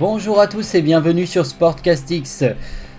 Bonjour 0.00 0.40
à 0.40 0.46
tous 0.46 0.74
et 0.74 0.80
bienvenue 0.80 1.26
sur 1.26 1.44
Sportcastix. 1.44 2.42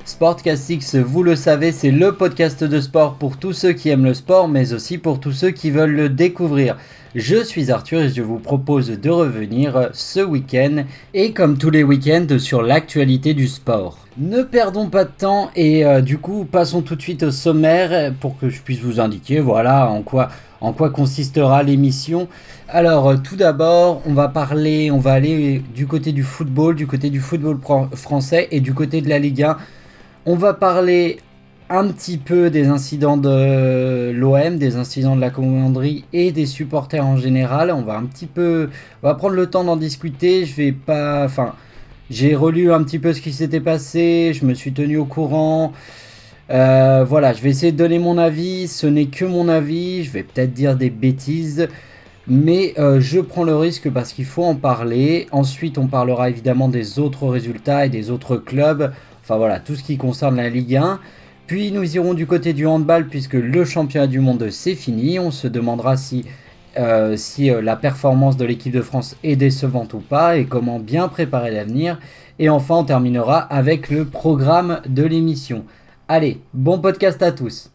Sportcastix, 0.06 0.98
vous 0.98 1.24
le 1.24 1.36
savez, 1.36 1.72
c'est 1.72 1.90
le 1.90 2.12
podcast 2.12 2.64
de 2.64 2.80
sport 2.80 3.16
pour 3.16 3.38
tous 3.38 3.54
ceux 3.54 3.74
qui 3.74 3.90
aiment 3.90 4.06
le 4.06 4.14
sport, 4.14 4.48
mais 4.48 4.72
aussi 4.72 5.00
pour 5.00 5.20
tous 5.20 5.32
ceux 5.32 5.50
qui 5.50 5.72
veulent 5.72 5.96
le 5.96 6.10
découvrir. 6.10 6.78
Je 7.14 7.44
suis 7.44 7.72
Arthur 7.72 8.04
et 8.04 8.10
je 8.10 8.22
vous 8.22 8.40
propose 8.40 8.88
de 8.90 9.10
revenir 9.10 9.90
ce 9.92 10.22
week-end 10.22 10.86
et 11.14 11.34
comme 11.34 11.58
tous 11.58 11.70
les 11.70 11.84
week-ends 11.84 12.40
sur 12.40 12.62
l'actualité 12.62 13.34
du 13.34 13.50
sport. 13.50 13.98
Ne 14.18 14.44
perdons 14.44 14.88
pas 14.88 15.04
de 15.04 15.12
temps 15.18 15.52
et 15.54 15.86
euh, 15.86 16.00
du 16.00 16.20
coup 16.20 16.46
passons 16.46 16.82
tout 16.82 16.96
de 16.96 17.02
suite 17.02 17.24
au 17.24 17.32
sommaire 17.32 18.14
pour 18.22 18.40
que 18.40 18.50
je 18.50 18.62
puisse 18.62 18.80
vous 18.80 19.02
indiquer 19.02 19.42
voilà 19.42 19.90
en 19.90 20.04
quoi 20.04 20.30
en 20.62 20.72
quoi 20.72 20.90
consistera 20.90 21.64
l'émission. 21.64 22.30
Alors 22.70 23.10
euh, 23.10 23.18
tout 23.18 23.36
d'abord, 23.36 24.02
on 24.06 24.14
va 24.14 24.30
parler, 24.30 24.90
on 24.90 25.00
va 25.00 25.12
aller 25.12 25.62
du 25.76 25.88
côté 25.88 26.14
du 26.14 26.24
football, 26.24 26.76
du 26.76 26.88
côté 26.88 27.10
du 27.10 27.20
football 27.20 27.60
français 27.94 28.48
et 28.52 28.62
du 28.62 28.74
côté 28.74 29.02
de 29.02 29.10
la 29.10 29.20
Ligue 29.20 29.44
1. 29.44 29.58
On 30.26 30.36
va 30.36 30.54
parler 30.54 31.18
un 31.72 31.88
petit 31.88 32.18
peu 32.18 32.50
des 32.50 32.68
incidents 32.68 33.16
de 33.16 34.12
l'OM, 34.14 34.58
des 34.58 34.76
incidents 34.76 35.16
de 35.16 35.22
la 35.22 35.30
commanderie 35.30 36.04
et 36.12 36.34
des 36.34 36.46
supporters 36.46 37.06
en 37.06 37.16
général. 37.16 37.72
On 37.72 37.82
va 37.82 37.96
un 37.96 38.04
petit 38.04 38.26
peu, 38.26 38.70
va 39.02 39.16
prendre 39.16 39.36
le 39.36 39.48
temps 39.50 39.64
d'en 39.64 39.78
discuter. 39.78 40.46
Je 40.46 40.54
vais 40.56 40.74
pas, 40.74 41.24
enfin, 41.24 41.56
j'ai 42.10 42.36
relu 42.36 42.74
un 42.74 42.84
petit 42.84 43.00
peu 43.00 43.14
ce 43.14 43.22
qui 43.22 43.32
s'était 43.32 43.62
passé. 43.62 44.34
Je 44.34 44.46
me 44.46 44.54
suis 44.54 44.74
tenu 44.74 44.98
au 44.98 45.06
courant. 45.06 45.72
Euh, 46.50 47.06
voilà, 47.08 47.32
je 47.32 47.42
vais 47.42 47.50
essayer 47.50 47.72
de 47.72 47.78
donner 47.78 48.00
mon 48.00 48.18
avis. 48.18 48.68
Ce 48.68 48.86
n'est 48.86 49.06
que 49.06 49.24
mon 49.24 49.48
avis. 49.48 50.04
Je 50.04 50.12
vais 50.12 50.24
peut-être 50.24 50.54
dire 50.54 50.76
des 50.76 50.90
bêtises. 50.90 51.70
Mais 52.28 52.74
euh, 52.80 53.00
je 53.00 53.22
prends 53.22 53.46
le 53.46 53.56
risque 53.56 53.90
parce 53.90 54.12
qu'il 54.12 54.26
faut 54.26 54.44
en 54.44 54.56
parler. 54.56 55.28
Ensuite, 55.32 55.78
on 55.78 55.88
parlera 55.88 56.30
évidemment 56.30 56.68
des 56.68 57.00
autres 57.00 57.28
résultats 57.28 57.86
et 57.86 57.90
des 57.90 58.12
autres 58.12 58.36
clubs. 58.36 58.92
Enfin 59.24 59.38
voilà, 59.38 59.62
tout 59.62 59.76
ce 59.76 59.84
qui 59.84 59.96
concerne 59.98 60.36
la 60.36 60.50
Ligue 60.50 60.76
1. 60.76 61.00
Puis 61.52 61.74
nous 61.74 61.98
irons 61.98 62.14
du 62.14 62.28
côté 62.28 62.54
du 62.54 62.66
handball 62.66 63.10
puisque 63.10 63.34
le 63.34 63.66
championnat 63.66 64.08
du 64.08 64.22
monde 64.22 64.50
c'est 64.52 64.74
fini. 64.74 65.20
On 65.20 65.32
se 65.32 65.50
demandera 65.50 65.98
si, 65.98 66.24
euh, 66.78 67.18
si 67.18 67.50
la 67.50 67.76
performance 67.76 68.38
de 68.38 68.46
l'équipe 68.46 68.72
de 68.72 68.82
France 68.82 69.18
est 69.22 69.36
décevante 69.36 69.94
ou 69.94 70.00
pas 70.00 70.38
et 70.38 70.46
comment 70.46 70.80
bien 70.80 71.10
préparer 71.10 71.52
l'avenir. 71.52 72.00
Et 72.40 72.48
enfin, 72.48 72.76
on 72.76 72.84
terminera 72.86 73.40
avec 73.40 73.90
le 73.90 74.06
programme 74.06 74.80
de 74.88 75.04
l'émission. 75.04 75.66
Allez, 76.08 76.40
bon 76.54 76.80
podcast 76.80 77.22
à 77.22 77.34
tous. 77.34 77.70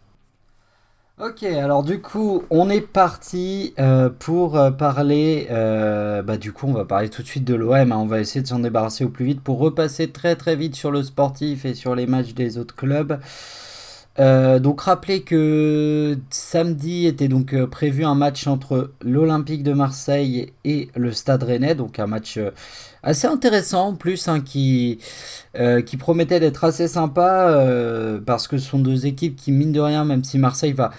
Ok, 1.18 1.44
alors 1.44 1.82
du 1.82 2.02
coup, 2.02 2.42
on 2.50 2.68
est 2.68 2.82
parti 2.82 3.72
euh, 3.78 4.10
pour 4.10 4.58
euh, 4.58 4.70
parler. 4.70 5.46
Euh, 5.50 6.20
bah, 6.20 6.36
du 6.36 6.52
coup, 6.52 6.66
on 6.66 6.74
va 6.74 6.84
parler 6.84 7.08
tout 7.08 7.22
de 7.22 7.26
suite 7.26 7.44
de 7.44 7.54
l'OM. 7.54 7.90
Hein. 7.90 7.96
On 7.96 8.04
va 8.04 8.20
essayer 8.20 8.42
de 8.42 8.46
s'en 8.46 8.58
débarrasser 8.58 9.02
au 9.06 9.08
plus 9.08 9.24
vite 9.24 9.40
pour 9.40 9.58
repasser 9.58 10.12
très 10.12 10.36
très 10.36 10.56
vite 10.56 10.76
sur 10.76 10.90
le 10.90 11.02
sportif 11.02 11.64
et 11.64 11.72
sur 11.72 11.94
les 11.94 12.06
matchs 12.06 12.34
des 12.34 12.58
autres 12.58 12.76
clubs. 12.76 13.18
Euh, 14.18 14.58
donc 14.58 14.80
rappelez 14.80 15.22
que 15.22 16.16
samedi 16.30 17.06
était 17.06 17.28
donc 17.28 17.52
euh, 17.52 17.66
prévu 17.66 18.04
un 18.04 18.14
match 18.14 18.46
entre 18.46 18.92
l'Olympique 19.02 19.62
de 19.62 19.74
Marseille 19.74 20.52
et 20.64 20.88
le 20.96 21.12
Stade 21.12 21.42
Rennais, 21.42 21.74
donc 21.74 21.98
un 21.98 22.06
match 22.06 22.38
euh, 22.38 22.50
assez 23.02 23.26
intéressant. 23.26 23.88
En 23.88 23.94
plus, 23.94 24.26
hein, 24.28 24.40
qui, 24.40 24.98
qui 25.86 25.96
promettait 25.96 26.40
d'être 26.40 26.64
assez 26.64 26.88
sympa, 26.88 28.18
parce 28.26 28.48
que 28.48 28.58
ce 28.58 28.68
sont 28.68 28.78
deux 28.78 29.06
équipes 29.06 29.36
qui, 29.36 29.52
mine 29.52 29.72
de 29.72 29.80
rien, 29.80 30.04
même 30.04 30.24
si 30.24 30.38
Marseille 30.38 30.72
va, 30.72 30.90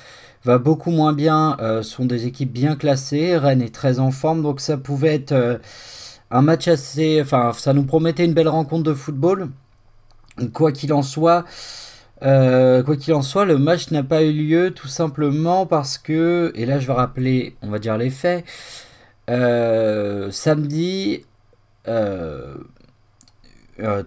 va 0.45 0.57
beaucoup 0.57 0.91
moins 0.91 1.11
bien, 1.11 1.57
sont 1.81 2.05
des 2.05 2.25
équipes 2.25 2.53
bien 2.53 2.77
classées, 2.77 3.38
Rennes 3.38 3.61
est 3.61 3.75
très 3.75 3.99
en 3.99 4.11
forme, 4.11 4.41
donc 4.41 4.61
ça 4.61 4.77
pouvait 4.77 5.15
être 5.15 5.59
un 6.31 6.41
match 6.41 6.69
assez... 6.69 7.21
Enfin, 7.21 7.51
ça 7.53 7.73
nous 7.73 7.83
promettait 7.83 8.23
une 8.23 8.33
belle 8.33 8.47
rencontre 8.47 8.83
de 8.83 8.93
football. 8.93 9.50
Quoi 10.53 10.72
qu'il 10.72 10.94
en 10.94 11.01
soit... 11.03 11.44
Euh, 12.23 12.83
quoi 12.83 12.97
qu'il 12.97 13.13
en 13.13 13.22
soit, 13.22 13.45
le 13.45 13.57
match 13.57 13.91
n'a 13.91 14.03
pas 14.03 14.23
eu 14.23 14.33
lieu 14.33 14.72
tout 14.72 14.88
simplement 14.88 15.66
parce 15.66 15.97
que, 15.97 16.51
et 16.55 16.66
là 16.66 16.79
je 16.79 16.88
vais 16.88 16.94
rappeler, 16.94 17.55
on 17.61 17.69
va 17.69 17.79
dire 17.79 17.97
les 17.97 18.09
faits, 18.09 18.44
euh, 19.29 20.31
samedi, 20.31 21.25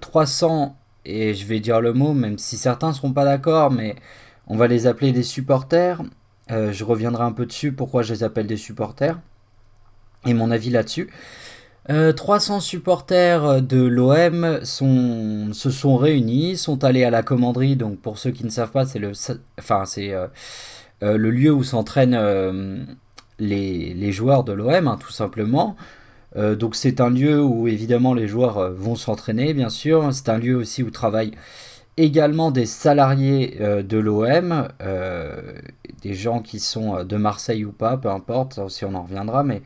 300, 0.00 0.62
euh, 0.62 0.68
et 1.04 1.34
je 1.34 1.46
vais 1.46 1.60
dire 1.60 1.80
le 1.80 1.92
mot, 1.92 2.12
même 2.12 2.38
si 2.38 2.56
certains 2.56 2.88
ne 2.88 2.94
seront 2.94 3.12
pas 3.12 3.24
d'accord, 3.24 3.70
mais 3.70 3.94
on 4.48 4.56
va 4.56 4.66
les 4.66 4.86
appeler 4.86 5.12
des 5.12 5.22
supporters. 5.22 6.02
je 6.48 6.84
reviendrai 6.84 7.24
un 7.24 7.32
peu 7.32 7.46
dessus, 7.46 7.72
pourquoi 7.72 8.02
je 8.02 8.12
les 8.12 8.24
appelle 8.24 8.46
des 8.46 8.56
supporters, 8.56 9.18
et 10.26 10.34
mon 10.34 10.50
avis 10.50 10.70
là-dessus. 10.70 11.10
300 11.88 12.56
euh, 12.56 12.60
supporters 12.60 13.62
de 13.62 13.82
l'OM 13.82 14.60
se 14.64 15.70
sont 15.70 15.96
réunis, 15.96 16.56
sont 16.56 16.84
allés 16.84 17.04
à 17.04 17.10
la 17.10 17.22
commanderie. 17.22 17.76
Donc 17.76 17.98
pour 17.98 18.18
ceux 18.18 18.30
qui 18.30 18.44
ne 18.44 18.50
savent 18.50 18.70
pas, 18.70 18.84
c'est 18.84 18.98
le, 18.98 19.12
enfin, 19.58 19.84
euh, 19.98 20.28
euh, 21.02 21.16
le 21.16 21.30
lieu 21.30 21.52
où 21.52 21.64
s'entraînent 21.64 22.18
les, 23.38 24.12
joueurs 24.12 24.44
de 24.44 24.52
l'OM, 24.52 24.88
hein, 24.88 24.98
tout 25.00 25.12
simplement. 25.12 25.76
donc 26.36 26.76
c'est 26.76 27.00
un 27.00 27.10
lieu 27.10 27.42
où 27.42 27.66
évidemment 27.66 28.14
les 28.14 28.28
joueurs 28.28 28.70
vont 28.72 28.96
s'entraîner, 28.96 29.54
bien 29.54 29.70
sûr. 29.70 30.10
C'est 30.12 30.28
un 30.28 30.38
lieu 30.38 30.56
aussi 30.56 30.82
où 30.82 30.90
travaillent 30.90 31.32
également 31.96 32.50
des 32.50 32.66
salariés 32.66 33.58
de 33.58 33.98
l'OM, 33.98 34.68
des 36.02 36.14
gens 36.14 36.40
qui 36.40 36.60
sont 36.60 37.04
de 37.04 37.16
Marseille 37.16 37.64
ou 37.64 37.72
pas, 37.72 37.96
peu 37.96 38.10
importe, 38.10 38.54
ça 38.54 38.64
aussi 38.64 38.84
on 38.84 38.94
en 38.94 39.02
reviendra, 39.02 39.42
mais, 39.42 39.62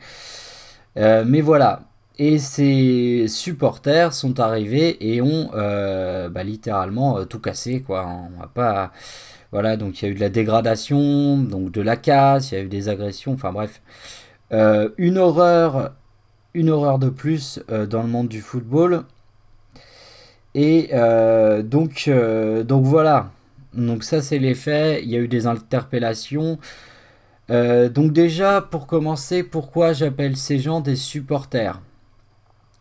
mais 0.95 1.41
voilà, 1.41 1.81
et 2.17 2.39
ces 2.39 3.25
supporters 3.27 4.13
sont 4.13 4.39
arrivés 4.39 4.97
et 5.05 5.21
ont 5.21 5.51
euh, 5.53 6.29
bah, 6.29 6.43
littéralement 6.43 7.17
euh, 7.17 7.25
tout 7.25 7.39
cassé. 7.39 7.81
Quoi. 7.81 8.07
On 8.07 8.45
va 8.55 8.91
voilà, 9.51 9.77
donc 9.77 10.01
il 10.01 10.05
y 10.05 10.07
a 10.07 10.11
eu 10.11 10.15
de 10.15 10.19
la 10.19 10.29
dégradation, 10.29 11.37
donc 11.37 11.71
de 11.71 11.81
la 11.81 11.95
casse, 11.95 12.51
il 12.51 12.55
y 12.55 12.57
a 12.57 12.61
eu 12.63 12.67
des 12.67 12.89
agressions, 12.89 13.33
enfin 13.33 13.53
bref. 13.53 13.81
Euh, 14.51 14.89
une 14.97 15.17
horreur, 15.17 15.93
une 16.53 16.69
horreur 16.69 16.99
de 16.99 17.09
plus 17.09 17.61
dans 17.69 18.01
le 18.01 18.09
monde 18.09 18.27
du 18.27 18.41
football. 18.41 19.03
Et 20.55 20.89
donc, 21.63 22.09
donc 22.65 22.85
voilà. 22.85 23.31
Donc 23.73 24.03
ça 24.03 24.21
c'est 24.21 24.39
les 24.39 24.55
faits. 24.55 25.01
Il 25.03 25.09
y 25.09 25.15
a 25.15 25.19
eu 25.19 25.27
des 25.27 25.47
interpellations. 25.47 26.59
donc 27.49 28.11
déjà, 28.13 28.61
pour 28.61 28.87
commencer, 28.87 29.43
pourquoi 29.43 29.93
j'appelle 29.93 30.35
ces 30.37 30.59
gens 30.59 30.81
des 30.81 30.95
supporters? 30.95 31.79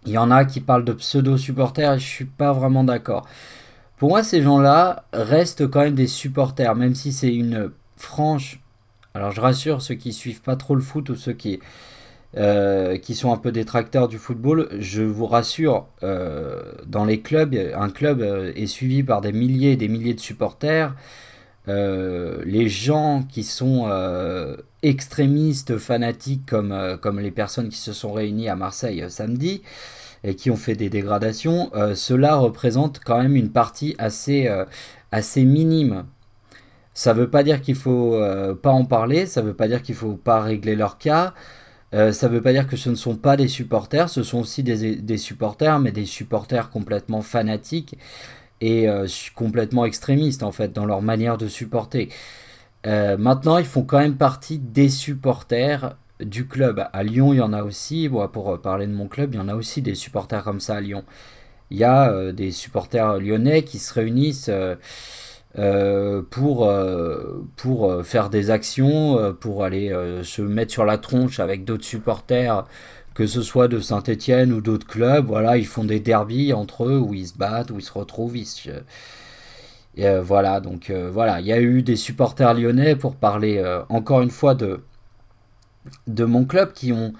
Il 0.06 0.12
y 0.12 0.19
en 0.19 0.31
a 0.31 0.44
qui 0.44 0.60
parlent 0.60 0.84
de 0.84 0.92
pseudo-supporters 0.92 1.94
et 1.94 1.98
je 1.98 2.06
suis 2.06 2.25
pas 2.25 2.53
vraiment 2.53 2.84
d'accord. 2.84 3.26
Pour 3.97 4.10
moi, 4.10 4.22
ces 4.22 4.42
gens-là 4.42 5.04
restent 5.12 5.69
quand 5.69 5.81
même 5.81 5.94
des 5.94 6.06
supporters, 6.06 6.75
même 6.75 6.94
si 6.94 7.12
c'est 7.12 7.34
une 7.34 7.70
franche. 7.97 8.60
Alors, 9.15 9.31
je 9.31 9.41
rassure 9.41 9.81
ceux 9.81 9.94
qui 9.94 10.12
suivent 10.12 10.42
pas 10.42 10.56
trop 10.56 10.75
le 10.75 10.82
foot 10.82 11.09
ou 11.10 11.15
ceux 11.15 11.32
qui, 11.32 11.60
euh, 12.37 12.98
qui 12.98 13.15
sont 13.15 13.32
un 13.32 13.37
peu 13.37 13.53
détracteurs 13.53 14.09
du 14.09 14.19
football. 14.19 14.69
Je 14.78 15.03
vous 15.03 15.26
rassure, 15.26 15.87
euh, 16.03 16.72
dans 16.86 17.04
les 17.04 17.21
clubs, 17.21 17.54
un 17.76 17.88
club 17.91 18.21
euh, 18.21 18.53
est 18.56 18.66
suivi 18.66 19.04
par 19.04 19.21
des 19.21 19.32
milliers 19.32 19.72
et 19.72 19.76
des 19.76 19.88
milliers 19.88 20.15
de 20.15 20.21
supporters. 20.21 20.94
Les 21.66 22.69
gens 22.69 23.25
qui 23.28 23.42
sont 23.42 23.88
extrémistes, 24.82 25.78
fanatiques, 25.78 26.47
comme, 26.47 26.98
comme 27.00 27.20
les 27.20 27.30
personnes 27.30 27.69
qui 27.69 27.78
se 27.78 27.92
sont 27.92 28.12
réunies 28.12 28.48
à 28.48 28.56
Marseille 28.56 29.04
samedi, 29.08 29.62
et 30.24 30.34
qui 30.34 30.50
ont 30.50 30.56
fait 30.56 30.74
des 30.74 30.88
dégradations, 30.88 31.70
euh, 31.74 31.94
cela 31.94 32.36
représente 32.36 33.00
quand 33.04 33.20
même 33.20 33.36
une 33.36 33.50
partie 33.50 33.94
assez, 33.98 34.48
euh, 34.48 34.64
assez 35.12 35.44
minime. 35.44 36.06
Ça 36.94 37.12
ne 37.12 37.20
veut 37.20 37.30
pas 37.30 37.42
dire 37.42 37.60
qu'il 37.60 37.74
faut 37.74 38.14
euh, 38.14 38.54
pas 38.54 38.70
en 38.70 38.86
parler, 38.86 39.26
ça 39.26 39.42
ne 39.42 39.48
veut 39.48 39.54
pas 39.54 39.69
dire 39.69 39.82
qu'il 39.82 39.94
faut 39.94 40.14
pas 40.14 40.41
régler 40.41 40.74
leur 40.74 40.98
cas, 40.98 41.34
ça 41.92 42.28
ne 42.28 42.33
veut 42.33 42.42
pas 42.42 42.53
dire 42.53 42.66
que 42.66 42.77
ce 42.77 42.91
ne 42.91 42.97
sont 42.97 43.15
pas 43.15 43.36
des 43.36 43.47
supporters, 43.47 44.09
ce 44.09 44.24
sont 44.24 44.41
aussi 44.41 44.65
des, 44.65 44.97
des 44.97 45.16
supporters, 45.16 45.78
mais 45.78 45.92
des 45.92 46.06
supporters 46.06 46.71
complètement 46.71 47.22
fanatiques 47.22 47.97
et 48.65 48.89
complètement 49.34 49.84
extrémistes 49.84 50.43
en 50.43 50.53
fait 50.53 50.72
dans 50.72 50.87
leur 50.87 51.03
manière 51.03 51.39
de 51.39 51.49
supporter. 51.49 52.09
maintenant, 52.84 53.59
ils 53.59 53.65
font 53.65 53.83
quand 53.83 53.99
même 53.99 54.16
partie 54.16 54.59
des 54.59 54.89
supporters 54.89 55.97
du 56.21 56.47
club. 56.47 56.87
À 56.93 57.03
Lyon, 57.03 57.33
il 57.33 57.37
y 57.37 57.41
en 57.41 57.53
a 57.53 57.63
aussi, 57.63 58.09
pour 58.33 58.61
parler 58.61 58.87
de 58.87 58.93
mon 58.93 59.09
club, 59.09 59.34
il 59.34 59.39
y 59.39 59.41
en 59.41 59.49
a 59.49 59.55
aussi 59.55 59.83
des 59.83 59.95
supporters 59.95 60.45
comme 60.45 60.61
ça 60.61 60.77
à 60.77 60.81
Lyon. 60.81 61.05
Il 61.71 61.78
y 61.78 61.84
a 61.84 62.11
euh, 62.11 62.33
des 62.33 62.51
supporters 62.53 63.19
lyonnais 63.19 63.63
qui 63.63 63.78
se 63.78 63.93
réunissent 63.95 64.49
euh, 64.49 64.77
euh, 65.59 66.22
pour, 66.31 66.72
pour 67.57 68.05
faire 68.05 68.31
des 68.31 68.51
actions, 68.51 69.34
pour 69.41 69.65
aller 69.65 69.93
se 70.25 70.43
mettre 70.43 70.72
sur 70.72 70.84
la 70.84 70.99
tronche 70.99 71.39
avec 71.39 71.65
d'autres 71.65 71.84
supporters, 71.84 72.65
que 73.15 73.27
ce 73.27 73.43
soit 73.43 73.69
de 73.69 73.81
Saint-Etienne 73.81 74.53
ou 74.53 74.61
d'autres 74.61 74.87
clubs. 74.87 75.27
Voilà, 75.27 75.57
ils 75.57 75.66
font 75.66 75.84
des 75.84 76.01
derbies 76.01 76.53
entre 76.53 76.84
eux 76.84 76.99
où 76.99 77.15
ils 77.15 77.28
se 77.28 77.37
battent, 77.37 77.71
où 77.71 77.78
ils 77.78 77.84
se 77.84 77.93
retrouvent. 77.93 78.37
voilà, 80.22 80.61
donc 80.61 80.91
voilà, 80.91 81.41
il 81.41 81.47
y 81.47 81.53
a 81.53 81.61
eu 81.61 81.83
des 81.83 81.97
supporters 81.97 82.55
lyonnais 82.55 82.97
pour 82.97 83.16
parler 83.16 83.63
encore 83.89 84.21
une 84.22 84.31
fois 84.31 84.55
de 84.55 84.81
de 86.07 86.25
mon 86.25 86.45
club 86.47 86.72
qui 86.72 86.93
ont 86.93 87.13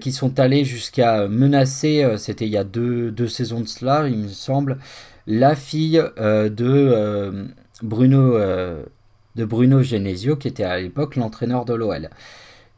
qui 0.00 0.12
sont 0.12 0.38
allés 0.38 0.64
jusqu'à 0.64 1.28
menacer, 1.28 2.16
c'était 2.18 2.46
il 2.46 2.52
y 2.52 2.58
a 2.58 2.64
deux, 2.64 3.10
deux, 3.10 3.28
saisons 3.28 3.60
de 3.60 3.66
cela, 3.68 4.06
il 4.08 4.18
me 4.18 4.28
semble, 4.28 4.78
la 5.26 5.56
fille 5.56 6.02
de 6.18 7.46
Bruno 7.82 8.38
de 9.36 9.44
Bruno 9.44 9.82
Genesio, 9.82 10.36
qui 10.36 10.48
était 10.48 10.64
à 10.64 10.78
l'époque 10.78 11.16
l'entraîneur 11.16 11.64
de 11.64 11.74
l'OL. 11.74 12.10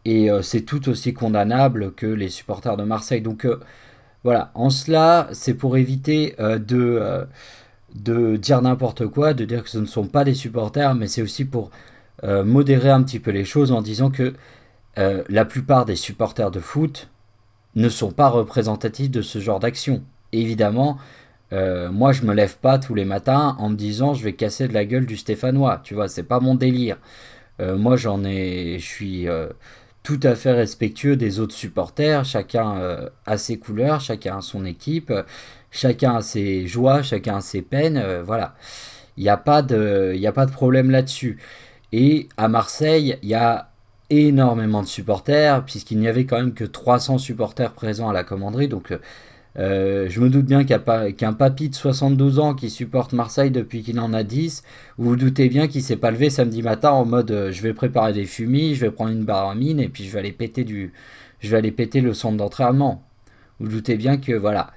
Et 0.05 0.29
c'est 0.43 0.62
tout 0.62 0.89
aussi 0.91 1.15
condamnable 1.15 1.93
que 1.95 2.06
les 2.06 2.29
supporters 2.29 2.77
de 2.77 2.85
Marseille. 2.85 3.23
Donc 3.23 3.47
voilà, 4.23 4.51
en 4.55 4.69
cela, 4.69 5.29
c'est 5.33 5.55
pour 5.55 5.79
éviter 5.79 6.37
de 6.39 7.27
de 7.95 8.37
dire 8.37 8.61
n'importe 8.62 9.06
quoi, 9.06 9.35
de 9.35 9.45
dire 9.45 9.62
que 9.62 9.71
ce 9.71 9.79
ne 9.79 9.87
sont 9.87 10.06
pas 10.06 10.25
des 10.25 10.35
supporters, 10.35 10.95
mais 10.95 11.06
c'est 11.06 11.23
aussi 11.23 11.45
pour 11.45 11.71
euh, 12.25 12.45
modérer 12.45 12.91
un 12.91 13.03
petit 13.03 13.21
peu 13.21 13.31
les 13.31 13.45
choses 13.45 13.73
en 13.73 13.83
disant 13.83 14.11
que 14.11 14.35
euh, 14.99 15.23
la 15.29 15.45
plupart 15.45 15.85
des 15.85 15.97
supporters 15.97 16.50
de 16.50 16.61
foot 16.61 17.09
ne 17.75 17.89
sont 17.89 18.12
pas 18.12 18.29
représentatifs 18.29 19.11
de 19.11 19.23
ce 19.23 19.39
genre 19.39 19.61
d'action. 19.61 20.03
Évidemment, 20.33 20.99
euh, 21.53 21.91
moi 21.91 22.12
je 22.12 22.23
me 22.23 22.35
lève 22.35 22.57
pas 22.57 22.79
tous 22.79 22.95
les 22.95 23.05
matins 23.05 23.57
en 23.59 23.71
me 23.71 23.77
disant 23.77 24.15
je 24.15 24.25
vais 24.25 24.33
casser 24.33 24.69
de 24.69 24.75
la 24.75 24.85
gueule 24.85 25.07
du 25.07 25.17
Stéphanois, 25.17 25.81
tu 25.85 25.95
vois, 25.95 26.09
c'est 26.09 26.23
pas 26.25 26.41
mon 26.41 26.55
délire. 26.55 26.99
moi 27.61 27.97
j'en 27.97 28.25
ai, 28.25 28.79
je 28.81 28.85
suis 28.87 29.29
tout 30.05 30.21
à 30.23 30.37
fait 30.37 30.53
respectueux 30.53 31.17
des 31.17 31.41
autres 31.41 31.55
supporters, 31.55 32.25
chacun 32.25 33.09
a 33.27 33.39
ses 33.39 33.59
couleurs, 33.59 34.01
chacun 34.01 34.39
a 34.39 34.41
son 34.41 34.65
équipe, 34.65 35.12
chacun 35.75 36.17
a 36.17 36.23
ses 36.23 36.67
joies, 36.67 37.03
chacun 37.03 37.37
a 37.37 37.41
ses 37.41 37.61
peines, 37.61 37.99
euh, 37.99 38.23
voilà. 38.23 38.55
Il 39.17 39.23
n'y 39.23 39.29
a, 39.29 39.37
pas 39.37 39.62
de, 39.62 40.17
a 40.25 40.33
pas 40.33 40.47
de 40.47 40.51
problème 40.51 40.91
là-dessus. 40.91 41.39
Et 41.93 42.29
à 42.37 42.49
Marseille, 42.49 43.19
il 43.23 43.29
y 43.29 43.35
a 43.35 43.71
énormément 44.11 44.83
de 44.83 44.89
supporters, 44.89 45.65
puisqu'il 45.65 45.99
n'y 45.99 46.09
avait 46.09 46.25
quand 46.25 46.37
même 46.37 46.55
que 46.55 46.65
300 46.65 47.19
supporters 47.19 47.73
présents 47.73 48.09
à 48.09 48.12
la 48.12 48.25
commanderie. 48.25 48.69
Donc 48.69 48.93
euh, 49.56 50.06
je 50.09 50.21
me 50.21 50.29
doute 50.31 50.47
bien 50.47 50.65
qu'un 50.65 51.33
papy 51.33 51.69
de 51.69 51.75
72 51.75 52.41
ans 52.41 52.55
qui 52.55 52.71
supporte 52.71 53.12
Marseille 53.12 53.53
depuis 53.53 53.83
qu'il 53.83 54.01
en 54.01 54.12
a 54.12 54.25
10, 54.25 54.65
vous 54.99 55.11
vous 55.11 55.17
doutez 55.17 55.49
bien 55.49 55.69
qu'il 55.69 55.83
s'est 55.83 55.97
pas 55.97 56.11
levé 56.11 56.29
samedi 56.29 56.62
matin 56.62 56.91
en 56.91 57.05
mode 57.05 57.31
euh, 57.31 57.53
je 57.53 57.62
vais 57.62 57.73
préparer 57.73 58.12
des 58.12 58.25
fumis, 58.25 58.75
je 58.75 58.81
vais 58.81 58.91
prendre 58.91 59.12
une 59.12 59.25
baramine 59.25 59.79
et 59.79 59.89
puis 59.89 60.05
je 60.05 60.11
vais 60.11 60.19
aller 60.19 60.33
péter 60.33 60.65
du 60.65 60.93
je 61.41 61.51
vais 61.51 61.59
aller 61.59 61.71
péter 61.71 62.01
le 62.01 62.15
centre 62.15 62.37
d'entraînement. 62.37 63.05
Vous, 63.61 63.67
vous 63.67 63.73
doutez 63.73 63.97
bien 63.97 64.17
que 64.17 64.33
voilà. 64.33 64.73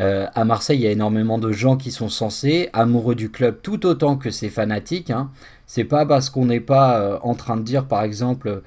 Euh, 0.00 0.26
à 0.34 0.44
Marseille, 0.44 0.78
il 0.78 0.82
y 0.82 0.88
a 0.88 0.90
énormément 0.90 1.38
de 1.38 1.52
gens 1.52 1.76
qui 1.76 1.92
sont 1.92 2.08
censés, 2.08 2.68
amoureux 2.72 3.14
du 3.14 3.30
club 3.30 3.60
tout 3.62 3.86
autant 3.86 4.16
que 4.16 4.30
ses 4.30 4.48
fanatiques. 4.48 5.10
Hein. 5.10 5.30
C'est 5.66 5.84
pas 5.84 6.04
parce 6.04 6.30
qu'on 6.30 6.46
n'est 6.46 6.60
pas 6.60 7.20
en 7.22 7.34
train 7.34 7.56
de 7.56 7.62
dire, 7.62 7.86
par 7.86 8.02
exemple, 8.02 8.62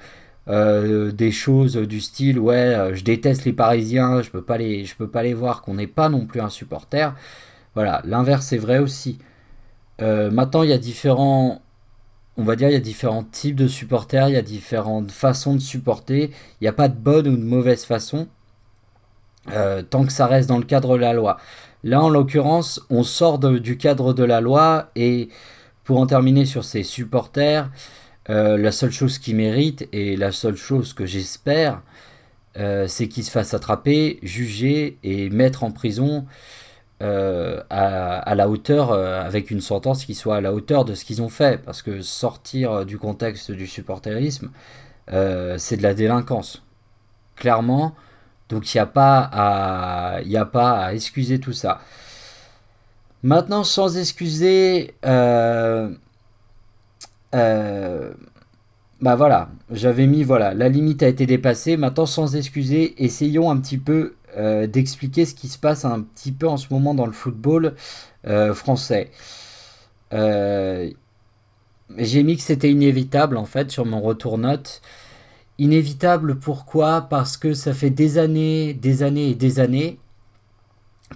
euh, 0.48 1.12
des 1.12 1.30
choses 1.32 1.76
du 1.76 2.00
style 2.00 2.38
ouais, 2.38 2.90
je 2.94 3.04
déteste 3.04 3.44
les 3.44 3.52
Parisiens, 3.52 4.22
je 4.22 4.30
peux 4.30 4.42
pas 4.42 4.58
les, 4.58 4.84
je 4.84 4.96
peux 4.96 5.08
pas 5.08 5.22
les 5.22 5.34
voir, 5.34 5.62
qu'on 5.62 5.74
n'est 5.74 5.86
pas 5.86 6.08
non 6.08 6.26
plus 6.26 6.40
un 6.40 6.50
supporter. 6.50 7.14
Voilà, 7.74 8.02
l'inverse 8.04 8.52
est 8.52 8.58
vrai 8.58 8.78
aussi. 8.78 9.18
maintenant, 10.00 10.62
il 10.62 10.70
y 10.70 10.72
a 10.72 10.78
différents, 10.78 11.62
on 12.36 12.44
va 12.44 12.56
dire, 12.56 12.68
il 12.68 12.72
y 12.72 12.76
a 12.76 12.80
différents 12.80 13.24
types 13.24 13.56
de 13.56 13.68
supporters, 13.68 14.28
il 14.28 14.34
y 14.34 14.38
a 14.38 14.42
différentes 14.42 15.10
façons 15.10 15.54
de 15.54 15.60
supporter. 15.60 16.30
Il 16.60 16.64
n'y 16.64 16.68
a 16.68 16.72
pas 16.72 16.88
de 16.88 16.96
bonne 16.96 17.28
ou 17.28 17.36
de 17.36 17.44
mauvaise 17.44 17.84
façon. 17.84 18.28
Euh, 19.52 19.82
tant 19.82 20.04
que 20.04 20.12
ça 20.12 20.26
reste 20.26 20.48
dans 20.48 20.58
le 20.58 20.64
cadre 20.64 20.96
de 20.96 21.00
la 21.00 21.12
loi. 21.12 21.38
Là, 21.84 22.02
en 22.02 22.08
l'occurrence, 22.08 22.80
on 22.90 23.02
sort 23.02 23.38
du 23.38 23.78
cadre 23.78 24.12
de 24.12 24.24
la 24.24 24.40
loi 24.40 24.88
et 24.96 25.28
pour 25.84 25.98
en 25.98 26.06
terminer 26.06 26.44
sur 26.44 26.64
ces 26.64 26.82
supporters, 26.82 27.70
euh, 28.30 28.56
la 28.56 28.72
seule 28.72 28.92
chose 28.92 29.18
qui 29.18 29.34
mérite 29.34 29.88
et 29.92 30.16
la 30.16 30.32
seule 30.32 30.56
chose 30.56 30.92
que 30.92 31.06
j'espère, 31.06 31.82
euh, 32.56 32.86
c'est 32.88 33.08
qu'ils 33.08 33.24
se 33.24 33.30
fassent 33.30 33.54
attraper, 33.54 34.18
juger 34.22 34.98
et 35.02 35.30
mettre 35.30 35.64
en 35.64 35.70
prison 35.70 36.26
à, 37.00 38.34
la 38.34 38.48
hauteur, 38.48 38.92
avec 38.92 39.52
une 39.52 39.60
sentence 39.60 40.04
qui 40.04 40.16
soit 40.16 40.36
à 40.36 40.40
la 40.40 40.52
hauteur 40.52 40.84
de 40.84 40.94
ce 40.96 41.04
qu'ils 41.04 41.22
ont 41.22 41.28
fait. 41.28 41.62
Parce 41.62 41.80
que 41.80 42.02
sortir 42.02 42.84
du 42.84 42.98
contexte 42.98 43.52
du 43.52 43.68
supporterisme, 43.68 44.50
c'est 45.06 45.76
de 45.76 45.82
la 45.82 45.94
délinquance. 45.94 46.64
Clairement, 47.36 47.94
donc 48.48 48.74
il 48.74 48.76
n'y 48.76 48.80
a, 48.80 48.86
pas 48.86 49.30
à, 49.32 50.16
a 50.16 50.44
pas 50.44 50.72
à 50.72 50.92
excuser 50.92 51.38
tout 51.38 51.52
ça. 51.52 51.80
Maintenant, 53.22 53.64
sans 53.64 53.98
excuser, 53.98 54.94
euh, 55.04 55.90
euh, 57.34 58.12
bah 59.00 59.16
voilà, 59.16 59.50
j'avais 59.70 60.06
mis, 60.06 60.22
voilà, 60.24 60.54
la 60.54 60.68
limite 60.68 61.02
a 61.02 61.08
été 61.08 61.26
dépassée. 61.26 61.76
Maintenant, 61.76 62.06
sans 62.06 62.36
excuser, 62.36 63.02
essayons 63.02 63.50
un 63.50 63.58
petit 63.58 63.78
peu 63.78 64.14
euh, 64.36 64.66
d'expliquer 64.66 65.24
ce 65.24 65.34
qui 65.34 65.48
se 65.48 65.58
passe 65.58 65.84
un 65.84 66.02
petit 66.02 66.32
peu 66.32 66.48
en 66.48 66.56
ce 66.56 66.72
moment 66.72 66.94
dans 66.94 67.06
le 67.06 67.12
football 67.12 67.74
français. 68.52 69.10
J'ai 71.96 72.22
mis 72.22 72.36
que 72.36 72.42
c'était 72.42 72.70
inévitable 72.70 73.36
en 73.36 73.46
fait 73.46 73.70
sur 73.70 73.86
mon 73.86 74.00
retour 74.00 74.36
note. 74.36 74.82
Inévitable 75.58 76.38
pourquoi? 76.38 77.02
Parce 77.02 77.36
que 77.36 77.54
ça 77.54 77.72
fait 77.72 77.90
des 77.90 78.18
années, 78.18 78.74
des 78.74 79.02
années 79.02 79.30
et 79.30 79.34
des 79.34 79.58
années 79.58 79.98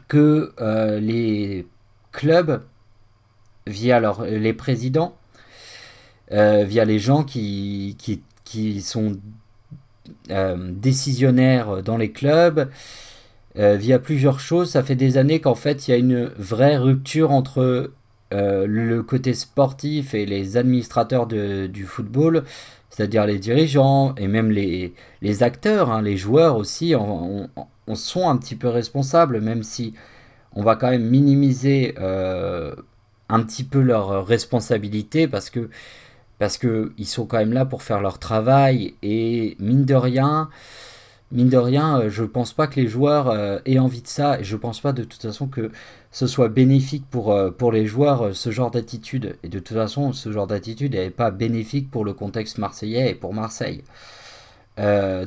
que 0.08 0.53
euh, 0.61 0.99
les 0.99 1.67
clubs, 2.11 2.62
via 3.67 4.00
les 4.25 4.53
présidents, 4.55 5.15
euh, 6.32 6.64
via 6.64 6.84
les 6.84 6.99
gens 6.99 7.25
qui, 7.25 7.96
qui, 8.44 8.81
sont 8.82 9.17
euh, 10.31 10.56
décisionnaires 10.73 11.82
dans 11.82 11.96
les 11.96 12.11
clubs, 12.12 12.69
via 13.55 13.99
plusieurs 13.99 14.40
choses, 14.40 14.70
ça 14.70 14.82
fait 14.82 14.94
des 14.94 15.19
années 15.19 15.40
qu'en 15.40 15.55
fait 15.55 15.87
il 15.87 15.90
y 15.90 15.94
a 15.94 15.99
une 15.99 16.25
vraie 16.38 16.79
rupture 16.79 17.32
entre 17.32 17.90
le 18.31 19.00
côté 19.02 19.34
sportif 19.34 20.14
et 20.14 20.25
les 20.25 20.56
administrateurs 20.56 21.26
du 21.26 21.84
football 21.84 22.44
c'est-à-dire 22.93 23.26
les 23.26 23.38
dirigeants 23.38 24.14
et 24.17 24.29
même 24.29 24.50
les, 24.50 24.93
les 25.23 25.43
acteurs, 25.43 25.90
hein, 25.90 26.02
les 26.02 26.19
joueurs 26.19 26.56
aussi, 26.56 26.94
on, 26.94 27.49
sont 27.94 28.29
un 28.29 28.37
petit 28.37 28.55
peu 28.55 28.69
responsables, 28.69 29.40
même 29.40 29.62
si 29.62 29.94
on 30.55 30.62
va 30.62 30.76
quand 30.76 30.90
même 30.90 31.08
minimiser 31.08 31.94
euh, 31.99 32.75
un 33.31 33.43
petit 33.43 33.64
peu 33.64 33.81
leur 33.81 34.26
responsabilité 34.26 35.26
parce 35.26 35.49
que 35.49 35.70
parce 36.43 36.59
qu'ils 36.59 37.06
sont 37.06 37.25
quand 37.25 37.39
même 37.39 37.53
là 37.53 37.65
pour 37.65 37.85
faire 37.85 38.00
leur 38.00 38.19
travail 38.19 38.94
et 39.00 39.56
mine 39.61 39.85
de 39.85 39.94
rien, 39.94 40.51
mine 41.31 41.49
de 41.49 41.56
rien, 41.56 42.01
euh, 42.01 42.11
je 42.11 42.25
pense 42.25 42.53
pas 42.53 42.67
que 42.67 42.81
les 42.81 42.89
joueurs 42.89 43.29
euh, 43.31 43.61
aient 43.65 43.79
envie 43.79 44.03
de 44.03 44.08
ça 44.08 44.41
et 44.41 44.43
je 44.43 44.56
pense 44.56 44.81
pas 44.81 44.93
de 44.93 45.05
toute 45.05 45.22
façon 45.22 45.46
que 45.46 45.70
ce 46.11 46.27
soit 46.27 46.49
bénéfique 46.49 47.05
pour, 47.08 47.31
euh, 47.31 47.53
pour 47.53 47.70
les 47.70 47.87
joueurs 47.87 48.34
ce 48.34 48.51
genre 48.51 48.72
d'attitude. 48.72 49.37
Et 49.44 49.49
de 49.49 49.61
toute 49.61 49.77
façon, 49.77 50.13
ce 50.13 50.32
genre 50.32 50.49
d'attitude 50.49 50.96
n'est 50.96 51.11
pas 51.11 51.31
bénéfique 51.31 51.93
pour 51.93 52.05
le 52.05 52.13
contexte 52.13 52.58
marseillais 52.58 53.13
et 53.13 53.15
pour 53.15 53.34
Marseille. 53.34 53.84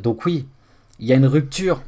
donc 0.03 0.25
oui, 0.25 0.45
il 1.00 1.07
y 1.07 1.13
a 1.13 1.15
une 1.15 1.27
rupture 1.27 1.81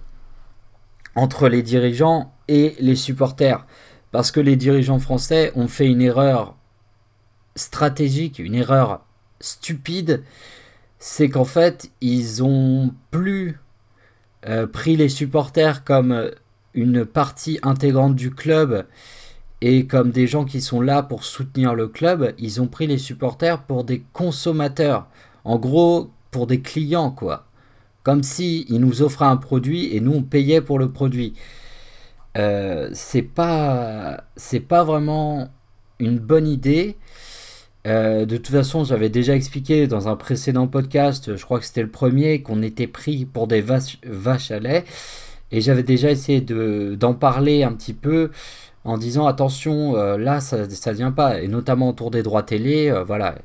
entre 1.16 1.50
les 1.50 1.64
dirigeants 1.64 2.32
et 2.48 2.78
les 2.80 2.96
supporters. 2.96 3.66
Parce 4.14 4.32
que 4.32 4.40
les 4.40 4.56
dirigeants 4.56 5.00
français 5.00 5.52
ont 5.58 5.68
fait 5.68 5.88
une 5.88 6.02
erreur 6.02 6.56
stratégique, 7.58 8.40
une 8.40 8.56
erreur 8.56 9.02
stupide, 9.40 10.24
c'est 11.00 11.30
qu'en 11.30 11.46
fait, 11.46 11.92
ils 12.02 12.44
ont 12.44 12.94
plus 13.12 13.60
euh, 14.48 14.68
pris 14.68 14.96
les 14.96 15.10
supporters 15.10 15.84
comme 15.84 16.32
une 16.74 17.06
partie 17.06 17.60
intégrante 17.64 18.16
du 18.16 18.32
club 18.32 18.86
et 19.62 19.88
comme 19.88 20.12
des 20.12 20.28
gens 20.28 20.46
qui 20.46 20.62
sont 20.62 20.82
là 20.82 21.02
pour 21.02 21.24
soutenir 21.24 21.74
le 21.74 21.88
club, 21.88 22.34
ils 22.38 22.62
ont 22.62 22.68
pris 22.68 22.88
les 22.88 23.00
supporters 23.00 23.64
pour 23.64 23.84
des 23.84 24.04
consommateurs. 24.14 25.08
En 25.44 25.58
gros, 25.58 26.12
pour 26.30 26.46
des 26.46 26.62
clients, 26.62 27.12
quoi. 27.12 27.46
Comme 28.04 28.24
si 28.24 28.66
ils 28.70 28.80
nous 28.80 29.02
offraient 29.02 29.26
un 29.26 29.38
produit 29.38 29.96
et 29.96 30.00
nous 30.00 30.14
on 30.14 30.24
payait 30.24 30.62
pour 30.62 30.80
le 30.80 30.90
produit. 30.90 31.34
Euh, 32.38 32.90
c'est 32.94 33.24
pas, 33.24 34.24
c'est 34.36 34.60
pas 34.60 34.84
vraiment 34.84 35.50
une 36.00 36.20
bonne 36.20 36.48
idée. 36.48 36.96
Euh, 37.88 38.26
de 38.26 38.38
toute 38.38 38.54
façon, 38.54 38.84
j'avais 38.84 39.10
déjà 39.10 39.34
expliqué 39.36 39.88
dans 39.88 40.10
un 40.10 40.16
précédent 40.18 40.68
podcast, 40.68 41.36
je 41.38 41.44
crois 41.46 41.60
que 41.60 41.66
c'était 41.66 41.84
le 41.84 41.90
premier, 41.90 42.42
qu'on 42.42 42.62
était 42.62 42.88
pris 42.88 43.26
pour 43.26 43.48
des 43.48 43.62
vaches, 43.62 44.52
à 44.52 44.60
lait. 44.60 44.84
Et 45.52 45.62
j'avais 45.62 45.84
déjà 45.84 46.12
essayé 46.12 46.42
d'en 46.42 47.14
parler 47.14 47.64
un 47.64 47.72
petit 47.74 47.94
peu 47.94 48.32
en 48.84 48.98
disant 48.98 49.28
attention, 49.28 49.96
euh, 49.96 50.18
là 50.18 50.42
ça 50.42 50.58
ne 50.58 50.94
vient 50.94 51.12
pas, 51.12 51.42
et 51.42 51.48
notamment 51.48 51.90
autour 51.90 52.12
des 52.12 52.24
droits 52.24 52.44
télé, 52.44 52.90
euh, 52.90 53.04
voilà. 53.04 53.36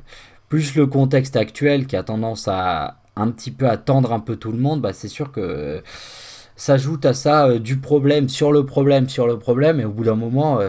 Plus 0.49 0.75
le 0.75 0.87
contexte 0.87 1.37
actuel 1.37 1.87
qui 1.87 1.97
a 1.97 2.03
tendance 2.03 2.49
à 2.49 2.99
un 3.17 3.31
petit 3.31 3.51
peu 3.53 3.69
attendre 3.69 4.13
un 4.13 4.21
peu 4.21 4.37
tout 4.37 4.53
le 4.53 4.59
monde, 4.59 4.81
bah, 4.81 4.93
c'est 4.93 5.09
sûr 5.09 5.33
que 5.33 5.83
s'ajoute 6.57 7.07
à 7.07 7.15
ça 7.15 7.59
du 7.59 7.79
problème 7.79 8.29
sur 8.29 8.53
le 8.53 8.67
problème 8.67 9.09
sur 9.09 9.27
le 9.27 9.39
problème, 9.39 9.81
et 9.81 9.85
au 9.85 9.91
bout 9.93 10.05
d'un 10.05 10.17
moment 10.17 10.61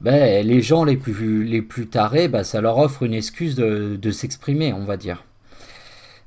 ben, 0.00 0.46
les 0.46 0.62
gens 0.62 0.84
les 0.84 0.96
plus, 0.96 1.44
les 1.44 1.60
plus 1.62 1.86
tarés, 1.88 2.28
ben, 2.28 2.42
ça 2.42 2.60
leur 2.60 2.78
offre 2.78 3.02
une 3.02 3.12
excuse 3.14 3.54
de, 3.54 4.10
s'exprimer, 4.10 4.72
on 4.72 4.84
va 4.84 4.96
dire. 4.96 5.24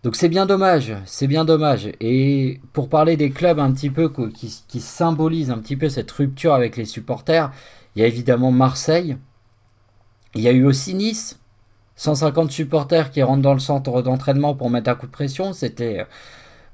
Donc 0.03 0.15
c'est 0.15 0.30
bien 0.30 0.46
dommage, 0.46 0.94
c'est 1.06 1.27
bien 1.27 1.46
dommage. 1.46 1.89
Et 2.00 2.60
pour 2.74 2.89
parler 2.89 3.18
des 3.18 3.32
clubs 3.32 3.60
un 3.60 3.72
petit 3.72 3.89
peu 3.89 4.10
qui, 4.10 4.80
symbolisent 4.80 5.50
un 5.50 5.58
petit 5.58 5.77
peu 5.77 5.89
cette 5.89 6.12
rupture 6.12 6.53
avec 6.53 6.77
les 6.77 6.86
supporters, 6.86 7.51
il 7.96 8.01
y 8.01 8.06
a 8.06 8.08
évidemment 8.08 8.51
Marseille. 8.51 9.18
Il 10.36 10.42
y 10.42 10.48
a 10.48 10.51
eu 10.51 10.65
aussi 10.65 10.94
Nice. 10.94 11.39
150 11.96 12.51
supporters 12.51 13.12
qui 13.12 13.22
rentrent 13.22 13.44
dans 13.44 13.53
le 13.53 13.60
centre 13.60 14.01
d'entraînement 14.01 14.56
pour 14.56 14.70
mettre 14.70 14.89
un 14.89 14.96
coup 14.96 15.06
de 15.06 15.12
pression. 15.12 15.53
C'était, 15.53 16.06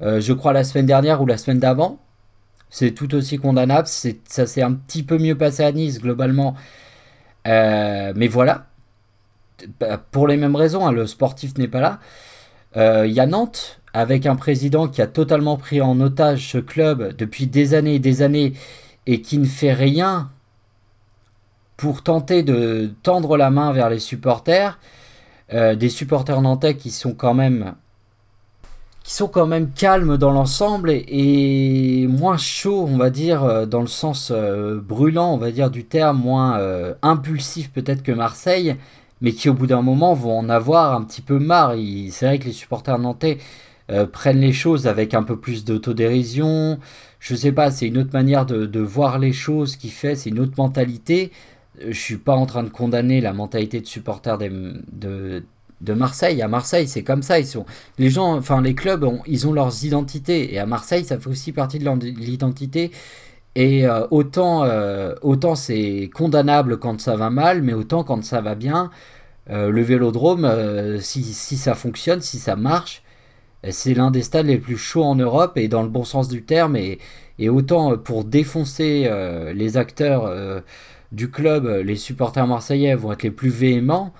euh, 0.01 0.21
je 0.21 0.33
crois, 0.33 0.53
la 0.53 0.63
semaine 0.63 0.85
dernière 0.85 1.21
ou 1.21 1.25
la 1.25 1.37
semaine 1.37 1.59
d'avant. 1.59 1.99
C'est 2.69 2.91
tout 2.91 3.13
aussi 3.15 3.37
condamnable. 3.37 3.87
Ça 3.87 4.47
s'est 4.47 4.61
un 4.61 4.73
petit 4.73 5.03
peu 5.03 5.17
mieux 5.17 5.37
passé 5.37 5.63
à 5.63 5.71
Nice 5.71 5.99
globalement. 5.99 6.55
Euh, 7.47 8.13
mais 8.15 8.27
voilà. 8.27 8.67
Bah, 9.79 9.97
pour 10.11 10.27
les 10.27 10.37
mêmes 10.37 10.55
raisons, 10.55 10.85
hein, 10.87 10.91
le 10.91 11.05
sportif 11.07 11.57
n'est 11.57 11.67
pas 11.67 11.81
là. 11.81 11.99
Euh, 12.77 13.05
il 13.07 13.13
y 13.13 13.19
a 13.19 13.25
Nantes, 13.25 13.79
avec 13.93 14.25
un 14.25 14.35
président 14.35 14.87
qui 14.87 15.01
a 15.01 15.07
totalement 15.07 15.57
pris 15.57 15.81
en 15.81 15.99
otage 15.99 16.51
ce 16.51 16.57
club 16.57 17.15
depuis 17.15 17.47
des 17.47 17.73
années 17.73 17.95
et 17.95 17.99
des 17.99 18.21
années 18.21 18.53
et 19.07 19.21
qui 19.21 19.37
ne 19.37 19.45
fait 19.45 19.73
rien 19.73 20.29
pour 21.77 22.03
tenter 22.03 22.43
de 22.43 22.91
tendre 23.03 23.37
la 23.37 23.49
main 23.49 23.71
vers 23.71 23.89
les 23.89 23.99
supporters. 23.99 24.79
Euh, 25.51 25.75
des 25.75 25.89
supporters 25.89 26.41
nantais 26.41 26.75
qui 26.75 26.91
sont 26.91 27.13
quand 27.13 27.33
même 27.33 27.73
sont 29.13 29.27
quand 29.27 29.47
même 29.47 29.71
calmes 29.71 30.17
dans 30.17 30.31
l'ensemble 30.31 30.91
et, 30.91 32.07
moins 32.07 32.37
chauds, 32.37 32.87
on 32.89 32.97
va 32.97 33.09
dire, 33.09 33.43
euh, 33.43 33.65
dans 33.65 33.81
le 33.81 33.87
sens 33.87 34.31
brûlant, 34.31 35.33
on 35.33 35.37
va 35.37 35.51
dire, 35.51 35.71
du 35.71 35.85
terme, 35.85 36.19
moins 36.19 36.59
impulsif 37.01 37.71
peut-être 37.71 38.03
que 38.03 38.11
Marseille, 38.11 38.75
mais 39.21 39.31
qui 39.31 39.49
au 39.49 39.53
bout 39.53 39.67
d'un 39.67 39.81
moment 39.81 40.13
vont 40.13 40.37
en 40.37 40.49
avoir 40.49 40.93
un 40.95 41.03
petit 41.03 41.21
peu 41.21 41.39
marre. 41.39 41.73
C'est 42.11 42.25
vrai 42.25 42.39
que 42.39 42.45
les 42.45 42.51
supporters 42.53 42.99
nantais 42.99 43.37
euh, 43.89 44.05
prennent 44.05 44.39
les 44.39 44.53
choses 44.53 44.85
avec 44.87 45.13
un 45.15 45.23
peu 45.23 45.37
plus 45.39 45.65
d'autodérision. 45.65 46.79
Je 47.19 47.33
sais 47.33 47.51
pas, 47.51 47.71
c'est 47.71 47.87
une 47.87 47.97
autre 47.97 48.11
manière 48.13 48.45
de, 48.45 48.79
voir 48.79 49.17
les 49.17 49.33
choses 49.33 49.75
qui 49.75 49.89
fait, 49.89 50.15
c'est 50.15 50.29
une 50.29 50.39
autre 50.39 50.53
mentalité. 50.57 51.31
Euh, 51.81 51.87
je 51.89 51.99
suis 51.99 52.17
pas 52.17 52.35
en 52.35 52.45
train 52.45 52.63
de 52.63 52.69
condamner 52.69 53.19
la 53.19 53.33
mentalité 53.33 53.81
de 53.81 53.87
supporters 53.87 54.37
de, 54.37 55.43
de 55.81 55.93
Marseille. 55.93 56.41
À 56.41 56.47
Marseille, 56.47 56.87
c'est 56.87 57.03
comme 57.03 57.21
ça. 57.21 57.39
Ils 57.39 57.47
sont 57.47 57.65
les 57.97 58.09
gens, 58.09 58.35
enfin 58.37 58.61
les 58.61 58.75
clubs, 58.75 59.05
ils 59.27 59.47
ont 59.47 59.53
leurs 59.53 59.85
identités. 59.85 60.53
Et 60.53 60.59
à 60.59 60.65
Marseille, 60.65 61.05
ça 61.05 61.19
fait 61.19 61.29
aussi 61.29 61.51
partie 61.51 61.79
de 61.79 61.89
l'identité. 62.05 62.91
Et 63.55 63.87
euh, 63.87 64.05
autant, 64.11 64.63
euh, 64.63 65.15
autant 65.21 65.55
c'est 65.55 66.09
condamnable 66.13 66.77
quand 66.79 67.01
ça 67.01 67.15
va 67.15 67.29
mal, 67.29 67.61
mais 67.61 67.73
autant 67.73 68.03
quand 68.03 68.23
ça 68.23 68.41
va 68.41 68.55
bien, 68.55 68.91
euh, 69.49 69.69
le 69.69 69.81
vélodrome, 69.81 70.47
si, 71.01 71.23
si, 71.23 71.57
ça 71.57 71.75
fonctionne, 71.75 72.21
si 72.21 72.37
ça 72.37 72.55
marche, 72.55 73.03
c'est 73.69 73.93
l'un 73.93 74.11
des 74.11 74.21
stades 74.21 74.45
les 74.47 74.57
plus 74.59 74.77
chauds 74.77 75.03
en 75.03 75.15
Europe 75.15 75.57
et 75.57 75.67
dans 75.67 75.83
le 75.83 75.89
bon 75.89 76.05
sens 76.05 76.27
du 76.29 76.43
terme. 76.43 76.77
Et 76.77 77.49
autant 77.49 77.97
pour 77.97 78.23
défoncer 78.25 79.09
les 79.53 79.77
acteurs 79.77 80.63
du 81.11 81.29
club, 81.29 81.65
les 81.83 81.95
supporters 81.95 82.47
marseillais 82.47 82.95
vont 82.95 83.11
être 83.11 83.23
les 83.23 83.31
plus 83.31 83.49
véhéments. 83.49 84.13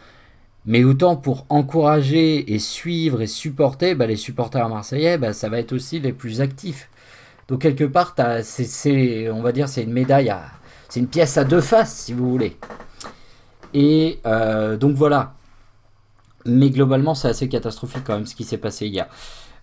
Mais 0.66 0.84
autant 0.84 1.16
pour 1.16 1.46
encourager 1.50 2.54
et 2.54 2.60
suivre 2.60 3.22
et 3.22 3.28
supporter, 3.28 3.96
bah, 3.96 4.08
les 4.08 4.18
supporters 4.18 4.68
marseillais, 4.70 5.18
bah, 5.18 5.34
ça 5.34 5.50
va 5.50 5.60
être 5.60 5.74
aussi 5.74 6.00
les 6.00 6.14
plus 6.14 6.42
actifs. 6.42 6.90
Donc 7.48 7.62
quelque 7.62 7.86
part, 7.86 8.16
on 8.18 9.42
va 9.42 9.52
dire, 9.52 9.68
c'est 9.68 9.84
une 9.84 9.92
médaille, 9.92 10.34
c'est 10.88 11.00
une 11.00 11.08
pièce 11.08 11.38
à 11.38 11.44
deux 11.44 11.62
faces, 11.62 11.96
si 11.96 12.14
vous 12.14 12.30
voulez. 12.30 12.58
Et 13.74 14.20
euh, 14.26 14.78
donc 14.78 14.96
voilà. 14.96 15.34
Mais 16.46 16.70
globalement, 16.70 17.16
c'est 17.16 17.28
assez 17.28 17.50
catastrophique 17.50 18.04
quand 18.06 18.16
même 18.16 18.26
ce 18.26 18.36
qui 18.36 18.44
s'est 18.44 18.58
passé 18.58 18.88
hier. 18.88 19.08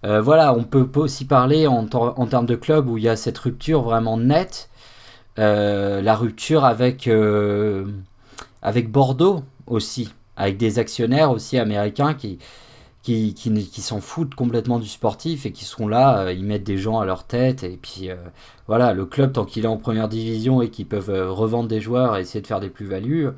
Euh, 0.04 0.20
voilà, 0.20 0.52
on 0.52 0.64
peut 0.64 0.88
aussi 0.96 1.24
parler 1.24 1.66
en, 1.66 1.86
termes 1.86 2.46
de 2.46 2.54
club 2.54 2.88
où 2.88 2.98
il 2.98 3.04
y 3.04 3.08
a 3.08 3.16
cette 3.16 3.38
rupture 3.38 3.82
vraiment 3.82 4.18
nette. 4.18 4.68
Euh, 5.38 6.02
la 6.02 6.14
rupture 6.16 6.64
avec, 6.64 7.08
avec 8.62 8.90
Bordeaux 8.90 9.42
aussi, 9.66 10.12
avec 10.36 10.56
des 10.56 10.78
actionnaires 10.78 11.30
aussi 11.30 11.58
américains 11.58 12.14
qui, 12.14 12.38
qui, 13.06 13.34
qui, 13.34 13.82
s'en 13.82 14.00
foutent 14.00 14.34
complètement 14.34 14.80
du 14.80 14.88
sportif 14.88 15.46
et 15.46 15.52
qui 15.52 15.64
sont 15.64 15.86
là, 15.86 16.18
euh, 16.18 16.32
ils 16.32 16.44
mettent 16.44 16.64
des 16.64 16.76
gens 16.76 16.98
à 16.98 17.04
leur 17.04 17.24
tête. 17.24 17.62
Et 17.62 17.78
puis 17.80 18.10
euh, 18.10 18.16
voilà, 18.66 18.92
le 18.92 19.06
club, 19.06 19.32
tant 19.32 19.44
qu'il 19.44 19.64
est 19.64 19.68
en 19.68 19.76
première 19.76 20.08
division 20.08 20.60
et 20.60 20.70
qu'ils 20.70 20.86
peuvent 20.86 21.10
euh, 21.10 21.30
revendre 21.30 21.68
des 21.68 21.80
joueurs 21.80 22.16
et 22.16 22.22
essayer 22.22 22.40
de 22.40 22.46
faire 22.48 22.60
des 22.60 22.70
plus-values, 22.70 23.28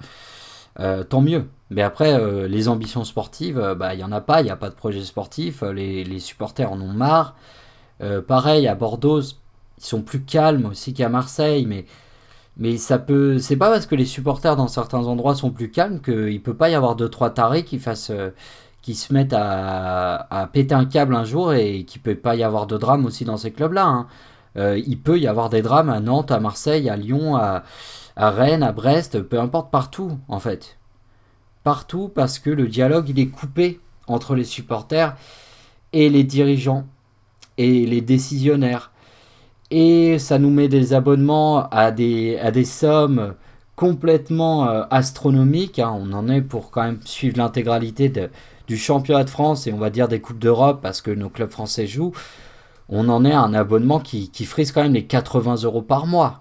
tant 1.09 1.21
mieux. 1.21 1.49
Mais 1.71 1.83
après, 1.83 2.49
les 2.49 2.69
ambitions 2.69 3.05
sportives, 3.05 3.75
bah, 3.77 3.95
il 3.95 3.99
n'y 3.99 4.05
en 4.05 4.13
a 4.13 4.21
pas, 4.21 4.41
il 4.41 4.45
n'y 4.45 4.51
a 4.51 4.57
pas 4.57 4.71
de 4.71 4.75
projet 4.77 5.03
sportif, 5.03 5.63
les, 5.63 6.05
les, 6.05 6.21
supporters 6.21 6.71
en 6.71 6.81
ont 6.81 6.93
marre. 6.93 7.35
pareil, 8.29 8.69
à 8.69 8.77
Bordeaux, 8.77 9.21
ils 9.21 9.85
sont 9.85 10.03
plus 10.03 10.23
calmes 10.23 10.67
aussi 10.67 10.95
qu'à 10.95 11.09
Marseille, 11.09 11.67
mais 11.67 11.85
mais 12.59 12.77
ça 12.77 12.99
peut, 12.99 13.39
c'est 13.39 13.57
pas 13.57 13.71
parce 13.71 13.87
que 13.87 13.95
les 13.95 14.05
supporters 14.05 14.57
dans 14.57 14.69
certains 14.69 15.07
endroits 15.07 15.35
sont 15.35 15.51
plus 15.51 15.71
calmes 15.71 16.01
qu'il 16.01 16.43
peut 16.43 16.55
pas 16.55 16.71
y 16.71 16.75
avoir 16.75 16.97
deux 16.97 17.09
trois 17.09 17.31
tarés 17.31 17.65
qui 17.65 17.79
fassent, 17.79 18.13
qui 18.83 18.95
se 18.95 19.13
mettent 19.13 19.35
à, 19.37 20.49
péter 20.53 20.75
un 20.75 20.87
câble 20.87 21.15
un 21.15 21.25
jour 21.25 21.53
et 21.53 21.85
qui 21.85 21.99
peut 21.99 22.15
pas 22.15 22.37
y 22.37 22.43
avoir 22.43 22.67
de 22.67 22.79
drame 22.79 23.05
aussi 23.05 23.25
dans 23.25 23.37
ces 23.37 23.51
clubs-là. 23.51 23.87
Hein. 23.87 24.07
Euh, 24.57 24.81
il 24.87 24.99
peut 24.99 25.19
y 25.19 25.27
avoir 25.27 25.51
des 25.51 25.63
drames 25.63 25.91
à 25.91 26.01
Nantes, 26.01 26.31
à 26.31 26.41
Marseille, 26.41 26.89
à 26.89 26.97
Lyon, 26.97 27.37
à, 27.37 27.65
Rennes, 28.17 28.63
à 28.63 28.73
Brest, 28.73 29.21
peu 29.21 29.39
importe, 29.39 29.71
partout 29.71 30.19
en 30.29 30.41
fait. 30.41 30.79
Partout 31.65 32.11
parce 32.13 32.39
que 32.39 32.51
le 32.51 32.67
dialogue 32.67 33.11
il 33.11 33.19
est 33.19 33.29
coupé 33.29 33.79
entre 34.07 34.35
les 34.35 34.45
supporters 34.45 35.15
et 35.93 36.09
les 36.09 36.25
dirigeants 36.25 36.87
et 37.59 37.85
les 37.87 38.01
décisionnaires. 38.01 38.91
Et 39.71 40.19
ça 40.19 40.39
nous 40.39 40.51
met 40.51 40.69
des 40.69 40.95
abonnements 40.95 41.69
à 41.69 41.91
des, 41.91 42.39
à 42.39 42.51
des 42.51 42.65
sommes 42.65 43.35
complètement 43.77 44.69
euh, 44.69 44.85
astronomiques. 44.91 45.79
Hein. 45.79 45.95
On 45.97 46.13
en 46.13 46.29
est 46.29 46.43
pour 46.43 46.71
quand 46.71 46.83
même 46.83 47.01
suivre 47.05 47.39
l'intégralité 47.39 48.13
du 48.67 48.77
championnat 48.77 49.25
de 49.25 49.31
France 49.31 49.67
et 49.67 49.73
on 49.73 49.79
va 49.79 49.91
dire 49.91 50.09
des 50.09 50.21
Coupes 50.21 50.39
d'Europe 50.39 50.81
parce 50.83 51.01
que 51.01 51.11
nos 51.11 51.29
clubs 51.29 51.51
français 51.51 51.87
jouent, 51.87 52.13
on 52.89 53.09
en 53.09 53.25
est 53.25 53.33
à 53.33 53.41
un 53.41 53.55
abonnement 53.55 54.01
qui, 54.01 54.31
frise 54.45 54.73
quand 54.73 54.83
même 54.83 54.95
les 54.95 55.07
80 55.07 55.63
euros 55.63 55.83
par 55.83 56.07
mois. 56.07 56.41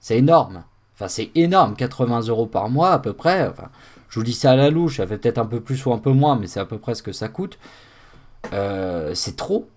C'est 0.00 0.18
énorme. 0.18 0.64
Enfin, 0.94 1.08
c'est 1.08 1.30
énorme, 1.34 1.76
80 1.76 2.22
euros 2.22 2.46
par 2.46 2.70
mois 2.70 2.90
à 2.90 2.98
peu 2.98 3.12
près. 3.12 3.48
Enfin, 3.48 3.68
je 4.08 4.18
vous 4.18 4.24
dis 4.24 4.32
ça 4.32 4.52
à 4.52 4.56
la 4.56 4.70
louche, 4.70 4.96
ça 4.96 5.06
fait 5.06 5.18
peut-être 5.18 5.38
un 5.38 5.46
peu 5.46 5.60
plus 5.60 5.84
ou 5.86 5.92
un 5.92 5.98
peu 5.98 6.12
moins, 6.12 6.36
mais 6.36 6.46
c'est 6.46 6.60
à 6.60 6.64
peu 6.64 6.78
près 6.78 6.94
ce 6.94 7.02
que 7.02 7.12
ça 7.12 7.28
coûte. 7.28 7.58
Euh, 8.52 9.14
c'est 9.14 9.36
trop. 9.36 9.68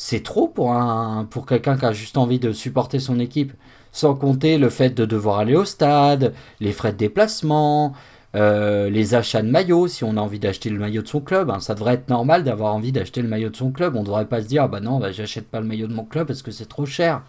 C'est 0.00 0.22
trop 0.22 0.46
pour, 0.46 0.72
un, 0.74 1.24
pour 1.28 1.44
quelqu'un 1.44 1.76
qui 1.76 1.84
a 1.84 1.92
juste 1.92 2.18
envie 2.18 2.38
de 2.38 2.52
supporter 2.52 3.00
son 3.00 3.18
équipe. 3.18 3.52
Sans 3.90 4.14
compter 4.14 4.56
le 4.56 4.70
fait 4.70 4.90
de 4.90 5.04
devoir 5.04 5.40
aller 5.40 5.56
au 5.56 5.64
stade, 5.64 6.34
les 6.60 6.70
frais 6.70 6.92
de 6.92 6.98
déplacement, 6.98 7.94
euh, 8.36 8.90
les 8.90 9.16
achats 9.16 9.42
de 9.42 9.50
maillots, 9.50 9.88
si 9.88 10.04
on 10.04 10.16
a 10.16 10.20
envie 10.20 10.38
d'acheter 10.38 10.70
le 10.70 10.78
maillot 10.78 11.02
de 11.02 11.08
son 11.08 11.20
club, 11.20 11.50
hein. 11.50 11.58
ça 11.58 11.74
devrait 11.74 11.94
être 11.94 12.08
normal 12.10 12.44
d'avoir 12.44 12.76
envie 12.76 12.92
d'acheter 12.92 13.22
le 13.22 13.28
maillot 13.28 13.48
de 13.48 13.56
son 13.56 13.72
club. 13.72 13.96
On 13.96 14.00
ne 14.00 14.04
devrait 14.04 14.26
pas 14.26 14.40
se 14.40 14.46
dire, 14.46 14.68
bah 14.68 14.78
non, 14.78 15.00
bah, 15.00 15.10
j'achète 15.10 15.48
pas 15.48 15.58
le 15.60 15.66
maillot 15.66 15.88
de 15.88 15.94
mon 15.94 16.04
club 16.04 16.28
parce 16.28 16.42
que 16.42 16.52
c'est 16.52 16.68
trop 16.68 16.86
cher. 16.86 17.22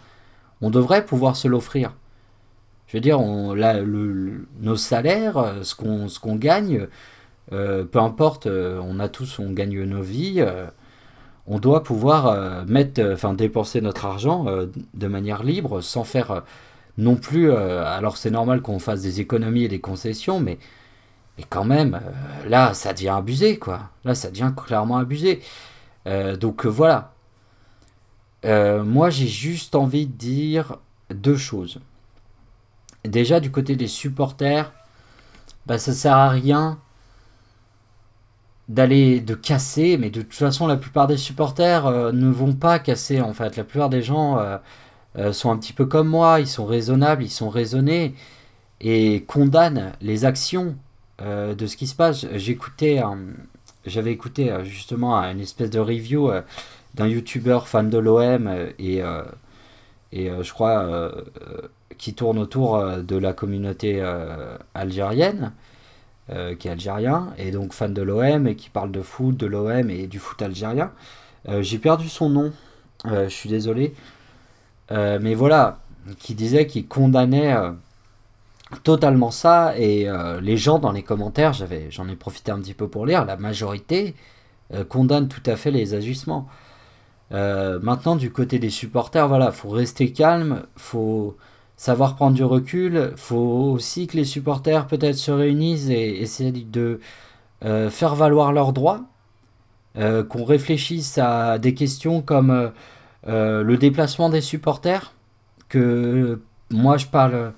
On 0.60 0.70
devrait 0.70 1.04
pouvoir 1.04 1.34
se 1.34 1.48
l'offrir. 1.48 1.96
Je 2.86 2.96
veux 2.96 3.00
dire, 3.00 3.18
nos 3.20 4.76
salaires, 4.76 5.38
euh, 5.38 5.62
ce 5.64 5.74
qu'on 5.74 6.06
qu'on 6.22 6.36
gagne, 6.36 6.86
euh, 7.52 7.84
peu 7.84 7.98
importe, 7.98 8.46
on 8.46 9.00
a 9.00 9.08
tous, 9.08 9.40
on 9.40 9.50
gagne 9.50 9.82
nos 9.82 10.02
vies. 10.02 10.44
On 11.50 11.58
doit 11.58 11.82
pouvoir 11.82 12.64
mettre, 12.66 13.02
enfin 13.12 13.34
dépenser 13.34 13.82
notre 13.82 14.06
argent 14.06 14.46
de 14.94 15.06
manière 15.06 15.42
libre, 15.42 15.82
sans 15.82 16.04
faire 16.04 16.42
non 16.96 17.16
plus. 17.16 17.52
alors 17.52 18.16
c'est 18.16 18.30
normal 18.30 18.62
qu'on 18.62 18.78
fasse 18.78 19.02
des 19.02 19.20
économies 19.20 19.64
et 19.64 19.68
des 19.68 19.80
concessions, 19.80 20.40
mais 20.40 20.58
quand 21.48 21.64
même, 21.64 21.94
euh, 21.94 22.48
là, 22.48 22.74
ça 22.74 22.92
devient 22.92 23.08
abusé, 23.08 23.58
quoi. 23.58 23.90
Là, 24.04 24.14
ça 24.14 24.30
devient 24.30 24.52
clairement 24.56 24.98
abusé. 24.98 25.40
Euh, 26.06 26.36
donc 26.36 26.66
euh, 26.66 26.68
voilà. 26.68 27.12
moi, 28.44 29.10
j'ai 29.10 29.26
juste 29.26 29.74
envie 29.74 30.06
de 30.06 30.12
dire 30.12 30.76
deux 31.10 31.36
choses. 31.36 31.80
Déjà, 33.04 33.40
du 33.40 33.50
côté 33.50 33.76
des 33.76 33.86
supporters, 33.86 34.72
bah, 35.66 35.78
ça 35.78 35.92
sert 35.92 36.16
à 36.16 36.28
rien 36.28 36.78
d'aller 38.70 39.20
de 39.20 39.34
casser, 39.34 39.98
mais 39.98 40.10
de 40.10 40.22
toute 40.22 40.34
façon, 40.34 40.66
la 40.66 40.76
plupart 40.76 41.06
des 41.06 41.18
supporters 41.18 42.12
ne 42.12 42.30
vont 42.30 42.54
pas 42.54 42.78
casser, 42.78 43.20
en 43.20 43.34
fait. 43.34 43.56
La 43.56 43.64
plupart 43.64 43.90
des 43.90 44.02
gens 44.02 44.38
sont 45.32 45.50
un 45.50 45.56
petit 45.58 45.72
peu 45.72 45.86
comme 45.86 46.08
moi, 46.08 46.40
ils 46.40 46.46
sont 46.46 46.66
raisonnables, 46.66 47.22
ils 47.24 47.30
sont 47.30 47.50
raisonnés 47.50 48.14
et 48.80 49.24
condamnent 49.26 49.92
les 50.00 50.24
actions 50.24 50.76
euh, 51.22 51.54
de 51.54 51.66
ce 51.66 51.76
qui 51.76 51.86
se 51.86 51.94
passe. 51.94 52.26
J'écoutais, 52.34 53.02
j'avais 53.84 54.12
écouté 54.12 54.50
euh, 54.50 54.64
justement 54.64 55.16
une 55.16 55.40
espèce 55.40 55.70
de 55.70 55.78
review 55.78 56.30
euh, 56.30 56.42
d'un 56.94 57.06
youtubeur 57.06 57.68
fan 57.68 57.90
de 57.90 57.98
l'OM 57.98 58.48
et, 58.78 59.02
et 60.12 60.30
je 60.42 60.52
crois 60.52 61.12
qui 61.98 62.14
tourne 62.14 62.36
autour 62.36 62.84
de 62.96 63.16
la 63.16 63.32
communauté 63.32 64.02
algérienne. 64.74 65.52
Qui 66.58 66.68
est 66.68 66.70
algérien, 66.70 67.32
et 67.38 67.50
donc 67.50 67.72
fan 67.72 67.92
de 67.92 68.02
l'OM, 68.02 68.46
et 68.46 68.54
qui 68.56 68.70
parle 68.70 68.92
de 68.92 69.02
foot, 69.02 69.36
de 69.36 69.46
l'OM 69.46 69.90
et 69.90 70.06
du 70.06 70.18
foot 70.18 70.40
algérien. 70.42 70.92
J'ai 71.60 71.78
perdu 71.78 72.08
son 72.08 72.28
nom, 72.28 72.52
je 73.04 73.28
suis 73.28 73.48
désolé. 73.48 73.94
mais 74.90 75.34
voilà, 75.34 75.80
qui 76.20 76.34
disait 76.34 76.66
qu'il 76.66 76.86
condamnait 76.86 77.54
totalement 78.84 79.32
ça, 79.32 79.76
et 79.76 80.08
les 80.40 80.56
gens 80.56 80.78
dans 80.78 80.92
les 80.92 81.02
commentaires, 81.02 81.52
j'en 81.88 82.08
ai 82.08 82.16
profité 82.16 82.52
un 82.52 82.60
petit 82.60 82.74
peu 82.74 82.86
pour 82.86 83.06
lire, 83.06 83.24
la 83.24 83.36
majorité 83.36 84.14
condamne 84.88 85.26
tout 85.26 85.42
à 85.46 85.56
fait 85.56 85.72
les 85.72 85.94
agissements. 85.94 86.48
Euh, 87.32 87.78
maintenant, 87.80 88.16
du 88.16 88.32
côté 88.32 88.58
des 88.58 88.70
supporters, 88.70 89.28
voilà, 89.28 89.52
faut 89.52 89.68
rester 89.68 90.12
calme, 90.12 90.64
faut 90.76 91.36
savoir 91.80 92.14
prendre 92.14 92.36
du 92.36 92.44
recul, 92.44 93.14
faut 93.16 93.38
aussi 93.72 94.06
que 94.06 94.18
les 94.18 94.26
supporters 94.26 94.86
peut-être 94.86 95.16
se 95.16 95.30
réunissent 95.30 95.88
et 95.88 96.20
essayer 96.20 96.52
de 96.52 97.00
euh, 97.64 97.88
faire 97.88 98.14
valoir 98.14 98.52
leurs 98.52 98.74
droits, 98.74 99.04
euh, 99.96 100.22
qu'on 100.22 100.44
réfléchisse 100.44 101.16
à 101.16 101.58
des 101.58 101.72
questions 101.72 102.20
comme 102.20 102.70
le 103.26 103.76
déplacement 103.76 104.28
des 104.28 104.42
supporters, 104.42 105.14
que 105.70 106.42
moi 106.70 106.98
je 106.98 107.06
parle, 107.06 107.54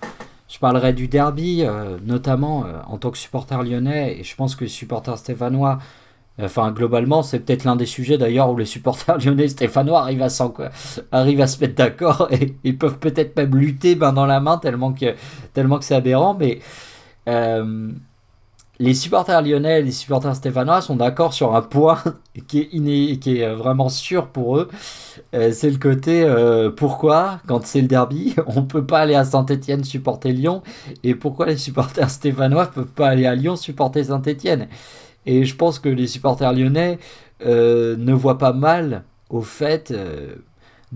je 0.48 0.60
parlerai 0.60 0.92
du 0.92 1.08
derby, 1.08 1.64
notamment 2.04 2.64
en 2.86 2.98
tant 2.98 3.10
que 3.10 3.18
supporter 3.18 3.60
lyonnais, 3.64 4.20
et 4.20 4.22
je 4.22 4.36
pense 4.36 4.54
que 4.54 4.62
les 4.62 4.70
supporters 4.70 5.18
stéphanois 5.18 5.80
Enfin, 6.40 6.72
globalement, 6.72 7.22
c'est 7.22 7.40
peut-être 7.40 7.64
l'un 7.64 7.76
des 7.76 7.86
sujets 7.86 8.16
d'ailleurs 8.16 8.50
où 8.50 8.56
les 8.56 8.64
supporters 8.64 9.18
lyonnais 9.24 9.48
stéphanois 9.48 10.00
arrivent 10.00 10.22
à, 10.22 10.28
arrivent 11.12 11.40
à 11.40 11.46
se 11.46 11.60
mettre 11.60 11.74
d'accord 11.74 12.28
et 12.32 12.56
ils 12.64 12.76
peuvent 12.78 12.98
peut-être 12.98 13.36
même 13.36 13.54
lutter 13.54 13.94
main 13.96 14.12
dans 14.12 14.26
la 14.26 14.40
main 14.40 14.58
tellement 14.58 14.92
que, 14.92 15.14
tellement 15.52 15.78
que 15.78 15.84
c'est 15.84 15.94
aberrant. 15.94 16.34
Mais 16.34 16.60
euh, 17.28 17.92
les 18.78 18.94
supporters 18.94 19.42
lyonnais 19.42 19.80
et 19.80 19.82
les 19.82 19.92
supporters 19.92 20.34
stéphanois 20.34 20.80
sont 20.80 20.96
d'accord 20.96 21.34
sur 21.34 21.54
un 21.54 21.62
point 21.62 22.02
qui 22.48 22.60
est, 22.60 23.18
qui 23.18 23.38
est 23.38 23.54
vraiment 23.54 23.90
sûr 23.90 24.28
pour 24.28 24.56
eux. 24.56 24.68
Euh, 25.34 25.52
c'est 25.52 25.70
le 25.70 25.78
côté 25.78 26.22
euh, 26.24 26.70
pourquoi, 26.70 27.40
quand 27.46 27.64
c'est 27.66 27.82
le 27.82 27.88
derby, 27.88 28.34
on 28.46 28.62
peut 28.62 28.84
pas 28.84 29.00
aller 29.00 29.14
à 29.14 29.24
Saint-Etienne 29.24 29.84
supporter 29.84 30.32
Lyon 30.32 30.62
et 31.04 31.14
pourquoi 31.14 31.46
les 31.46 31.58
supporters 31.58 32.10
stéphanois 32.10 32.66
peuvent 32.66 32.86
pas 32.86 33.08
aller 33.08 33.26
à 33.26 33.34
Lyon 33.34 33.56
supporter 33.56 34.04
Saint-Etienne. 34.04 34.66
Et 35.26 35.44
je 35.44 35.54
pense 35.54 35.78
que 35.78 35.88
les 35.88 36.06
supporters 36.06 36.52
lyonnais 36.52 36.98
euh, 37.44 37.96
ne 37.96 38.12
voient 38.12 38.38
pas 38.38 38.52
mal 38.52 39.04
au 39.30 39.40
fait 39.40 39.90
euh, 39.92 40.36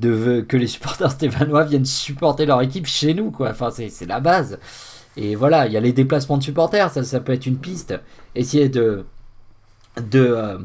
que 0.00 0.56
les 0.56 0.66
supporters 0.66 1.10
stéphanois 1.10 1.64
viennent 1.64 1.84
supporter 1.84 2.46
leur 2.46 2.62
équipe 2.62 2.86
chez 2.86 3.14
nous. 3.14 3.30
Quoi. 3.30 3.50
Enfin, 3.50 3.70
c'est 3.70 4.06
la 4.06 4.20
base. 4.20 4.58
Et 5.16 5.34
voilà, 5.34 5.66
il 5.66 5.72
y 5.72 5.76
a 5.76 5.80
les 5.80 5.92
déplacements 5.92 6.36
de 6.36 6.42
supporters, 6.42 6.90
ça, 6.90 7.02
ça 7.02 7.20
peut 7.20 7.32
être 7.32 7.46
une 7.46 7.56
piste. 7.56 7.98
Essayer 8.34 8.68
de, 8.68 9.06
de, 9.96 10.20
euh, 10.20 10.58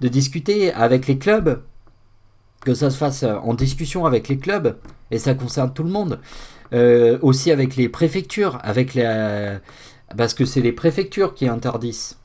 de 0.00 0.08
discuter 0.08 0.72
avec 0.72 1.06
les 1.06 1.18
clubs, 1.18 1.62
que 2.62 2.72
ça 2.74 2.90
se 2.90 2.96
fasse 2.96 3.22
en 3.22 3.54
discussion 3.54 4.06
avec 4.06 4.28
les 4.28 4.38
clubs, 4.38 4.76
et 5.10 5.18
ça 5.18 5.34
concerne 5.34 5.72
tout 5.72 5.84
le 5.84 5.90
monde. 5.90 6.20
aussi 7.22 7.50
avec 7.50 7.76
les 7.76 7.88
préfectures, 7.88 8.58
avec 8.62 8.94
les, 8.94 9.58
parce 10.16 10.34
que 10.34 10.44
c'est 10.44 10.60
les 10.60 10.72
préfectures 10.72 11.34
qui 11.34 11.48
interdisent 11.48 12.17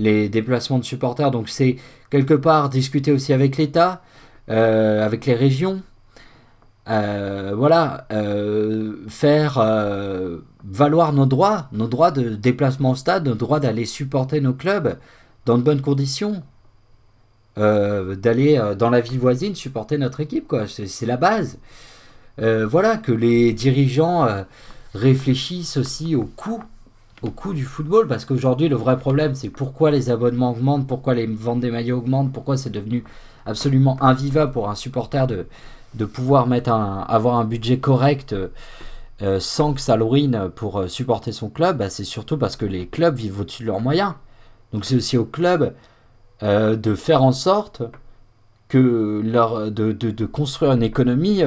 les 0.00 0.28
déplacements 0.28 0.78
de 0.78 0.84
supporters. 0.84 1.30
Donc 1.30 1.48
c'est 1.48 1.76
quelque 2.10 2.34
part 2.34 2.70
discuter 2.70 3.12
aussi 3.12 3.32
avec 3.32 3.56
l'État, 3.56 4.02
euh, 4.48 5.04
avec 5.04 5.26
les 5.26 5.34
régions. 5.34 5.82
Euh, 6.88 7.52
voilà, 7.54 8.06
euh, 8.10 8.96
faire 9.08 9.62
valoir 10.64 11.12
nos 11.12 11.26
droits, 11.26 11.68
nos 11.72 11.86
droits 11.86 12.10
de 12.10 12.30
déplacement 12.30 12.92
au 12.92 12.94
stade, 12.96 13.26
nos 13.26 13.34
droits 13.34 13.60
d'aller 13.60 13.84
supporter 13.84 14.40
nos 14.40 14.54
clubs 14.54 14.98
dans 15.46 15.58
de 15.58 15.62
bonnes 15.62 15.82
conditions. 15.82 16.42
d'aller 17.56 18.58
dans 18.78 18.88
la 18.88 19.00
ville 19.00 19.18
voisine 19.18 19.54
supporter 19.54 19.98
notre 19.98 20.20
équipe, 20.20 20.48
quoi. 20.48 20.64
C'est 20.66 21.06
la 21.06 21.18
base. 21.18 21.58
voilà, 22.38 22.96
que 22.96 23.12
les 23.12 23.52
dirigeants 23.52 24.26
réfléchissent 24.94 25.76
aussi 25.76 26.16
au 26.16 26.24
coût 26.24 26.62
au 27.22 27.30
coût 27.30 27.52
du 27.52 27.64
football 27.64 28.06
parce 28.06 28.24
qu'aujourd'hui 28.24 28.68
le 28.68 28.76
vrai 28.76 28.98
problème 28.98 29.34
c'est 29.34 29.50
pourquoi 29.50 29.90
les 29.90 30.10
abonnements 30.10 30.50
augmentent, 30.50 30.86
pourquoi 30.86 31.14
les 31.14 31.26
ventes 31.26 31.60
des 31.60 31.70
maillots 31.70 31.98
augmentent, 31.98 32.32
pourquoi 32.32 32.56
c'est 32.56 32.70
devenu 32.70 33.04
absolument 33.46 34.02
invivable 34.02 34.52
pour 34.52 34.70
un 34.70 34.74
supporter 34.74 35.26
de, 35.26 35.46
de 35.94 36.04
pouvoir 36.04 36.46
mettre 36.46 36.70
un, 36.72 37.00
avoir 37.08 37.36
un 37.36 37.44
budget 37.44 37.78
correct 37.78 38.34
euh, 39.22 39.38
sans 39.38 39.74
que 39.74 39.80
ça 39.80 39.96
l'orine 39.96 40.50
pour 40.54 40.78
euh, 40.78 40.88
supporter 40.88 41.32
son 41.32 41.50
club, 41.50 41.78
bah, 41.78 41.90
c'est 41.90 42.04
surtout 42.04 42.38
parce 42.38 42.56
que 42.56 42.64
les 42.64 42.86
clubs 42.86 43.14
vivent 43.14 43.40
au-dessus 43.40 43.62
de 43.64 43.66
leurs 43.68 43.80
moyens. 43.80 44.14
Donc 44.72 44.86
c'est 44.86 44.94
aussi 44.96 45.18
au 45.18 45.26
club 45.26 45.74
euh, 46.42 46.74
de 46.74 46.94
faire 46.94 47.22
en 47.22 47.32
sorte 47.32 47.82
que 48.68 49.20
leur, 49.22 49.70
de, 49.70 49.92
de 49.92 50.26
construire 50.26 50.72
une 50.72 50.82
économie 50.82 51.42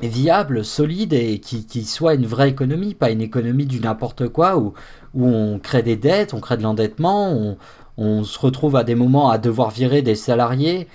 viable, 0.00 0.64
solide 0.64 1.12
et 1.12 1.40
qui, 1.40 1.84
soit 1.84 2.14
une 2.14 2.26
vraie 2.26 2.48
économie, 2.48 2.94
pas 2.94 3.10
une 3.10 3.20
économie 3.20 3.66
du 3.66 3.80
n'importe 3.80 4.28
quoi 4.28 4.56
où, 4.56 4.74
on 5.14 5.58
crée 5.58 5.82
des 5.82 5.96
dettes, 5.96 6.34
on 6.34 6.40
crée 6.40 6.56
de 6.56 6.62
l'endettement, 6.62 7.56
on, 7.96 8.24
se 8.24 8.38
retrouve 8.38 8.76
à 8.76 8.84
des 8.84 8.94
moments 8.94 9.30
à 9.30 9.38
devoir 9.38 9.70
virer 9.70 10.02
des 10.02 10.14
salariés. 10.14 10.86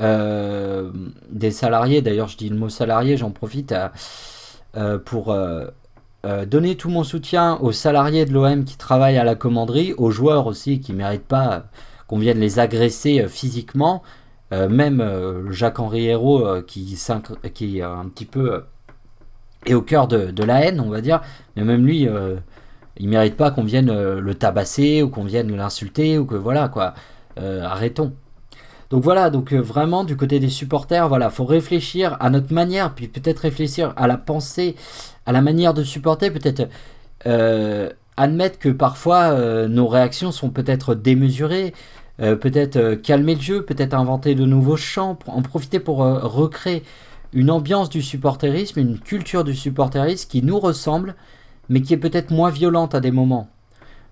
Euh, 0.00 0.92
des 1.30 1.50
salariés, 1.50 2.02
d'ailleurs 2.02 2.28
je 2.28 2.36
dis 2.36 2.48
le 2.48 2.56
mot 2.56 2.68
salarié, 2.68 3.16
j'en 3.16 3.30
profite 3.30 3.74
euh, 4.76 4.98
pour 4.98 5.32
euh, 5.32 5.66
donner 6.46 6.76
tout 6.76 6.90
mon 6.90 7.02
soutien 7.02 7.56
aux 7.62 7.72
salariés 7.72 8.26
de 8.26 8.32
l'OM 8.32 8.64
qui 8.64 8.76
travaillent 8.76 9.16
à 9.16 9.24
la 9.24 9.34
commanderie, 9.34 9.94
aux 9.94 10.10
joueurs 10.10 10.46
aussi 10.46 10.80
qui 10.80 10.92
ne 10.92 10.98
méritent 10.98 11.26
pas 11.26 11.64
qu'on 12.06 12.18
vienne 12.18 12.38
les 12.38 12.60
agresser 12.60 13.26
physiquement, 13.26 14.02
même 14.50 15.00
euh, 15.00 15.50
Jacques-Henri 15.50 16.06
Hérault, 16.06 16.46
euh, 16.46 16.62
qui, 16.62 16.94
est 16.94 17.82
un 17.82 18.08
petit 18.08 18.24
peu 18.24 18.62
est 19.64 19.74
au 19.74 19.82
cœur 19.82 20.06
de, 20.06 20.42
la 20.44 20.64
haine, 20.64 20.80
on 20.80 20.90
va 20.90 21.00
dire, 21.00 21.20
mais 21.56 21.64
même 21.64 21.84
lui, 21.84 22.08
il 22.98 23.08
mérite 23.08 23.36
pas 23.36 23.50
qu'on 23.50 23.64
vienne 23.64 23.90
le 23.90 24.34
tabasser 24.36 25.02
ou 25.02 25.08
qu'on 25.08 25.24
vienne 25.24 25.54
l'insulter 25.56 26.18
ou 26.18 26.24
que 26.24 26.36
voilà 26.36 26.68
quoi. 26.68 26.94
arrêtons. 27.36 28.12
Donc 28.90 29.02
voilà, 29.02 29.30
donc 29.30 29.52
vraiment 29.52 30.04
du 30.04 30.16
côté 30.16 30.38
des 30.38 30.50
supporters, 30.50 31.08
voilà, 31.08 31.30
faut 31.30 31.44
réfléchir 31.44 32.16
à 32.20 32.30
notre 32.30 32.54
manière, 32.54 32.94
puis 32.94 33.08
peut-être 33.08 33.40
réfléchir 33.40 33.92
à 33.96 34.06
la 34.06 34.16
pensée, 34.16 34.76
à 35.26 35.32
la 35.32 35.40
manière 35.40 35.74
de 35.74 35.82
supporter, 35.82 36.30
peut-être 36.30 36.68
admettre 38.16 38.60
que 38.60 38.68
parfois 38.68 39.66
nos 39.66 39.88
réactions 39.88 40.30
sont 40.30 40.50
peut-être 40.50 40.94
démesurées, 40.94 41.74
euh, 41.74 42.05
peut-être 42.18 42.76
euh, 42.76 42.96
calmer 42.96 43.34
le 43.34 43.40
jeu, 43.40 43.62
peut-être 43.62 43.94
inventer 43.94 44.34
de 44.34 44.44
nouveaux 44.44 44.76
chants, 44.76 45.18
en 45.26 45.42
profiter 45.42 45.80
pour 45.80 46.02
euh, 46.02 46.18
recréer 46.22 46.82
une 47.32 47.50
ambiance 47.50 47.90
du 47.90 48.00
supporterisme, 48.02 48.80
une 48.80 48.98
culture 48.98 49.44
du 49.44 49.54
supporterisme 49.54 50.28
qui 50.28 50.42
nous 50.42 50.58
ressemble, 50.58 51.14
mais 51.68 51.82
qui 51.82 51.92
est 51.92 51.98
peut-être 51.98 52.30
moins 52.30 52.50
violente 52.50 52.94
à 52.94 53.00
des 53.00 53.10
moments. 53.10 53.48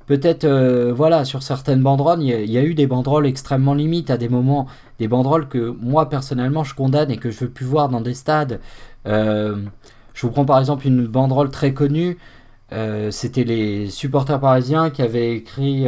Peut-être, 0.06 0.46
voilà, 0.90 1.24
sur 1.24 1.42
certaines 1.42 1.80
banderoles, 1.80 2.22
il 2.22 2.50
y, 2.50 2.58
a 2.58 2.62
eu 2.62 2.74
des 2.74 2.86
banderoles 2.86 3.26
extrêmement 3.26 3.72
limites 3.72 4.10
à 4.10 4.18
des 4.18 4.28
moments, 4.28 4.66
des 4.98 5.08
banderoles 5.08 5.48
que 5.48 5.74
moi 5.80 6.10
personnellement 6.10 6.62
je 6.62 6.74
condamne 6.74 7.10
et 7.10 7.16
que 7.16 7.30
je 7.30 7.40
veux 7.40 7.48
plus 7.48 7.64
voir 7.64 7.88
dans 7.88 8.02
des 8.02 8.12
stades. 8.12 8.60
je 9.06 9.56
vous 10.20 10.30
prends 10.30 10.44
par 10.44 10.58
exemple 10.58 10.86
une 10.86 11.06
banderole 11.06 11.48
très 11.48 11.72
connue, 11.72 12.18
c'était 13.10 13.44
les 13.44 13.88
supporters 13.88 14.40
parisiens 14.40 14.90
qui 14.90 15.00
avaient 15.00 15.36
écrit 15.36 15.86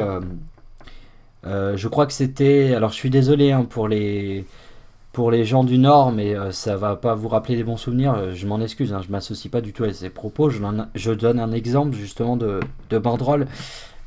euh, 1.44 1.76
je 1.76 1.88
crois 1.88 2.06
que 2.06 2.12
c'était. 2.12 2.74
Alors, 2.74 2.90
je 2.90 2.96
suis 2.96 3.10
désolé 3.10 3.52
hein, 3.52 3.64
pour 3.68 3.88
les 3.88 4.44
pour 5.12 5.30
les 5.30 5.44
gens 5.44 5.64
du 5.64 5.78
Nord, 5.78 6.12
mais 6.12 6.36
euh, 6.36 6.52
ça 6.52 6.76
va 6.76 6.96
pas 6.96 7.14
vous 7.14 7.28
rappeler 7.28 7.56
des 7.56 7.64
bons 7.64 7.76
souvenirs. 7.78 8.14
Euh, 8.14 8.34
je 8.34 8.46
m'en 8.46 8.60
excuse, 8.60 8.92
hein, 8.92 9.00
je 9.06 9.10
m'associe 9.10 9.50
pas 9.50 9.62
du 9.62 9.72
tout 9.72 9.84
à 9.84 9.92
ces 9.92 10.10
propos. 10.10 10.50
Je, 10.50 11.10
donne 11.12 11.40
un 11.40 11.52
exemple 11.52 11.96
justement 11.96 12.36
de, 12.36 12.60
de 12.90 12.98
banderole 12.98 13.46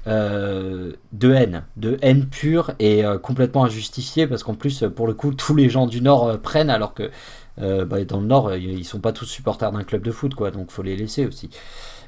de 0.05 0.95
haine, 1.33 1.63
de 1.77 1.99
haine 2.01 2.25
pure 2.25 2.71
et 2.79 3.03
complètement 3.21 3.65
injustifiée, 3.65 4.25
parce 4.25 4.41
qu'en 4.41 4.55
plus, 4.55 4.83
pour 4.95 5.05
le 5.05 5.13
coup, 5.13 5.35
tous 5.35 5.55
les 5.55 5.69
gens 5.69 5.85
du 5.85 6.01
Nord 6.01 6.39
prennent, 6.39 6.71
alors 6.71 6.95
que 6.95 7.11
bah, 7.57 8.03
dans 8.05 8.19
le 8.19 8.25
Nord, 8.25 8.55
ils 8.55 8.85
sont 8.85 8.99
pas 8.99 9.11
tous 9.11 9.25
supporters 9.25 9.71
d'un 9.71 9.83
club 9.83 10.01
de 10.01 10.09
foot, 10.09 10.33
quoi, 10.33 10.49
donc 10.49 10.71
faut 10.71 10.81
les 10.81 10.95
laisser 10.95 11.27
aussi. 11.27 11.51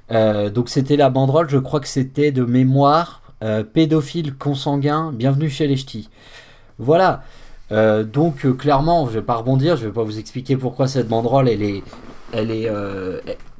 donc 0.09 0.69
c'était 0.69 0.95
la 0.95 1.11
banderole, 1.11 1.47
je 1.47 1.59
crois 1.59 1.79
que 1.79 1.87
c'était 1.87 2.31
de 2.31 2.43
mémoire 2.43 3.20
euh, 3.43 3.63
pédophile 3.63 4.35
consanguin, 4.35 5.11
bienvenue 5.11 5.49
chez 5.49 5.65
les 5.65 5.75
ch'tis. 5.75 6.09
Voilà. 6.77 7.23
Euh, 7.71 8.03
donc 8.03 8.45
euh, 8.45 8.53
clairement, 8.53 9.07
je 9.07 9.13
vais 9.13 9.25
pas 9.25 9.35
rebondir, 9.35 9.77
je 9.77 9.87
vais 9.87 9.91
pas 9.91 10.03
vous 10.03 10.19
expliquer 10.19 10.57
pourquoi 10.57 10.87
cette 10.87 11.07
banderole, 11.07 11.49
elle 11.49 11.63
est, 11.63 11.83
elle 12.33 12.51
est, 12.51 12.69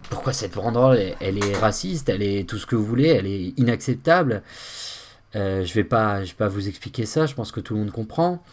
pourquoi 0.10 0.34
cette 0.34 0.54
banderole, 0.54 1.00
elle, 1.20 1.38
est 1.44 1.58
raciste, 1.58 2.10
elle 2.10 2.22
est 2.22 2.48
tout 2.48 2.58
ce 2.58 2.67
que 2.67 2.76
vous 2.76 2.86
voulez, 2.86 3.08
elle 3.08 3.26
est 3.26 3.58
inacceptable. 3.58 4.44
je 5.34 5.74
vais 5.74 5.84
pas, 5.84 6.24
je 6.24 6.30
vais 6.30 6.38
pas 6.38 6.48
vous 6.48 6.67
expliquer 6.67 7.08
ça. 7.08 7.26
Je 7.26 7.34
pense 7.34 7.52
que 7.52 7.60
tout 7.60 7.74
le 7.74 7.80
monde 7.80 7.91
comprend. 7.91 8.44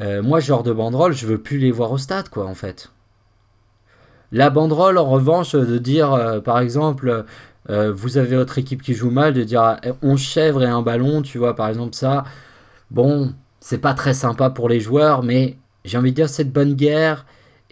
moi, 0.00 0.40
genre 0.40 0.62
de 0.62 0.72
banderole, 0.72 1.12
je 1.12 1.26
veux 1.26 1.38
plus 1.38 1.58
les 1.58 1.70
voir 1.70 1.92
au 1.92 1.98
stade, 1.98 2.30
quoi, 2.30 2.46
en 2.46 2.54
fait. 2.54 2.90
La 4.30 4.48
banderole, 4.48 4.96
en 4.96 5.10
revanche, 5.10 5.54
de 5.54 5.76
dire, 5.76 6.40
par 6.44 6.60
exemple, 6.60 7.26
vous 7.68 8.18
avez 8.18 8.36
votre 8.36 8.58
équipe 8.58 8.82
qui 8.82 8.94
joue 8.94 9.10
mal, 9.10 9.34
de 9.34 9.44
dire 9.44 9.76
11 10.02 10.20
chèvres 10.20 10.62
et 10.62 10.66
un 10.66 10.82
ballon, 10.82 11.22
tu 11.22 11.38
vois, 11.38 11.54
par 11.56 11.68
exemple, 11.68 11.94
ça, 11.94 12.24
bon, 12.90 13.32
c'est 13.60 13.78
pas 13.78 13.94
très 13.94 14.14
sympa 14.14 14.50
pour 14.50 14.68
les 14.68 14.80
joueurs, 14.80 15.22
mais 15.22 15.56
j'ai 15.84 15.98
envie 15.98 16.10
de 16.10 16.16
dire, 16.16 16.28
c'est 16.28 16.44
bonne 16.44 16.74
guerre. 16.74 17.24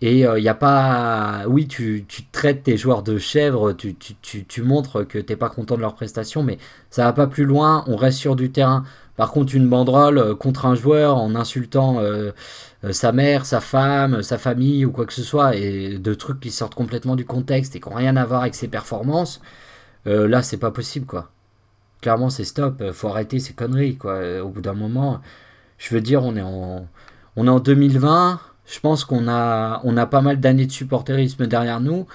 Et 0.03 0.20
il 0.20 0.26
euh, 0.26 0.40
n'y 0.40 0.48
a 0.48 0.55
pas. 0.55 1.44
Oui, 1.46 1.68
tu, 1.68 2.07
tu, 2.09 2.24
traites 2.33 2.62
tes 2.62 2.76
joueurs 2.79 3.03
de 3.03 3.18
chèvres, 3.18 3.72
tu, 3.74 3.94
tu, 3.94 4.46
tu 4.46 4.62
montres 4.62 5.07
que 5.07 5.18
tu 5.18 5.33
n'es 5.33 5.37
pas 5.37 5.50
content 5.50 5.76
de 5.76 5.83
leur 5.83 5.94
prestation, 5.94 6.42
mais 6.42 6.59
ça 6.90 7.05
va 7.05 7.12
pas 7.12 7.26
plus 7.26 7.44
loin, 7.44 7.85
on 7.87 7.96
reste 7.96 8.18
sur 8.18 8.35
du 8.37 8.50
terrain. 8.50 8.85
Par 9.16 9.31
contre, 9.31 9.55
une 9.55 9.68
banderole 9.68 10.18
euh, 10.18 10.35
contre 10.35 10.64
un 10.64 10.74
joueur 10.74 11.18
en 11.18 11.35
insultant 11.35 11.98
euh, 12.00 12.33
sa 12.92 13.12
mère, 13.12 13.44
sa 13.44 13.61
femme, 13.61 14.22
sa 14.22 14.38
famille 14.38 14.87
ou 14.87 14.92
quoi 14.92 15.05
que 15.05 15.12
ce 15.12 15.22
soit, 15.22 15.55
et 15.57 15.98
de 15.98 16.14
trucs 16.14 16.40
qui 16.40 16.50
sortent 16.50 16.74
complètement 16.74 17.16
du 17.16 17.26
contexte 17.26 17.76
et 17.76 17.81
qui 17.81 17.88
n'ont 17.90 17.96
rien 17.96 18.16
à 18.16 18.24
voir 18.24 18.42
avec 18.42 18.55
ses 18.55 18.68
performances, 18.68 19.42
là, 20.07 20.43
c'est 20.43 20.57
pas 20.59 20.71
possible, 20.71 21.07
quoi. 21.07 21.31
Clairement, 22.01 22.31
c'est 22.31 22.45
stop, 22.45 22.83
faut 22.93 23.09
arrêter 23.09 23.39
ces 23.39 23.53
conneries, 23.53 23.97
quoi. 23.97 24.43
Au 24.43 24.49
bout 24.49 24.63
d'un 24.63 24.75
moment, 24.75 25.21
je 25.79 25.95
veux 25.95 26.01
dire, 26.01 26.25
on 26.25 26.37
est 26.37 26.43
en, 26.43 26.87
on 27.37 27.47
est 27.47 27.51
en 27.51 27.61
2020 27.61 28.41
je 28.71 28.79
pense 28.79 29.05
qu'on 29.05 29.29
a, 29.29 29.81
on 29.85 29.97
a 29.97 30.07
pas 30.07 30.21
mal 30.21 30.39
d'années 30.39 30.67
de 30.67 30.73
supporterisme 30.73 31.47
derrière 31.47 31.81
nous. 31.81 32.07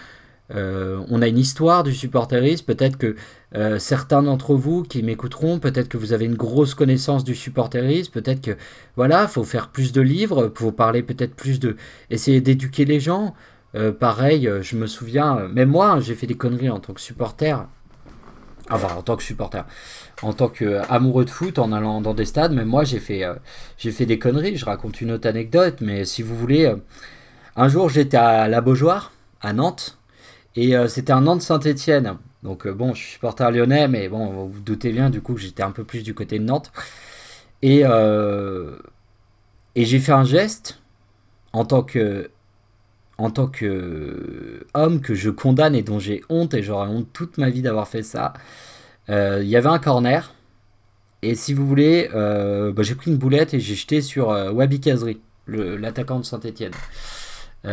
Euh, 0.56 1.04
on 1.10 1.22
a 1.22 1.28
une 1.28 1.38
histoire 1.38 1.84
du 1.84 1.94
supporterisme. 1.94 2.66
Peut-être 2.66 2.98
que 2.98 3.16
euh, 3.56 3.78
certains 3.78 4.24
d'entre 4.24 4.56
vous 4.56 4.84
qui 4.84 5.04
m'écouteront, 5.04 5.60
peut-être 5.60 5.90
que 5.90 5.98
vous 5.98 6.14
avez 6.14 6.26
une 6.26 6.36
grosse 6.36 6.74
connaissance 6.74 7.26
du 7.26 7.36
supporterisme. 7.36 8.12
Peut-être 8.14 8.42
que 8.42 8.58
voilà, 8.96 9.28
faut 9.28 9.44
faire 9.44 9.68
plus 9.70 9.92
de 9.92 10.00
livres, 10.00 10.52
faut 10.56 10.72
parler 10.72 11.04
peut-être 11.04 11.36
plus 11.36 11.60
de, 11.60 11.76
essayer 12.10 12.40
d'éduquer 12.40 12.86
les 12.86 13.02
gens. 13.02 13.34
Euh, 13.76 13.92
pareil, 13.92 14.50
je 14.62 14.78
me 14.78 14.88
souviens, 14.88 15.50
même 15.50 15.70
moi, 15.70 16.00
j'ai 16.00 16.16
fait 16.16 16.28
des 16.28 16.36
conneries 16.38 16.70
en 16.70 16.80
tant 16.80 16.94
que 16.94 17.02
supporter. 17.02 17.68
Enfin, 18.70 18.96
en 18.96 19.04
tant 19.04 19.16
que 19.16 19.24
supporter 19.24 19.64
en 20.22 20.34
tant 20.34 20.50
qu'amoureux 20.50 21.26
de 21.26 21.30
foot 21.30 21.60
en 21.60 21.72
allant 21.72 22.02
dans 22.02 22.14
des 22.14 22.26
stades. 22.26 22.54
Mais 22.54 22.66
moi, 22.66 22.84
j'ai 22.84 23.00
fait, 23.00 23.24
euh, 23.24 23.36
j'ai 23.78 23.92
fait 23.92 24.06
des 24.06 24.20
conneries. 24.20 24.58
Je 24.58 24.66
raconte 24.66 25.02
une 25.02 25.12
autre 25.12 25.28
anecdote, 25.28 25.78
mais 25.82 26.06
si 26.06 26.22
vous 26.24 26.36
voulez, 26.36 26.66
euh, 26.66 26.76
un 27.56 27.68
jour 27.68 27.90
j'étais 27.90 28.18
à 28.18 28.48
la 28.48 28.62
Beaujoire, 28.62 29.12
à 29.42 29.54
Nantes, 29.54 29.98
et 30.56 30.76
euh, 30.76 30.88
c'était 30.88 31.14
un 31.14 31.22
Nantes-Saint-Etienne. 31.22 32.18
Donc 32.44 32.68
bon, 32.68 32.94
je 32.94 33.02
suis 33.02 33.14
supporter 33.14 33.52
lyonnais, 33.52 33.88
mais 33.88 34.08
bon, 34.08 34.28
vous 34.28 34.50
vous 34.50 34.60
doutez 34.62 34.92
bien 34.92 35.10
du 35.10 35.22
coup 35.22 35.34
que 35.34 35.42
j'étais 35.42 35.64
un 35.64 35.72
peu 35.72 35.84
plus 35.84 36.04
du 36.04 36.14
côté 36.14 36.38
de 36.38 36.44
Nantes. 36.44 36.72
Et, 37.64 37.82
et 39.76 39.86
j'ai 39.86 40.00
fait 40.00 40.12
un 40.12 40.24
geste 40.26 40.80
en 41.54 41.66
tant 41.66 41.82
que 41.82 42.30
en 43.18 43.30
tant 43.30 43.48
que 43.48 44.66
homme 44.74 45.02
que 45.02 45.16
je 45.16 45.30
condamne 45.30 45.76
et 45.76 45.84
dont 45.84 46.00
j'ai 46.00 46.22
honte 46.30 46.54
et 46.54 46.64
j'aurai 46.64 46.90
honte 46.90 47.08
toute 47.14 47.38
ma 47.38 47.50
vie 47.50 47.62
d'avoir 47.62 47.88
fait 47.88 48.04
ça. 48.04 48.34
Euh, 49.10 49.40
il 49.42 49.50
y 49.50 49.56
avait 49.56 49.70
un 49.70 49.80
corner. 49.80 50.34
Et 51.22 51.36
si 51.36 51.54
vous 51.54 51.66
voulez, 51.66 52.10
euh, 52.14 52.72
bah, 52.72 52.84
j'ai 52.84 52.96
pris 52.96 53.12
une 53.12 53.18
boulette 53.18 53.54
et 53.54 53.60
j'ai 53.60 53.76
jeté 53.76 54.02
sur 54.02 54.32
euh, 54.32 54.52
Wabi 54.52 54.80
Kazri, 54.80 55.20
l'attaquant 55.48 56.20
de 56.20 56.26
Saint-Etienne. 56.26 56.74
et 57.66 57.68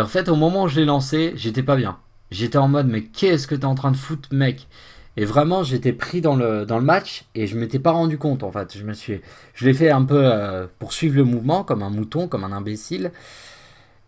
en 0.00 0.06
fait, 0.06 0.28
au 0.28 0.36
moment 0.36 0.64
où 0.64 0.68
je 0.68 0.80
l'ai 0.80 0.86
lancé, 0.86 1.32
j'étais 1.36 1.62
pas 1.62 1.76
bien. 1.76 1.98
J'étais 2.30 2.58
en 2.58 2.68
mode, 2.68 2.88
mais 2.88 3.04
qu'est-ce 3.04 3.46
que 3.46 3.54
t'es 3.54 3.64
en 3.64 3.74
train 3.74 3.90
de 3.90 3.96
foutre, 3.96 4.28
mec? 4.32 4.68
Et 5.18 5.24
vraiment, 5.24 5.64
j'étais 5.64 5.92
pris 5.92 6.20
dans 6.20 6.36
le, 6.36 6.64
dans 6.64 6.78
le 6.78 6.84
match 6.84 7.24
et 7.34 7.46
je 7.46 7.58
m'étais 7.58 7.80
pas 7.80 7.90
rendu 7.90 8.18
compte, 8.18 8.42
en 8.44 8.52
fait. 8.52 8.78
Je 8.78 8.84
me 8.84 8.92
suis, 8.92 9.20
je 9.54 9.66
l'ai 9.66 9.74
fait 9.74 9.90
un 9.90 10.04
peu 10.04 10.30
pour 10.78 10.92
suivre 10.92 11.16
le 11.16 11.24
mouvement, 11.24 11.64
comme 11.64 11.82
un 11.82 11.90
mouton, 11.90 12.28
comme 12.28 12.44
un 12.44 12.52
imbécile. 12.52 13.10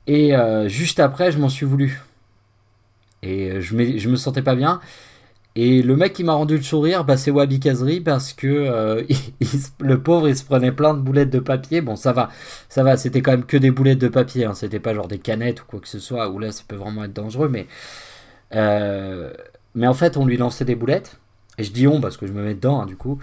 Et 0.06 0.32
juste 0.68 1.00
après, 1.00 1.32
je 1.32 1.38
m'en 1.38 1.48
suis 1.48 1.66
voulu. 1.66 2.00
Et 3.22 3.60
je, 3.60 3.98
je 3.98 4.08
me 4.08 4.16
sentais 4.16 4.42
pas 4.42 4.54
bien. 4.54 4.80
Et 5.56 5.82
le 5.82 5.96
mec 5.96 6.12
qui 6.12 6.22
m'a 6.22 6.34
rendu 6.34 6.56
le 6.56 6.62
sourire, 6.62 7.04
bah, 7.04 7.16
c'est 7.16 7.30
Wabi 7.32 7.58
Kazri 7.58 8.00
parce 8.00 8.32
que 8.32 8.46
euh, 8.46 9.02
le 9.80 10.00
pauvre 10.00 10.28
il 10.28 10.36
se 10.36 10.44
prenait 10.44 10.70
plein 10.70 10.94
de 10.94 11.00
boulettes 11.00 11.30
de 11.30 11.40
papier. 11.40 11.80
Bon, 11.80 11.96
ça 11.96 12.12
va, 12.12 12.30
ça 12.68 12.84
va, 12.84 12.96
c'était 12.96 13.20
quand 13.20 13.32
même 13.32 13.44
que 13.44 13.56
des 13.56 13.70
boulettes 13.72 13.98
de 13.98 14.08
papier, 14.08 14.44
hein. 14.44 14.54
c'était 14.54 14.78
pas 14.78 14.94
genre 14.94 15.08
des 15.08 15.18
canettes 15.18 15.62
ou 15.62 15.64
quoi 15.66 15.80
que 15.80 15.88
ce 15.88 15.98
soit, 15.98 16.28
où 16.30 16.38
là 16.38 16.52
ça 16.52 16.62
peut 16.66 16.76
vraiment 16.76 17.04
être 17.04 17.12
dangereux, 17.12 17.48
mais. 17.48 17.66
Euh, 18.54 19.32
mais 19.74 19.86
en 19.86 19.94
fait, 19.94 20.16
on 20.16 20.26
lui 20.26 20.36
lançait 20.36 20.64
des 20.64 20.74
boulettes, 20.74 21.18
et 21.58 21.64
je 21.64 21.72
dis 21.72 21.86
on 21.86 22.00
parce 22.00 22.16
que 22.16 22.26
je 22.26 22.32
me 22.32 22.42
mets 22.42 22.54
dedans, 22.54 22.82
hein, 22.82 22.86
du 22.86 22.96
coup. 22.96 23.18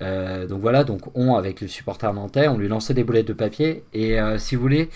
Euh, 0.00 0.46
donc 0.46 0.60
voilà, 0.60 0.84
donc 0.84 1.02
on 1.14 1.34
avec 1.34 1.60
le 1.60 1.68
supporter 1.68 2.12
nantais, 2.12 2.48
on 2.48 2.56
lui 2.56 2.68
lançait 2.68 2.94
des 2.94 3.04
boulettes 3.04 3.28
de 3.28 3.32
papier, 3.32 3.84
et 3.92 4.18
si 4.38 4.56
vous 4.56 4.62
voulez, 4.62 4.90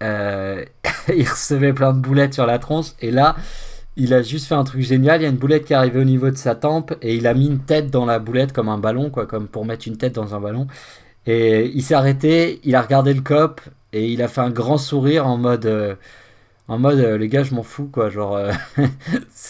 il 0.00 1.28
recevait 1.28 1.72
plein 1.72 1.92
de 1.92 2.00
boulettes 2.00 2.34
sur 2.34 2.46
la 2.46 2.58
tronche, 2.58 2.92
et 3.00 3.10
là 3.10 3.36
il 3.96 4.14
a 4.14 4.22
juste 4.22 4.46
fait 4.46 4.54
un 4.54 4.64
truc 4.64 4.82
génial. 4.82 5.20
Il 5.20 5.24
y 5.24 5.26
a 5.26 5.30
une 5.30 5.36
boulette 5.36 5.64
qui 5.64 5.72
est 5.72 5.76
arrivée 5.76 6.00
au 6.00 6.04
niveau 6.04 6.30
de 6.30 6.36
sa 6.36 6.54
tempe 6.54 6.94
et 7.02 7.16
il 7.16 7.26
a 7.26 7.34
mis 7.34 7.46
une 7.46 7.60
tête 7.60 7.90
dans 7.90 8.06
la 8.06 8.18
boulette 8.18 8.52
comme 8.52 8.68
un 8.68 8.78
ballon, 8.78 9.10
quoi, 9.10 9.26
comme 9.26 9.48
pour 9.48 9.64
mettre 9.66 9.86
une 9.88 9.96
tête 9.96 10.14
dans 10.14 10.34
un 10.34 10.40
ballon. 10.40 10.66
Et 11.26 11.66
il 11.74 11.82
s'est 11.82 11.94
arrêté, 11.94 12.60
il 12.64 12.74
a 12.76 12.82
regardé 12.82 13.12
le 13.12 13.20
cop 13.20 13.60
et 13.92 14.08
il 14.08 14.22
a 14.22 14.28
fait 14.28 14.40
un 14.40 14.50
grand 14.50 14.78
sourire 14.78 15.26
en 15.26 15.36
mode, 15.36 15.66
euh, 15.66 15.94
en 16.70 16.78
mode, 16.78 17.00
euh, 17.00 17.18
les 17.18 17.26
gars, 17.26 17.42
je 17.42 17.52
m'en 17.52 17.64
fous, 17.64 17.88
quoi. 17.92 18.10
Genre, 18.10 18.36
euh, 18.36 18.52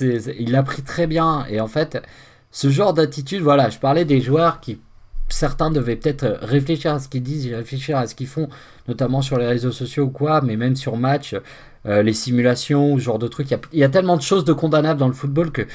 il 0.00 0.52
l'a 0.52 0.62
pris 0.62 0.80
très 0.80 1.06
bien. 1.06 1.44
Et 1.50 1.61
en 1.61 1.66
fait, 1.66 2.02
ce 2.50 2.70
genre 2.70 2.94
d'attitude, 2.94 3.42
voilà, 3.42 3.68
je 3.68 3.78
parlais 3.78 4.06
des 4.06 4.22
joueurs 4.22 4.61
qui 4.61 4.80
certains 5.28 5.70
devaient 5.70 5.96
peut-être 5.96 6.38
réfléchir 6.40 6.94
à 6.94 6.98
ce 6.98 7.09
qu'ils 7.09 7.22
disent, 7.22 7.52
réfléchir 7.52 7.98
à 7.98 8.06
ce 8.06 8.14
qu'ils 8.14 8.26
font, 8.26 8.48
notamment 8.88 9.20
sur 9.20 9.37
les 9.37 9.46
réseaux 9.46 9.70
sociaux 9.70 10.04
ou 10.04 10.11
quoi, 10.11 10.40
mais 10.40 10.56
même 10.56 10.76
sur 10.76 10.96
match, 10.96 11.37
euh, 11.85 12.02
les 12.02 12.14
simulations, 12.14 12.96
ce 12.96 13.02
genre 13.02 13.18
de 13.18 13.28
trucs. 13.28 13.50
Il 13.50 13.78
y, 13.78 13.85
a 13.85 13.90
tellement 13.90 14.16
de 14.16 14.22
choses 14.22 14.46
de 14.46 14.54
condamnables 14.54 14.98
dans 14.98 15.06
le 15.06 15.12
football 15.12 15.52
que 15.52 15.66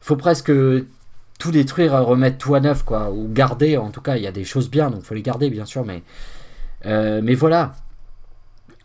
faut 0.00 0.16
presque 0.16 0.50
tout 1.38 1.52
détruire, 1.52 1.92
remettre 2.04 2.38
tout 2.38 2.56
à 2.56 2.60
neuf, 2.60 2.82
quoi, 2.82 3.12
ou 3.12 3.28
garder. 3.32 3.76
En 3.76 3.90
tout 3.90 4.00
cas, 4.00 4.16
il 4.16 4.24
y 4.24 4.26
a 4.26 4.32
des 4.32 4.44
choses 4.44 4.68
bien, 4.68 4.90
donc 4.90 5.04
faut 5.04 5.14
les 5.14 5.22
garder, 5.22 5.48
bien 5.48 5.64
sûr, 5.64 5.84
mais 5.84 6.02
mais 6.84 7.34
voilà. 7.34 7.76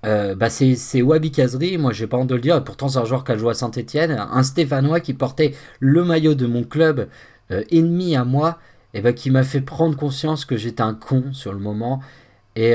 Euh, 0.06 0.36
bah 0.36 0.50
c'est 0.50 1.02
Wabi 1.02 1.32
Kazri, 1.32 1.78
moi 1.78 1.94
j'ai 1.94 2.08
pas 2.08 2.18
honte 2.18 2.28
de 2.28 2.36
le 2.36 2.42
dire, 2.42 2.62
pourtant 2.64 2.90
c'est 2.90 3.00
un 3.00 3.06
joueur 3.06 3.24
qui 3.24 3.32
a 3.32 3.38
joué 3.38 3.52
à 3.52 3.54
Saint-Etienne, 3.54 4.12
un 4.12 4.44
Stéphanois 4.44 5.00
qui 5.00 5.14
portait 5.14 5.54
le 5.80 6.04
maillot 6.04 6.36
de 6.36 6.46
mon 6.46 6.64
club 6.64 7.08
ennemi 7.72 8.16
à 8.16 8.26
moi, 8.26 8.60
et 8.94 9.02
bah, 9.02 9.14
qui 9.14 9.32
m'a 9.32 9.44
fait 9.44 9.62
prendre 9.62 9.96
conscience 9.96 10.44
que 10.46 10.58
j'étais 10.58 10.82
un 10.82 10.94
con 10.94 11.26
sur 11.32 11.54
le 11.54 11.60
moment, 11.60 12.02
et 12.56 12.74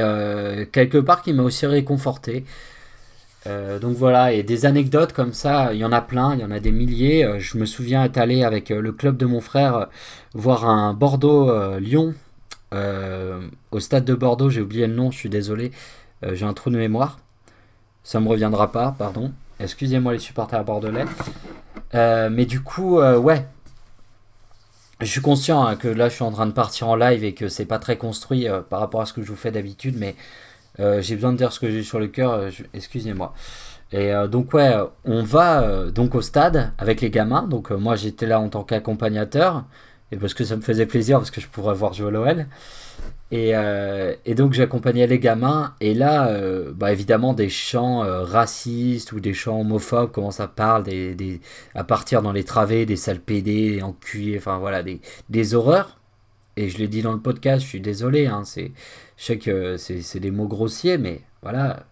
quelque 0.73 0.99
part 0.99 1.23
qui 1.23 1.33
m'a 1.33 1.43
aussi 1.43 1.67
réconforté. 1.67 2.45
Euh, 3.47 3.79
donc 3.79 3.97
voilà, 3.97 4.33
et 4.33 4.43
des 4.43 4.67
anecdotes 4.67 5.13
comme 5.13 5.33
ça, 5.33 5.73
il 5.73 5.79
y 5.79 5.85
en 5.85 5.93
a 5.93 6.01
plein, 6.01 6.35
il 6.35 6.41
y 6.41 6.45
en 6.45 6.51
a 6.51 6.61
des 6.61 6.73
milliers. 6.73 7.25
Euh, 7.25 7.39
je 7.39 7.57
me 7.57 7.67
souviens 7.67 8.05
être 8.05 8.19
allé 8.19 8.43
avec 8.45 8.71
euh, 8.71 8.81
le 8.81 8.93
club 8.93 9.17
de 9.17 9.27
mon 9.27 9.41
frère 9.41 9.89
voir 10.35 10.69
un 10.69 10.93
Bordeaux-Lyon 10.95 12.15
au 13.71 13.81
stade 13.81 14.05
de 14.05 14.15
Bordeaux. 14.15 14.51
J'ai 14.51 14.61
oublié 14.61 14.87
le 14.87 14.95
nom, 14.95 15.11
je 15.11 15.19
suis 15.19 15.31
désolé, 15.31 15.73
j'ai 16.23 16.45
un 16.45 16.53
trou 16.53 16.71
de 16.71 16.77
mémoire. 16.77 17.19
Ça 18.03 18.21
me 18.21 18.29
reviendra 18.29 18.73
pas, 18.73 18.95
pardon. 18.99 19.33
Excusez-moi 19.61 20.13
les 20.13 20.19
supporters 20.19 20.65
bordelais. 20.65 21.05
mais 21.93 22.47
du 22.47 22.61
coup, 22.61 23.01
ouais. 23.01 23.45
Je 25.01 25.07
suis 25.07 25.21
conscient 25.21 25.65
hein, 25.65 25.77
que 25.77 25.87
là 25.87 26.09
je 26.09 26.15
suis 26.15 26.25
en 26.25 26.33
train 26.33 26.47
de 26.47 26.53
partir 26.53 26.89
en 26.89 26.97
live 26.97 27.23
et 27.23 27.33
que 27.33 27.49
c'est 27.49 27.67
pas 27.67 27.79
très 27.79 27.97
construit 27.97 28.49
par 28.69 28.81
rapport 28.81 29.01
à 29.01 29.07
ce 29.07 29.13
que 29.13 29.23
je 29.23 29.29
vous 29.29 29.37
fais 29.37 29.53
d'habitude, 29.53 29.95
mais 29.97 30.17
euh, 30.81 31.01
j'ai 31.01 31.17
besoin 31.17 31.33
de 31.33 31.39
dire 31.39 31.53
ce 31.53 31.61
que 31.61 31.71
j'ai 31.71 31.83
sur 31.83 31.99
le 31.99 32.07
cœur, 32.07 32.33
euh, 32.33 32.51
excusez-moi. 32.75 33.35
Et 33.93 34.13
euh, 34.13 34.29
donc 34.29 34.53
ouais, 34.55 34.75
on 35.05 35.23
va 35.23 35.91
donc 35.91 36.15
au 36.15 36.23
stade 36.23 36.73
avec 36.79 37.01
les 37.01 37.11
gamins. 37.11 37.43
Donc 37.43 37.71
moi 37.71 37.97
j'étais 37.97 38.27
là 38.27 38.41
en 38.41 38.49
tant 38.49 38.63
qu'accompagnateur 38.65 39.65
et 40.13 40.17
parce 40.17 40.35
que 40.35 40.45
ça 40.45 40.57
me 40.57 40.63
faisait 40.63 40.87
plaisir 40.87 41.19
parce 41.19 41.31
que 41.31 41.41
je 41.41 41.49
pourrais 41.49 41.75
voir 41.75 41.95
jouer 41.95 42.11
l'OL. 42.11 42.47
Et, 43.31 43.53
et, 44.25 44.35
donc 44.35 44.55
j'accompagnais 44.55 45.07
les 45.07 45.19
gamins 45.19 45.75
et 45.83 45.93
là, 45.93 46.35
bah, 46.73 46.93
évidemment 46.93 47.35
des 47.35 47.51
chants 47.51 47.99
racistes 48.25 49.13
ou 49.13 49.21
des 49.21 49.35
chants 49.35 49.61
homophobes, 49.61 50.11
comment 50.11 50.31
ça 50.31 50.49
parle, 50.49 50.85
à 51.75 51.85
partir 51.85 52.23
dans 52.23 52.33
les 52.33 52.45
travées, 52.45 52.87
des 52.87 52.97
sales 52.97 53.21
PD, 53.21 53.73
des 53.73 53.83
enculés, 53.83 54.39
enfin 54.39 54.57
voilà, 54.57 54.83
des, 54.83 55.55
horreurs. 55.55 55.99
Et 56.57 56.71
je 56.71 56.79
l'ai 56.79 56.89
dit 56.89 57.03
dans 57.03 57.13
le 57.13 57.21
podcast, 57.21 57.63
je 57.63 57.69
suis 57.69 57.83
désolé, 57.83 58.27
hein, 58.27 58.45
je 58.47 58.63
sais 59.19 59.37
que 59.37 59.77
c'est 59.77 60.21
des 60.21 60.31
mots 60.31 60.49
grossiers, 60.49 60.97
mais 60.97 61.21
voilà. 61.43 61.85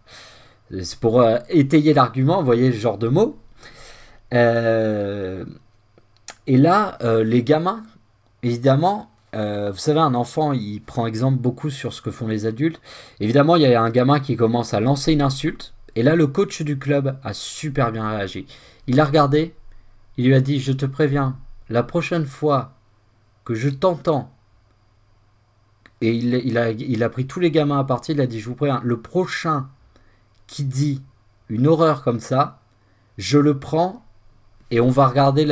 C'est 0.70 0.98
pour 0.98 1.20
euh, 1.20 1.38
étayer 1.48 1.94
l'argument, 1.94 2.38
vous 2.40 2.46
voyez 2.46 2.72
ce 2.72 2.78
genre 2.78 2.98
de 2.98 3.08
mots. 3.08 3.38
Euh, 4.34 5.44
et 6.46 6.56
là, 6.56 6.98
euh, 7.02 7.22
les 7.22 7.42
gamins, 7.42 7.84
évidemment, 8.42 9.10
vous 9.36 9.78
savez, 9.78 10.00
un 10.00 10.14
enfant, 10.14 10.52
il 10.52 10.80
prend 10.80 11.06
exemple 11.06 11.38
beaucoup 11.38 11.70
sur 11.70 11.92
ce 11.92 12.02
que 12.02 12.10
font 12.10 12.26
les 12.26 12.46
adultes. 12.46 12.80
Évidemment, 13.20 13.56
il 13.56 13.62
y 13.62 13.74
a 13.74 13.82
un 13.82 13.90
gamin 13.90 14.20
qui 14.20 14.36
commence 14.36 14.74
à 14.74 14.80
lancer 14.80 15.12
une 15.12 15.22
insulte. 15.22 15.74
Et 15.94 16.02
là, 16.02 16.14
le 16.14 16.26
coach 16.26 16.62
du 16.62 16.78
club 16.78 17.18
a 17.24 17.32
super 17.32 17.92
bien 17.92 18.08
réagi. 18.08 18.46
Il 18.86 19.00
a 19.00 19.04
regardé, 19.04 19.54
il 20.16 20.26
lui 20.26 20.34
a 20.34 20.40
dit, 20.40 20.60
je 20.60 20.72
te 20.72 20.86
préviens, 20.86 21.36
la 21.68 21.82
prochaine 21.82 22.26
fois 22.26 22.74
que 23.44 23.54
je 23.54 23.68
t'entends 23.68 24.30
et 26.00 26.12
il, 26.12 26.58
a, 26.58 26.70
il 26.70 27.02
a 27.02 27.08
pris 27.08 27.26
tous 27.26 27.40
les 27.40 27.50
gamins 27.50 27.78
à 27.78 27.84
partir, 27.84 28.14
il 28.14 28.20
a 28.20 28.26
dit, 28.26 28.40
je 28.40 28.48
vous 28.48 28.54
préviens, 28.54 28.80
le 28.84 29.00
prochain 29.00 29.68
qui 30.46 30.64
dit 30.64 31.02
une 31.48 31.66
horreur 31.66 32.02
comme 32.02 32.20
ça, 32.20 32.60
je 33.16 33.38
le 33.38 33.58
prends 33.58 34.04
et 34.70 34.80
on 34.80 34.90
va 34.90 35.06
regarder 35.06 35.46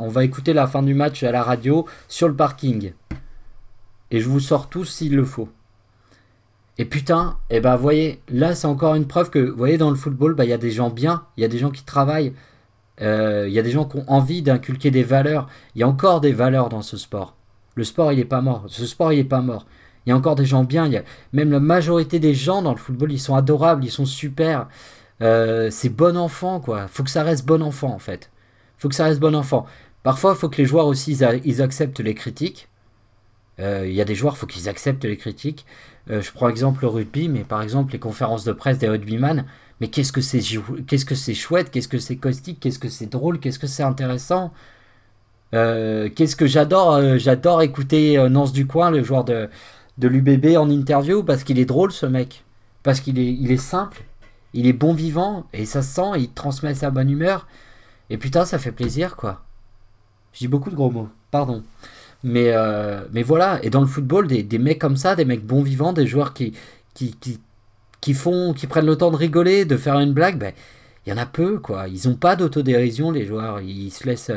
on 0.00 0.08
va 0.08 0.24
écouter 0.24 0.52
la 0.52 0.66
fin 0.66 0.82
du 0.82 0.94
match 0.94 1.22
à 1.22 1.32
la 1.32 1.42
radio 1.42 1.86
sur 2.08 2.28
le 2.28 2.34
parking. 2.34 2.92
Et 4.10 4.20
je 4.20 4.28
vous 4.28 4.40
sors 4.40 4.68
tous 4.68 4.84
s'il 4.84 5.16
le 5.16 5.24
faut. 5.24 5.48
Et 6.78 6.84
putain, 6.84 7.36
et 7.50 7.56
eh 7.56 7.60
ben 7.60 7.76
voyez, 7.76 8.22
là 8.28 8.54
c'est 8.54 8.66
encore 8.66 8.94
une 8.94 9.06
preuve 9.06 9.30
que, 9.30 9.38
voyez, 9.38 9.76
dans 9.76 9.90
le 9.90 9.96
football, 9.96 10.34
bah, 10.34 10.44
il 10.44 10.50
y 10.50 10.54
a 10.54 10.58
des 10.58 10.70
gens 10.70 10.88
bien, 10.88 11.24
il 11.36 11.42
y 11.42 11.44
a 11.44 11.48
des 11.48 11.58
gens 11.58 11.70
qui 11.70 11.84
travaillent, 11.84 12.32
euh, 13.02 13.46
il 13.48 13.52
y 13.52 13.58
a 13.58 13.62
des 13.62 13.70
gens 13.70 13.84
qui 13.84 13.98
ont 13.98 14.04
envie 14.08 14.42
d'inculquer 14.42 14.90
des 14.90 15.02
valeurs. 15.02 15.48
Il 15.74 15.80
y 15.80 15.84
a 15.84 15.88
encore 15.88 16.20
des 16.20 16.32
valeurs 16.32 16.68
dans 16.68 16.82
ce 16.82 16.96
sport. 16.96 17.34
Le 17.74 17.84
sport, 17.84 18.12
il 18.12 18.18
n'est 18.18 18.24
pas 18.24 18.40
mort. 18.40 18.64
Ce 18.68 18.86
sport, 18.86 19.12
il 19.12 19.18
n'est 19.18 19.24
pas 19.24 19.40
mort. 19.40 19.66
Il 20.04 20.10
y 20.10 20.12
a 20.12 20.16
encore 20.16 20.34
des 20.34 20.44
gens 20.44 20.64
bien. 20.64 20.86
Y 20.86 20.96
a, 20.96 21.02
même 21.32 21.50
la 21.50 21.60
majorité 21.60 22.18
des 22.18 22.34
gens 22.34 22.62
dans 22.62 22.72
le 22.72 22.78
football, 22.78 23.12
ils 23.12 23.20
sont 23.20 23.34
adorables, 23.34 23.84
ils 23.84 23.90
sont 23.90 24.06
super. 24.06 24.66
Euh, 25.22 25.70
c'est 25.70 25.88
bon 25.90 26.16
enfant, 26.16 26.60
quoi. 26.60 26.88
Faut 26.88 27.02
que 27.02 27.10
ça 27.10 27.22
reste 27.22 27.46
bon 27.46 27.62
enfant, 27.62 27.92
en 27.92 27.98
fait. 27.98 28.30
Faut 28.78 28.88
que 28.88 28.94
ça 28.94 29.04
reste 29.04 29.20
bon 29.20 29.34
enfant. 29.34 29.66
Parfois, 30.02 30.34
faut 30.34 30.48
que 30.48 30.58
les 30.58 30.66
joueurs 30.66 30.86
aussi, 30.86 31.12
ils, 31.44 31.62
acceptent 31.62 32.00
les 32.00 32.14
critiques. 32.14 32.68
Euh, 33.60 33.86
il 33.86 33.94
y 33.94 34.00
a 34.00 34.04
des 34.04 34.14
joueurs, 34.14 34.38
faut 34.38 34.46
qu'ils 34.46 34.68
acceptent 34.68 35.04
les 35.04 35.18
critiques. 35.18 35.66
Euh, 36.10 36.22
je 36.22 36.32
prends 36.32 36.48
exemple 36.48 36.82
le 36.82 36.88
rugby, 36.88 37.28
mais 37.28 37.44
par 37.44 37.62
exemple 37.62 37.92
les 37.92 37.98
conférences 37.98 38.44
de 38.44 38.52
presse 38.52 38.78
des 38.78 38.88
rugbyman. 38.88 39.44
Mais 39.80 39.88
qu'est-ce 39.88 40.12
que 40.12 40.22
c'est 40.22 40.40
qu'est-ce 40.86 41.04
que 41.04 41.14
c'est 41.14 41.34
chouette, 41.34 41.70
qu'est-ce 41.70 41.88
que 41.88 41.98
c'est 41.98 42.16
caustique, 42.16 42.60
qu'est-ce 42.60 42.78
que 42.78 42.88
c'est 42.88 43.06
drôle, 43.06 43.40
qu'est-ce 43.40 43.58
que 43.58 43.66
c'est 43.66 43.82
intéressant. 43.82 44.52
qu'est-ce 45.52 46.36
que 46.36 46.46
j'adore, 46.46 47.18
j'adore 47.18 47.62
écouter 47.62 48.16
Nance 48.30 48.52
du 48.52 48.66
coin, 48.66 48.90
le 48.90 49.02
joueur 49.02 49.24
de, 49.24 49.48
de 49.98 50.08
l'UBB 50.08 50.56
en 50.56 50.70
interview, 50.70 51.22
parce 51.22 51.44
qu'il 51.44 51.58
est 51.58 51.64
drôle 51.64 51.92
ce 51.92 52.06
mec, 52.06 52.44
parce 52.82 53.00
qu'il 53.00 53.18
est, 53.18 53.32
il 53.32 53.52
est 53.52 53.56
simple, 53.56 54.02
il 54.54 54.66
est 54.66 54.72
bon 54.72 54.94
vivant, 54.94 55.46
et 55.52 55.64
ça 55.66 55.82
se 55.82 55.94
sent, 55.94 56.18
il 56.18 56.32
transmet 56.32 56.74
sa 56.74 56.90
bonne 56.90 57.10
humeur. 57.10 57.46
Et 58.10 58.18
putain, 58.18 58.44
ça 58.44 58.58
fait 58.58 58.72
plaisir, 58.72 59.16
quoi. 59.16 59.42
Je 60.32 60.40
dis 60.40 60.48
beaucoup 60.48 60.70
de 60.70 60.76
gros 60.76 60.90
mots, 60.90 61.08
pardon. 61.30 61.62
Mais, 62.22 62.52
euh, 62.52 63.02
mais 63.12 63.22
voilà, 63.22 63.60
et 63.64 63.70
dans 63.70 63.80
le 63.80 63.86
football, 63.86 64.26
des, 64.26 64.42
des, 64.42 64.58
mecs 64.58 64.78
comme 64.78 64.96
ça, 64.96 65.16
des 65.16 65.24
mecs 65.24 65.44
bons 65.44 65.62
vivants, 65.62 65.92
des 65.92 66.06
joueurs 66.06 66.34
qui, 66.34 66.52
qui, 66.94 67.14
qui, 67.14 67.40
qui, 68.00 68.14
font, 68.14 68.52
qui 68.52 68.66
prennent 68.66 68.86
le 68.86 68.96
temps 68.96 69.10
de 69.10 69.16
rigoler, 69.16 69.64
de 69.64 69.76
faire 69.76 69.98
une 70.00 70.12
blague, 70.12 70.38
ben, 70.38 70.52
il 71.06 71.10
y 71.10 71.12
en 71.12 71.18
a 71.18 71.26
peu, 71.26 71.58
quoi. 71.58 71.88
Ils 71.88 72.08
n'ont 72.08 72.16
pas 72.16 72.36
d'autodérision, 72.36 73.10
les 73.10 73.24
joueurs. 73.24 73.60
Ils 73.60 73.90
se 73.90 74.04
laissent, 74.06 74.32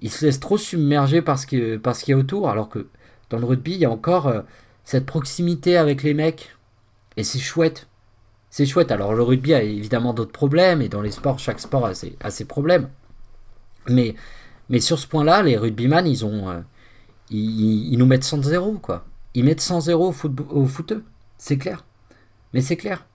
ils 0.00 0.10
se 0.10 0.26
laissent 0.26 0.40
trop 0.40 0.58
submerger 0.58 1.22
par 1.22 1.38
ce 1.38 1.46
qu'il 1.46 1.78
y 2.08 2.12
a 2.12 2.16
autour, 2.16 2.50
alors 2.50 2.68
que 2.68 2.86
dans 3.30 3.38
le 3.38 3.46
rugby, 3.46 3.72
il 3.72 3.78
y 3.78 3.84
a 3.86 3.90
encore 3.90 4.26
euh, 4.28 4.42
cette 4.84 5.06
proximité 5.06 5.76
avec 5.76 6.02
les 6.02 6.14
mecs. 6.14 6.54
Et 7.16 7.24
c'est 7.24 7.38
chouette. 7.38 7.88
C'est 8.52 8.66
chouette. 8.66 8.92
Alors 8.92 9.14
le 9.14 9.22
rugby 9.22 9.54
a 9.54 9.62
évidemment 9.62 10.12
d'autres 10.12 10.30
problèmes, 10.30 10.82
et 10.82 10.88
dans 10.90 11.00
les 11.00 11.10
sports, 11.10 11.38
chaque 11.38 11.58
sport 11.58 11.86
a 11.86 11.94
ses, 11.94 12.44
problèmes. 12.44 12.90
Mais, 13.88 14.14
mais 14.68 14.78
sur 14.78 14.98
ce 14.98 15.06
point-là, 15.06 15.42
les 15.42 15.56
rugbyman, 15.56 16.06
ils 16.06 16.24
ont. 16.26 16.50
Euh, 16.50 16.60
ils, 17.30 17.96
nous 17.96 18.04
mettent 18.04 18.24
100-0, 18.24 18.78
quoi. 18.78 19.06
Ils 19.34 19.44
mettent 19.44 19.62
100-0 19.62 19.92
au, 19.94 20.12
foot, 20.12 20.32
au 20.50 20.66
footeux. 20.66 21.02
C'est 21.38 21.56
clair. 21.56 21.86
Mais 22.52 22.60
c'est 22.60 22.76
clair. 22.76 23.06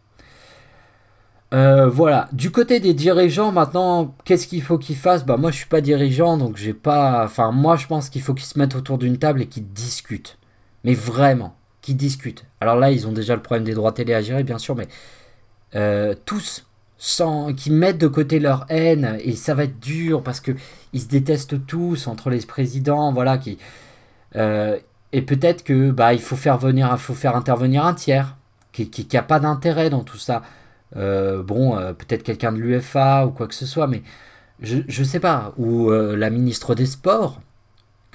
Euh, 1.54 1.88
voilà. 1.88 2.30
Du 2.34 2.50
côté 2.50 2.80
des 2.80 2.96
dirigeants, 2.96 3.52
maintenant, 3.52 4.16
qu'est-ce 4.26 4.48
qu'il 4.48 4.64
faut 4.64 4.80
qu'ils 4.80 4.96
fassent? 4.96 5.24
Bah 5.24 5.38
moi, 5.38 5.52
je 5.52 5.58
suis 5.58 5.68
pas 5.68 5.82
dirigeant, 5.82 6.38
donc 6.38 6.58
j'ai 6.58 6.74
pas. 6.74 7.24
Enfin, 7.24 7.52
moi, 7.52 7.76
je 7.76 7.86
pense 7.86 8.10
qu'il 8.10 8.24
faut 8.24 8.34
qu'ils 8.34 8.48
se 8.48 8.58
mettent 8.58 8.76
autour 8.76 8.98
d'une 8.98 9.20
table 9.20 9.44
et 9.44 9.46
qu'ils 9.46 9.72
discutent. 9.72 10.40
Mais 10.84 10.96
vraiment, 10.96 11.56
qu'ils 11.82 11.96
discutent. 11.96 12.46
Alors 12.60 12.76
là, 12.76 12.90
ils 12.90 13.08
ont 13.08 13.12
déjà 13.12 13.36
le 13.36 13.44
problème 13.44 13.66
des 13.66 13.76
droits 13.76 13.92
télé 13.92 14.16
à 14.16 14.22
gérer, 14.24 14.44
bien 14.44 14.58
sûr, 14.58 14.76
mais 14.76 14.88
euh, 15.76 16.16
tous 16.26 16.66
sans 16.98 17.54
qui 17.54 17.70
mettent 17.72 18.00
de 18.00 18.08
côté 18.08 18.40
leur 18.40 18.66
haine 18.70 19.18
et 19.20 19.36
ça 19.36 19.54
va 19.54 19.66
être 19.66 19.80
dur 19.80 20.24
parce 20.24 20.40
que 20.40 20.52
ils 20.94 21.02
se 21.02 21.08
détestent 21.08 21.66
tous 21.68 22.08
entre 22.08 22.30
les 22.30 22.40
présidents 22.40 23.14
voilà 23.14 23.38
qui 23.38 23.60
euh, 24.36 24.78
et 25.14 25.22
peut-être 25.22 25.64
que 25.64 25.92
bah 25.92 26.14
il 26.14 26.22
faut 26.22 26.36
faire 26.36 26.58
venir 26.58 26.98
faut 27.00 27.14
faire 27.14 27.36
intervenir 27.36 27.86
un 27.86 27.94
tiers 27.94 28.36
qui 28.72 28.90
qui, 28.90 29.18
a 29.18 29.24
pas 29.24 29.40
d'intérêt 29.40 29.90
dans 29.90 30.04
tout 30.04 30.18
ça. 30.18 30.44
Euh, 30.96 31.44
bon 31.44 31.76
peut-être 31.96 32.24
quelqu'un 32.24 32.52
de 32.54 32.58
l'UFA 32.58 33.26
ou 33.28 33.32
quoi 33.32 33.48
que 33.48 33.56
ce 33.56 33.66
soit 33.66 33.88
mais 33.88 34.02
je 34.62 34.80
je 34.88 35.04
sais 35.04 35.20
pas 35.20 35.54
ou 35.58 35.92
la 35.92 36.30
ministre 36.30 36.76
des 36.76 36.86
sports 36.86 37.42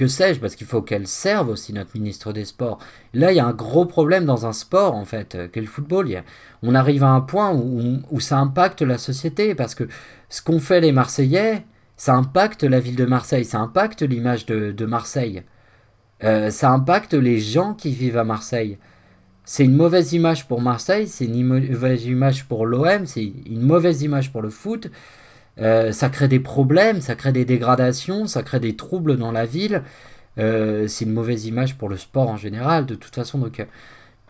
que 0.02 0.08
sais-je, 0.08 0.40
parce 0.40 0.56
qu'il 0.56 0.66
faut 0.66 0.82
qu'elle 0.82 1.06
serve 1.06 1.48
aussi 1.48 1.72
notre 1.72 1.92
ministre 1.94 2.32
des 2.32 2.44
Sports. 2.44 2.80
Là, 3.14 3.30
il 3.30 3.36
y 3.36 3.40
a 3.40 3.46
un 3.46 3.52
gros 3.52 3.86
problème 3.86 4.24
dans 4.24 4.46
un 4.46 4.52
sport, 4.52 4.96
en 4.96 5.04
fait, 5.04 5.36
euh, 5.36 5.46
qu'est 5.46 5.60
le 5.60 5.68
football. 5.68 6.24
on 6.64 6.74
arrive 6.74 7.04
à 7.04 7.10
un 7.10 7.20
point 7.20 7.52
où, 7.54 8.18
ça 8.18 8.38
impacte 8.38 8.82
la 8.82 8.98
société, 8.98 9.54
parce 9.54 9.76
que 9.76 9.84
ce 10.28 10.42
qu'ont 10.42 10.58
fait 10.58 10.80
les 10.80 10.90
Marseillais, 10.90 11.64
ça 11.96 12.14
impacte 12.14 12.64
la 12.64 12.80
ville 12.80 12.96
de 12.96 13.04
Marseille, 13.04 13.44
ça 13.44 13.60
impacte 13.60 14.02
l'image 14.02 14.44
de, 14.44 14.86
Marseille. 14.86 15.44
Euh, 16.24 16.50
ça 16.50 16.72
impacte 16.72 17.14
les 17.14 17.38
gens 17.38 17.72
qui 17.72 17.92
vivent 17.92 18.18
à 18.18 18.24
Marseille. 18.24 18.78
C'est 19.44 19.64
une 19.64 19.76
mauvaise 19.76 20.12
image 20.14 20.48
pour 20.48 20.60
Marseille, 20.60 21.06
c'est 21.06 21.26
une 21.26 21.44
mauvaise 21.44 22.06
image 22.06 22.46
pour 22.46 22.66
l'OM, 22.66 23.06
c'est 23.06 23.32
une 23.46 23.62
mauvaise 23.62 24.02
image 24.02 24.32
pour 24.32 24.42
le 24.42 24.50
foot. 24.50 24.90
Euh, 25.58 25.92
ça 25.92 26.08
crée 26.08 26.28
des 26.28 26.40
problèmes, 26.40 27.00
ça 27.00 27.14
crée 27.14 27.32
des 27.32 27.44
dégradations, 27.44 28.26
ça 28.26 28.42
crée 28.42 28.60
des 28.60 28.76
troubles 28.76 29.16
dans 29.16 29.32
la 29.32 29.46
ville. 29.46 29.82
Euh, 30.38 30.88
c'est 30.88 31.04
une 31.04 31.12
mauvaise 31.12 31.46
image 31.46 31.76
pour 31.76 31.88
le 31.88 31.96
sport 31.96 32.28
en 32.28 32.36
général, 32.36 32.86
de 32.86 32.94
toute 32.94 33.14
façon. 33.14 33.38
Donc, 33.38 33.60
euh, 33.60 33.64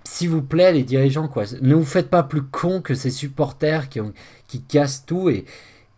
s'il 0.05 0.31
vous 0.31 0.43
plaît, 0.43 0.73
les 0.73 0.83
dirigeants, 0.83 1.29
quoi, 1.29 1.45
ne 1.61 1.75
vous 1.75 1.85
faites 1.85 2.11
pas 2.11 2.25
plus 2.25 2.43
con 2.43 2.81
que 2.81 2.95
ces 2.95 3.11
supporters 3.11 3.89
qui, 3.89 4.01
qui 4.49 4.63
cassent 4.63 5.07
tout 5.07 5.29
et, 5.31 5.45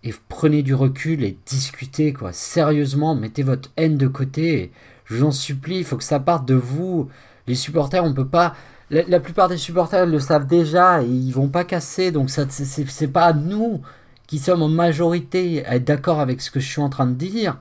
et, 0.02 0.14
prenez 0.28 0.62
du 0.62 0.74
recul 0.74 1.24
et 1.24 1.38
discutez, 1.46 2.12
quoi. 2.12 2.32
Sérieusement, 2.32 3.14
mettez 3.14 3.42
votre 3.42 3.70
haine 3.76 3.96
de 3.96 4.08
côté. 4.08 4.72
je 5.06 5.16
vous 5.16 5.24
en 5.24 5.32
supplie, 5.32 5.78
il 5.78 5.84
faut 5.84 5.96
que 5.96 6.04
ça 6.04 6.20
parte 6.20 6.46
de 6.46 6.54
vous. 6.54 7.08
Les 7.46 7.54
supporters, 7.54 8.04
on 8.04 8.14
peut 8.14 8.28
pas. 8.28 8.54
La, 8.90 9.18
plupart 9.20 9.48
des 9.48 9.56
supporters 9.56 10.06
le 10.06 10.20
savent 10.20 10.46
déjà 10.46 11.02
et 11.02 11.06
ils 11.06 11.32
vont 11.32 11.48
pas 11.48 11.64
casser, 11.64 12.12
donc 12.12 12.30
ça, 12.30 12.44
c'est 12.48 13.08
pas 13.08 13.24
à 13.24 13.32
nous 13.32 13.80
qui 14.26 14.38
sommes 14.38 14.62
en 14.62 14.68
majorité 14.68 15.64
à 15.66 15.76
être 15.76 15.84
d'accord 15.84 16.20
avec 16.20 16.40
ce 16.40 16.50
que 16.50 16.60
je 16.60 16.68
suis 16.68 16.80
en 16.80 16.88
train 16.88 17.06
de 17.06 17.14
dire, 17.14 17.58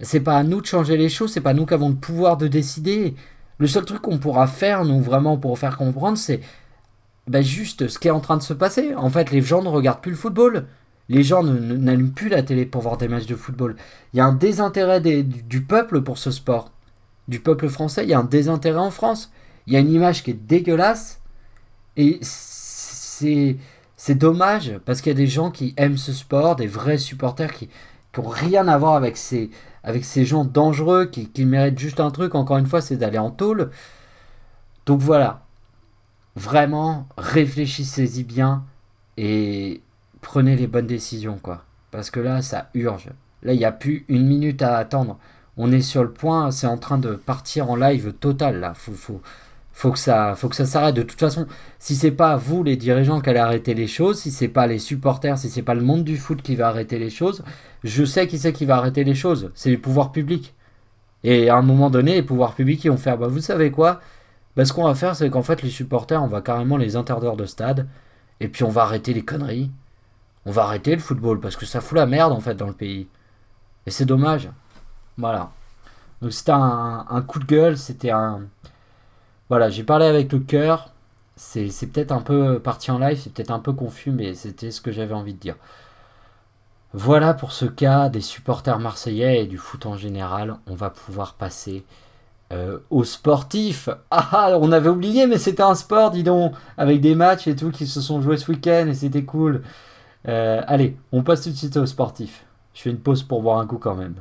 c'est 0.00 0.20
pas 0.20 0.36
à 0.36 0.42
nous 0.42 0.60
de 0.60 0.66
changer 0.66 0.96
les 0.96 1.08
choses, 1.08 1.32
c'est 1.32 1.40
pas 1.40 1.54
nous 1.54 1.66
qui 1.66 1.74
avons 1.74 1.88
le 1.90 1.94
pouvoir 1.94 2.36
de 2.36 2.48
décider. 2.48 3.14
Le 3.58 3.66
seul 3.66 3.84
truc 3.84 4.02
qu'on 4.02 4.18
pourra 4.18 4.46
faire, 4.46 4.84
nous 4.84 5.00
vraiment 5.00 5.36
pour 5.36 5.58
faire 5.58 5.76
comprendre, 5.76 6.18
c'est 6.18 6.40
ben 7.26 7.42
juste 7.42 7.88
ce 7.88 7.98
qui 7.98 8.08
est 8.08 8.12
en 8.12 8.20
train 8.20 8.36
de 8.36 8.42
se 8.42 8.52
passer. 8.52 8.94
En 8.94 9.08
fait, 9.08 9.30
les 9.30 9.40
gens 9.40 9.62
ne 9.62 9.68
regardent 9.68 10.00
plus 10.00 10.10
le 10.10 10.16
football. 10.16 10.66
Les 11.08 11.22
gens 11.22 11.42
n'allument 11.42 12.12
plus 12.12 12.28
la 12.28 12.42
télé 12.42 12.66
pour 12.66 12.82
voir 12.82 12.96
des 12.96 13.08
matchs 13.08 13.26
de 13.26 13.36
football. 13.36 13.76
Il 14.12 14.18
y 14.18 14.20
a 14.20 14.26
un 14.26 14.32
désintérêt 14.32 15.00
du, 15.00 15.22
du, 15.22 15.62
peuple 15.62 16.00
pour 16.02 16.18
ce 16.18 16.30
sport. 16.30 16.70
Du 17.28 17.40
peuple 17.40 17.68
français, 17.68 18.04
il 18.04 18.10
y 18.10 18.14
a 18.14 18.18
un 18.18 18.24
désintérêt 18.24 18.78
en 18.78 18.90
France. 18.90 19.30
Il 19.66 19.74
y 19.74 19.76
a 19.76 19.80
une 19.80 19.92
image 19.92 20.22
qui 20.22 20.30
est 20.30 20.46
dégueulasse. 20.46 21.20
Et 21.96 22.18
c'est 22.22 23.56
c'est 24.06 24.16
dommage 24.16 24.78
parce 24.84 25.00
qu'il 25.00 25.08
y 25.08 25.14
a 25.14 25.16
des 25.16 25.26
gens 25.26 25.50
qui 25.50 25.72
aiment 25.78 25.96
ce 25.96 26.12
sport, 26.12 26.56
des 26.56 26.66
vrais 26.66 26.98
supporters 26.98 27.54
qui 27.54 27.70
n'ont 28.18 28.28
rien 28.28 28.68
à 28.68 28.76
voir 28.76 28.96
avec 28.96 29.16
ces, 29.16 29.50
gens 30.26 30.44
dangereux 30.44 31.06
qui, 31.06 31.30
qui 31.30 31.46
méritent 31.46 31.78
juste 31.78 32.00
un 32.00 32.10
truc, 32.10 32.34
encore 32.34 32.58
une 32.58 32.66
fois, 32.66 32.82
c'est 32.82 32.98
d'aller 32.98 33.16
en 33.16 33.30
tôle. 33.30 33.70
Donc 34.84 35.00
voilà, 35.00 35.46
vraiment, 36.36 37.08
réfléchissez-y 37.16 38.24
bien 38.24 38.66
et 39.16 39.80
prenez 40.20 40.54
les 40.54 40.66
bonnes 40.66 40.86
décisions, 40.86 41.38
quoi. 41.42 41.64
Parce 41.90 42.10
que 42.10 42.20
là, 42.20 42.42
ça 42.42 42.68
urge. 42.74 43.08
Là, 43.42 43.54
il 43.54 43.58
n'y 43.58 43.64
a 43.64 43.72
plus 43.72 44.04
une 44.08 44.26
minute 44.26 44.60
à 44.60 44.76
attendre. 44.76 45.18
On 45.56 45.72
est 45.72 45.80
sur 45.80 46.02
le 46.02 46.12
point, 46.12 46.50
c'est 46.50 46.66
en 46.66 46.76
train 46.76 46.98
de 46.98 47.14
partir 47.14 47.70
en 47.70 47.76
live 47.76 48.12
total, 48.12 48.60
là. 48.60 48.74
Faut, 48.74 48.92
faut, 48.92 49.22
faut 49.74 49.90
que 49.90 49.98
ça 49.98 50.34
faut 50.36 50.48
que 50.48 50.56
ça 50.56 50.66
s'arrête. 50.66 50.94
De 50.94 51.02
toute 51.02 51.18
façon 51.18 51.46
si 51.78 51.96
c'est 51.96 52.12
pas 52.12 52.36
vous 52.36 52.62
les 52.62 52.76
dirigeants 52.76 53.20
qui 53.20 53.28
allez 53.30 53.40
arrêter 53.40 53.74
les 53.74 53.88
choses 53.88 54.20
si 54.20 54.30
c'est 54.30 54.48
pas 54.48 54.66
les 54.66 54.78
supporters 54.78 55.36
si 55.36 55.50
c'est 55.50 55.62
pas 55.62 55.74
le 55.74 55.82
monde 55.82 56.04
du 56.04 56.16
foot 56.16 56.40
qui 56.42 56.54
va 56.56 56.68
arrêter 56.68 56.98
les 56.98 57.10
choses 57.10 57.42
je 57.82 58.04
sais 58.04 58.26
qui 58.28 58.38
c'est 58.38 58.52
qui 58.52 58.64
va 58.66 58.76
arrêter 58.76 59.04
les 59.04 59.14
choses. 59.14 59.50
C'est 59.54 59.70
les 59.70 59.76
pouvoirs 59.76 60.12
publics. 60.12 60.54
Et 61.24 61.50
à 61.50 61.56
un 61.56 61.62
moment 61.62 61.90
donné 61.90 62.14
les 62.14 62.22
pouvoirs 62.22 62.54
publics 62.54 62.84
ils 62.84 62.90
vont 62.90 62.96
faire 62.96 63.18
bah 63.18 63.28
vous 63.28 63.40
savez 63.40 63.70
quoi? 63.70 64.00
Bah 64.56 64.64
ce 64.64 64.72
qu'on 64.72 64.84
va 64.84 64.94
faire 64.94 65.16
c'est 65.16 65.28
qu'en 65.30 65.42
fait 65.42 65.62
les 65.62 65.70
supporters 65.70 66.22
on 66.22 66.28
va 66.28 66.40
carrément 66.40 66.76
les 66.76 66.96
interdire 66.96 67.36
de 67.36 67.46
stade. 67.46 67.88
Et 68.40 68.48
puis 68.48 68.64
on 68.64 68.70
va 68.70 68.82
arrêter 68.82 69.12
les 69.12 69.24
conneries. 69.24 69.70
On 70.46 70.52
va 70.52 70.64
arrêter 70.64 70.94
le 70.94 71.00
football 71.00 71.40
parce 71.40 71.56
que 71.56 71.66
ça 71.66 71.80
fout 71.80 71.96
la 71.96 72.06
merde 72.06 72.32
en 72.32 72.40
fait 72.40 72.54
dans 72.54 72.66
le 72.68 72.74
pays. 72.74 73.08
Et 73.86 73.90
c'est 73.90 74.04
dommage. 74.06 74.50
Voilà. 75.18 75.50
Donc 76.22 76.32
c'était 76.32 76.52
un, 76.52 77.06
un 77.10 77.22
coup 77.22 77.38
de 77.40 77.44
gueule 77.46 77.76
c'était 77.78 78.10
un 78.10 78.42
voilà, 79.48 79.70
j'ai 79.70 79.84
parlé 79.84 80.06
avec 80.06 80.32
le 80.32 80.40
cœur. 80.40 80.90
C'est 81.36 81.68
peut-être 81.92 82.12
un 82.12 82.20
peu 82.20 82.60
parti 82.60 82.90
en 82.90 82.98
live, 82.98 83.18
c'est 83.20 83.32
peut-être 83.32 83.50
un 83.50 83.58
peu 83.58 83.72
confus, 83.72 84.12
mais 84.12 84.34
c'était 84.34 84.70
ce 84.70 84.80
que 84.80 84.92
j'avais 84.92 85.14
envie 85.14 85.34
de 85.34 85.38
dire. 85.40 85.56
Voilà 86.92 87.34
pour 87.34 87.50
ce 87.52 87.64
cas 87.64 88.08
des 88.08 88.20
supporters 88.20 88.78
marseillais 88.78 89.42
et 89.42 89.46
du 89.46 89.58
foot 89.58 89.84
en 89.86 89.96
général. 89.96 90.56
On 90.68 90.76
va 90.76 90.90
pouvoir 90.90 91.34
passer 91.34 91.84
euh, 92.52 92.78
aux 92.90 93.02
sportifs. 93.02 93.88
Ah, 94.12 94.28
ah, 94.32 94.58
on 94.60 94.70
avait 94.70 94.88
oublié, 94.90 95.26
mais 95.26 95.38
c'était 95.38 95.64
un 95.64 95.74
sport, 95.74 96.12
dis 96.12 96.22
donc, 96.22 96.54
avec 96.78 97.00
des 97.00 97.16
matchs 97.16 97.48
et 97.48 97.56
tout 97.56 97.72
qui 97.72 97.86
se 97.88 98.00
sont 98.00 98.20
joués 98.20 98.36
ce 98.36 98.50
week-end 98.50 98.86
et 98.88 98.94
c'était 98.94 99.24
cool. 99.24 99.62
Euh, 100.28 100.62
allez, 100.68 100.96
on 101.10 101.24
passe 101.24 101.42
tout 101.42 101.50
de 101.50 101.56
suite 101.56 101.76
aux 101.76 101.86
sportifs. 101.86 102.44
Je 102.74 102.82
fais 102.82 102.90
une 102.90 103.00
pause 103.00 103.24
pour 103.24 103.42
boire 103.42 103.58
un 103.58 103.66
coup 103.66 103.78
quand 103.78 103.96
même. 103.96 104.14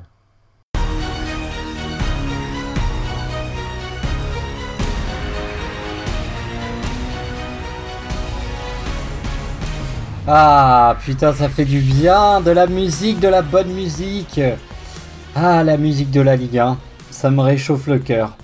Ah 10.26 10.96
putain 11.04 11.34
ça 11.34 11.50
fait 11.50 11.66
du 11.66 11.80
bien, 11.80 12.40
de 12.40 12.52
la 12.52 12.66
musique, 12.68 13.20
de 13.20 13.28
la 13.28 13.42
bonne 13.42 13.74
musique. 13.74 14.40
Ah 15.36 15.64
la 15.66 15.76
musique 15.76 16.12
de 16.12 16.22
la 16.22 16.38
Ligue 16.38 16.60
1, 16.60 16.78
ça 17.12 17.30
me 17.30 17.42
réchauffe 17.42 17.88
le 17.88 18.00
cœur. 18.00 18.38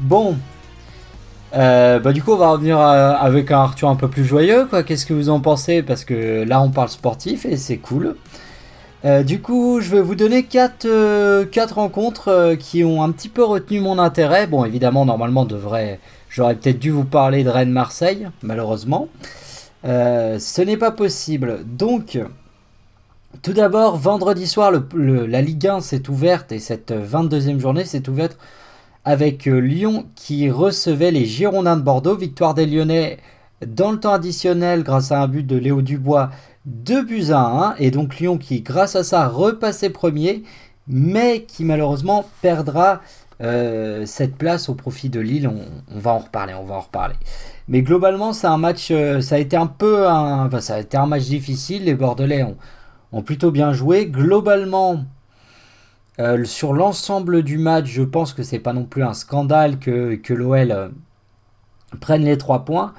Bon, 0.00 0.36
euh, 1.54 1.98
bah 2.00 2.12
du 2.12 2.22
coup 2.22 2.32
on 2.32 2.36
va 2.36 2.50
revenir 2.50 2.78
euh, 2.78 3.12
avec 3.12 3.50
un 3.50 3.60
Arthur 3.60 3.88
un 3.88 3.96
peu 3.96 4.08
plus 4.08 4.26
joyeux 4.26 4.66
quoi. 4.66 4.82
Qu'est-ce 4.82 5.06
que 5.06 5.14
vous 5.14 5.30
en 5.30 5.40
pensez? 5.40 5.82
Parce 5.82 6.04
que 6.04 6.44
là 6.46 6.60
on 6.60 6.70
parle 6.70 6.90
sportif 6.90 7.46
et 7.46 7.56
c'est 7.56 7.78
cool. 7.78 8.16
Euh, 9.06 9.22
du 9.22 9.40
coup 9.40 9.80
je 9.80 9.88
vais 9.88 10.02
vous 10.02 10.14
donner 10.14 10.42
4 10.44 11.44
quatre, 11.50 11.76
rencontres 11.76 12.56
qui 12.58 12.84
ont 12.84 13.02
un 13.02 13.10
petit 13.10 13.30
peu 13.30 13.42
retenu 13.42 13.80
mon 13.80 13.98
intérêt. 13.98 14.46
Bon 14.46 14.66
évidemment 14.66 15.06
normalement 15.06 15.46
devrait, 15.46 15.98
j'aurais 16.28 16.56
peut-être 16.56 16.78
dû 16.78 16.90
vous 16.90 17.04
parler 17.04 17.42
de 17.42 17.48
Rennes-Marseille 17.48 18.28
malheureusement. 18.42 19.08
Euh, 19.84 20.38
ce 20.38 20.62
n'est 20.62 20.76
pas 20.76 20.90
possible. 20.90 21.60
Donc, 21.64 22.18
tout 23.42 23.52
d'abord, 23.52 23.96
vendredi 23.96 24.46
soir, 24.46 24.72
la 24.94 25.42
Ligue 25.42 25.66
1 25.66 25.80
s'est 25.80 26.08
ouverte 26.08 26.52
et 26.52 26.58
cette 26.58 26.92
22e 26.92 27.58
journée 27.58 27.84
s'est 27.84 28.08
ouverte 28.08 28.38
avec 29.04 29.48
euh, 29.48 29.58
Lyon 29.58 30.06
qui 30.14 30.50
recevait 30.50 31.10
les 31.10 31.24
Girondins 31.24 31.76
de 31.76 31.82
Bordeaux. 31.82 32.16
Victoire 32.16 32.54
des 32.54 32.66
Lyonnais 32.66 33.18
dans 33.66 33.92
le 33.92 33.98
temps 33.98 34.12
additionnel 34.12 34.82
grâce 34.82 35.12
à 35.12 35.20
un 35.22 35.28
but 35.28 35.46
de 35.46 35.56
Léo 35.56 35.82
Dubois, 35.82 36.30
2 36.66 37.02
buts 37.02 37.30
à 37.30 37.72
1. 37.72 37.76
Et 37.78 37.90
donc 37.90 38.18
Lyon 38.18 38.38
qui, 38.38 38.60
grâce 38.60 38.94
à 38.96 39.02
ça, 39.02 39.26
repassait 39.26 39.90
premier, 39.90 40.44
mais 40.86 41.42
qui 41.42 41.64
malheureusement 41.64 42.24
perdra 42.42 43.00
euh, 43.40 44.06
cette 44.06 44.36
place 44.36 44.68
au 44.68 44.74
profit 44.74 45.08
de 45.08 45.18
Lille. 45.18 45.48
On, 45.48 45.64
on, 45.92 45.98
va 45.98 46.12
en 46.12 46.18
reparler, 46.18 46.54
on 46.54 46.64
va 46.64 46.76
en 46.76 46.80
reparler. 46.80 47.16
Mais 47.68 47.82
globalement, 47.82 48.32
c'est 48.32 48.46
un 48.46 48.58
match, 48.58 48.88
euh, 48.90 49.20
ça 49.20 49.36
a 49.36 49.38
été 49.38 49.56
un 49.56 49.66
peu 49.66 50.08
un, 50.08 50.48
match 51.06 51.24
difficile. 51.24 51.84
Les 51.84 51.94
Bordelais 51.94 52.44
ont, 53.12 53.22
plutôt 53.22 53.50
bien 53.50 53.72
joué. 53.72 54.06
Globalement, 54.06 55.04
euh, 56.18 56.44
sur 56.44 56.72
l'ensemble 56.72 57.42
du 57.42 57.58
match, 57.58 57.86
je 57.86 58.02
pense 58.02 58.32
que 58.32 58.42
c'est 58.42 58.58
pas 58.58 58.72
non 58.72 58.84
plus 58.84 59.02
un 59.04 59.14
scandale 59.14 59.78
que, 59.78 60.16
que 60.16 60.34
l'OL 60.34 60.72
euh, 60.72 60.88
prenne 62.00 62.24
les 62.24 62.38
trois 62.38 62.64
points. 62.64 62.94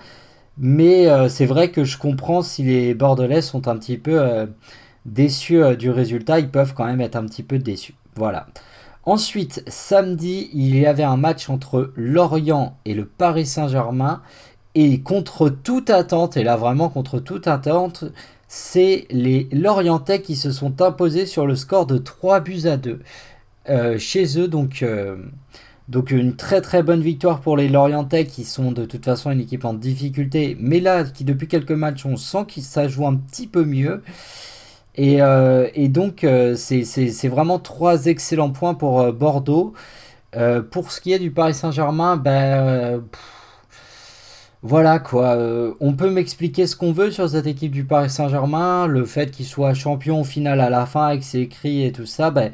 Mais 0.57 1.07
c'est 1.29 1.47
vrai 1.47 1.71
que 1.71 1.83
je 1.83 1.97
comprends 1.97 2.43
si 2.43 2.61
les 2.61 2.93
Bordelais 2.93 3.41
sont 3.41 3.67
un 3.67 3.75
petit 3.75 3.97
peu 3.97 4.47
déçus 5.03 5.75
du 5.77 5.89
résultat. 5.89 6.39
Ils 6.39 6.49
peuvent 6.49 6.75
quand 6.75 6.85
même 6.85 7.01
être 7.01 7.15
un 7.15 7.25
petit 7.25 7.41
peu 7.41 7.57
déçus. 7.57 7.95
Voilà. 8.15 8.45
Ensuite, 9.05 9.63
samedi, 9.67 10.49
il 10.53 10.77
y 10.77 10.85
avait 10.85 11.03
un 11.03 11.17
match 11.17 11.49
entre 11.49 11.91
Lorient 11.97 12.77
et 12.85 12.93
le 12.93 13.05
Paris 13.05 13.45
Saint-Germain. 13.45 14.21
Et 14.75 15.01
contre 15.01 15.49
toute 15.49 15.89
attente, 15.89 16.35
et 16.35 16.43
là 16.43 16.55
vraiment 16.57 16.89
contre 16.89 17.19
toute 17.19 17.47
attente, 17.47 18.05
c'est 18.47 19.07
les 19.09 19.47
Lorientais 19.51 20.21
qui 20.21 20.35
se 20.35 20.51
sont 20.51 20.81
imposés 20.81 21.25
sur 21.25 21.47
le 21.47 21.55
score 21.55 21.87
de 21.87 21.97
3 21.97 22.39
buts 22.41 22.65
à 22.65 22.77
2 22.77 22.99
euh, 23.69 23.97
chez 23.97 24.39
eux. 24.39 24.47
Donc, 24.47 24.83
euh, 24.83 25.17
donc 25.89 26.11
une 26.11 26.35
très 26.35 26.61
très 26.61 26.83
bonne 26.83 27.01
victoire 27.01 27.41
pour 27.41 27.57
les 27.57 27.67
Lorientais 27.69 28.25
qui 28.25 28.43
sont 28.43 28.71
de 28.71 28.85
toute 28.85 29.05
façon 29.05 29.31
une 29.31 29.39
équipe 29.41 29.65
en 29.65 29.73
difficulté. 29.73 30.57
Mais 30.59 30.79
là, 30.79 31.03
qui 31.03 31.23
depuis 31.23 31.47
quelques 31.47 31.71
matchs, 31.71 32.05
on 32.05 32.17
sent 32.17 32.45
que 32.53 32.61
ça 32.61 32.87
joue 32.87 33.07
un 33.07 33.15
petit 33.15 33.47
peu 33.47 33.65
mieux. 33.65 34.03
Et, 34.95 35.21
euh, 35.21 35.67
et 35.73 35.87
donc 35.87 36.25
c'est 36.55 37.27
vraiment 37.27 37.59
trois 37.59 38.05
excellents 38.07 38.51
points 38.51 38.75
pour 38.75 39.13
Bordeaux. 39.13 39.73
pour 40.71 40.91
ce 40.91 41.01
qui 41.01 41.13
est 41.13 41.19
du 41.19 41.31
Paris 41.31 41.53
Saint-Germain, 41.55 42.17
ben... 42.17 43.03
Voilà 44.65 44.97
quoi, 44.99 45.35
euh, 45.35 45.73
on 45.81 45.91
peut 45.91 46.09
m'expliquer 46.09 46.67
ce 46.67 46.77
qu'on 46.77 46.93
veut 46.93 47.11
sur 47.11 47.29
cette 47.29 47.47
équipe 47.47 47.73
du 47.73 47.83
Paris 47.83 48.09
Saint-Germain, 48.09 48.87
le 48.87 49.03
fait 49.03 49.29
qu'il 49.29 49.45
soit 49.45 49.73
champion 49.73 50.21
au 50.21 50.23
final 50.23 50.61
à 50.61 50.69
la 50.69 50.85
fin 50.85 51.07
avec 51.07 51.23
ses 51.25 51.49
cris 51.49 51.83
et 51.83 51.91
tout 51.91 52.05
ça, 52.05 52.31
ben, 52.31 52.53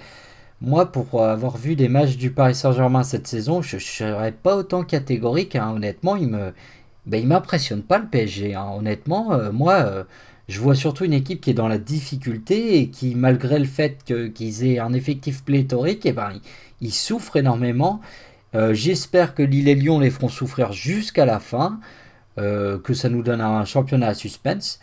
moi 0.59 0.91
pour 0.91 1.23
avoir 1.23 1.55
vu 1.57 1.75
des 1.75 1.87
matchs 1.87 2.17
du 2.17 2.31
Paris 2.31 2.55
Saint-Germain 2.55 3.03
cette 3.03 3.27
saison, 3.27 3.61
je 3.61 3.75
ne 3.75 3.81
serais 3.81 4.31
pas 4.31 4.55
autant 4.55 4.83
catégorique, 4.83 5.55
hein. 5.55 5.71
honnêtement, 5.75 6.15
il 6.15 6.29
me 6.29 6.51
ben, 7.05 7.21
il 7.21 7.27
m'impressionne 7.27 7.83
pas 7.83 7.99
le 7.99 8.07
PSG, 8.07 8.55
hein. 8.55 8.67
honnêtement, 8.75 9.33
euh, 9.33 9.51
moi 9.51 9.75
euh, 9.75 10.03
je 10.47 10.59
vois 10.59 10.73
surtout 10.75 11.05
une 11.05 11.13
équipe 11.13 11.41
qui 11.41 11.51
est 11.51 11.53
dans 11.53 11.67
la 11.67 11.77
difficulté 11.77 12.79
et 12.79 12.89
qui 12.89 13.13
malgré 13.13 13.59
le 13.59 13.65
fait 13.65 14.03
qu'ils 14.33 14.65
aient 14.65 14.79
un 14.79 14.93
effectif 14.93 15.43
pléthorique, 15.43 16.07
eh 16.07 16.11
ben, 16.13 16.31
ils, 16.81 16.91
souffrent 16.91 17.37
énormément. 17.37 18.01
J'espère 18.71 19.35
que 19.35 19.43
Lille 19.43 19.67
et 19.67 19.75
Lyon 19.75 19.99
les 19.99 20.09
feront 20.09 20.29
souffrir 20.29 20.71
jusqu'à 20.71 21.25
la 21.25 21.39
fin. 21.39 21.79
Euh, 22.39 22.77
que 22.77 22.93
ça 22.93 23.09
nous 23.09 23.21
donne 23.21 23.41
un 23.41 23.65
championnat 23.65 24.07
à 24.07 24.13
suspense. 24.13 24.79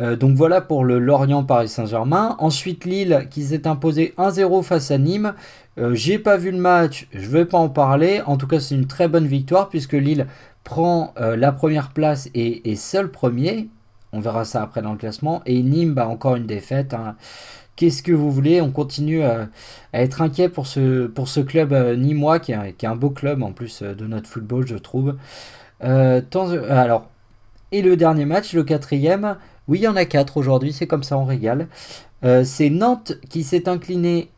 Euh, 0.00 0.16
donc 0.16 0.36
voilà 0.36 0.60
pour 0.60 0.84
le 0.84 0.98
Lorient 0.98 1.44
Paris 1.44 1.68
Saint-Germain. 1.68 2.36
Ensuite 2.38 2.84
Lille 2.84 3.28
qui 3.30 3.44
s'est 3.44 3.66
imposé 3.66 4.14
1-0 4.18 4.62
face 4.62 4.90
à 4.90 4.98
Nîmes. 4.98 5.34
Euh, 5.78 5.94
j'ai 5.94 6.18
pas 6.18 6.36
vu 6.36 6.50
le 6.50 6.58
match, 6.58 7.08
je 7.14 7.28
vais 7.28 7.46
pas 7.46 7.56
en 7.56 7.70
parler. 7.70 8.20
En 8.26 8.36
tout 8.36 8.46
cas 8.46 8.60
c'est 8.60 8.74
une 8.74 8.86
très 8.86 9.08
bonne 9.08 9.26
victoire 9.26 9.68
puisque 9.70 9.94
Lille 9.94 10.26
prend 10.64 11.12
la 11.16 11.50
première 11.50 11.90
place 11.90 12.28
et 12.34 12.70
est 12.70 12.76
seul 12.76 13.10
premier. 13.10 13.68
On 14.12 14.20
verra 14.20 14.44
ça 14.44 14.62
après 14.62 14.82
dans 14.82 14.92
le 14.92 14.98
classement. 14.98 15.42
Et 15.44 15.60
Nîmes, 15.62 15.94
bah, 15.94 16.06
encore 16.06 16.36
une 16.36 16.46
défaite. 16.46 16.94
Hein. 16.94 17.16
Qu'est-ce 17.76 18.02
que 18.02 18.12
vous 18.12 18.30
voulez 18.30 18.60
On 18.60 18.70
continue 18.70 19.22
à, 19.22 19.48
être 19.94 20.20
inquiet 20.22 20.48
pour 20.48 20.66
ce, 20.66 21.40
club 21.40 21.74
nîmois 21.98 22.38
qui 22.38 22.52
est, 22.52 22.74
qui 22.76 22.86
est, 22.86 22.88
un 22.88 22.96
beau 22.96 23.10
club 23.10 23.42
en 23.42 23.52
plus 23.52 23.82
de 23.82 24.06
notre 24.06 24.28
football, 24.28 24.66
je 24.66 24.76
trouve. 24.76 25.16
Euh, 25.84 26.20
alors, 26.70 27.08
et 27.72 27.82
le 27.82 27.96
dernier 27.96 28.24
match, 28.24 28.52
le 28.52 28.64
quatrième, 28.64 29.36
oui, 29.68 29.80
il 29.80 29.82
y 29.82 29.88
en 29.88 29.96
a 29.96 30.04
quatre 30.04 30.36
aujourd'hui, 30.36 30.72
c'est 30.72 30.86
comme 30.86 31.02
ça, 31.02 31.16
on 31.16 31.24
régale. 31.24 31.68
Euh, 32.24 32.44
c'est 32.44 32.70
Nantes 32.70 33.14
qui 33.28 33.42
s'est 33.42 33.68
incliné 33.68 34.30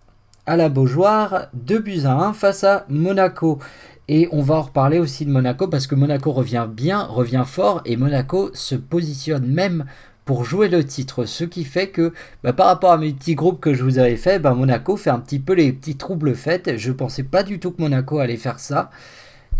à 0.46 0.56
la 0.56 0.68
Beaujoire, 0.68 1.48
2 1.54 1.78
buts 1.78 2.02
à 2.04 2.12
1 2.12 2.32
face 2.32 2.64
à 2.64 2.86
Monaco. 2.88 3.58
Et 4.06 4.28
on 4.32 4.42
va 4.42 4.56
en 4.56 4.62
reparler 4.62 4.98
aussi 4.98 5.24
de 5.24 5.30
Monaco 5.30 5.66
parce 5.66 5.86
que 5.86 5.94
Monaco 5.94 6.30
revient 6.32 6.68
bien, 6.70 7.02
revient 7.02 7.44
fort 7.46 7.80
et 7.86 7.96
Monaco 7.96 8.50
se 8.52 8.74
positionne 8.74 9.46
même 9.46 9.86
pour 10.24 10.44
jouer 10.44 10.68
le 10.68 10.84
titre. 10.84 11.24
Ce 11.24 11.44
qui 11.44 11.64
fait 11.64 11.88
que 11.88 12.12
bah, 12.42 12.52
par 12.52 12.66
rapport 12.66 12.92
à 12.92 12.98
mes 12.98 13.12
petits 13.12 13.34
groupes 13.34 13.60
que 13.60 13.74
je 13.74 13.82
vous 13.82 13.98
avais 13.98 14.16
fait, 14.16 14.38
bah, 14.38 14.54
Monaco 14.54 14.96
fait 14.96 15.10
un 15.10 15.20
petit 15.20 15.38
peu 15.38 15.54
les 15.54 15.72
petits 15.72 15.96
troubles 15.96 16.34
faits. 16.34 16.76
Je 16.76 16.92
pensais 16.92 17.24
pas 17.24 17.42
du 17.42 17.58
tout 17.58 17.70
que 17.70 17.82
Monaco 17.82 18.18
allait 18.18 18.36
faire 18.36 18.58
ça. 18.58 18.90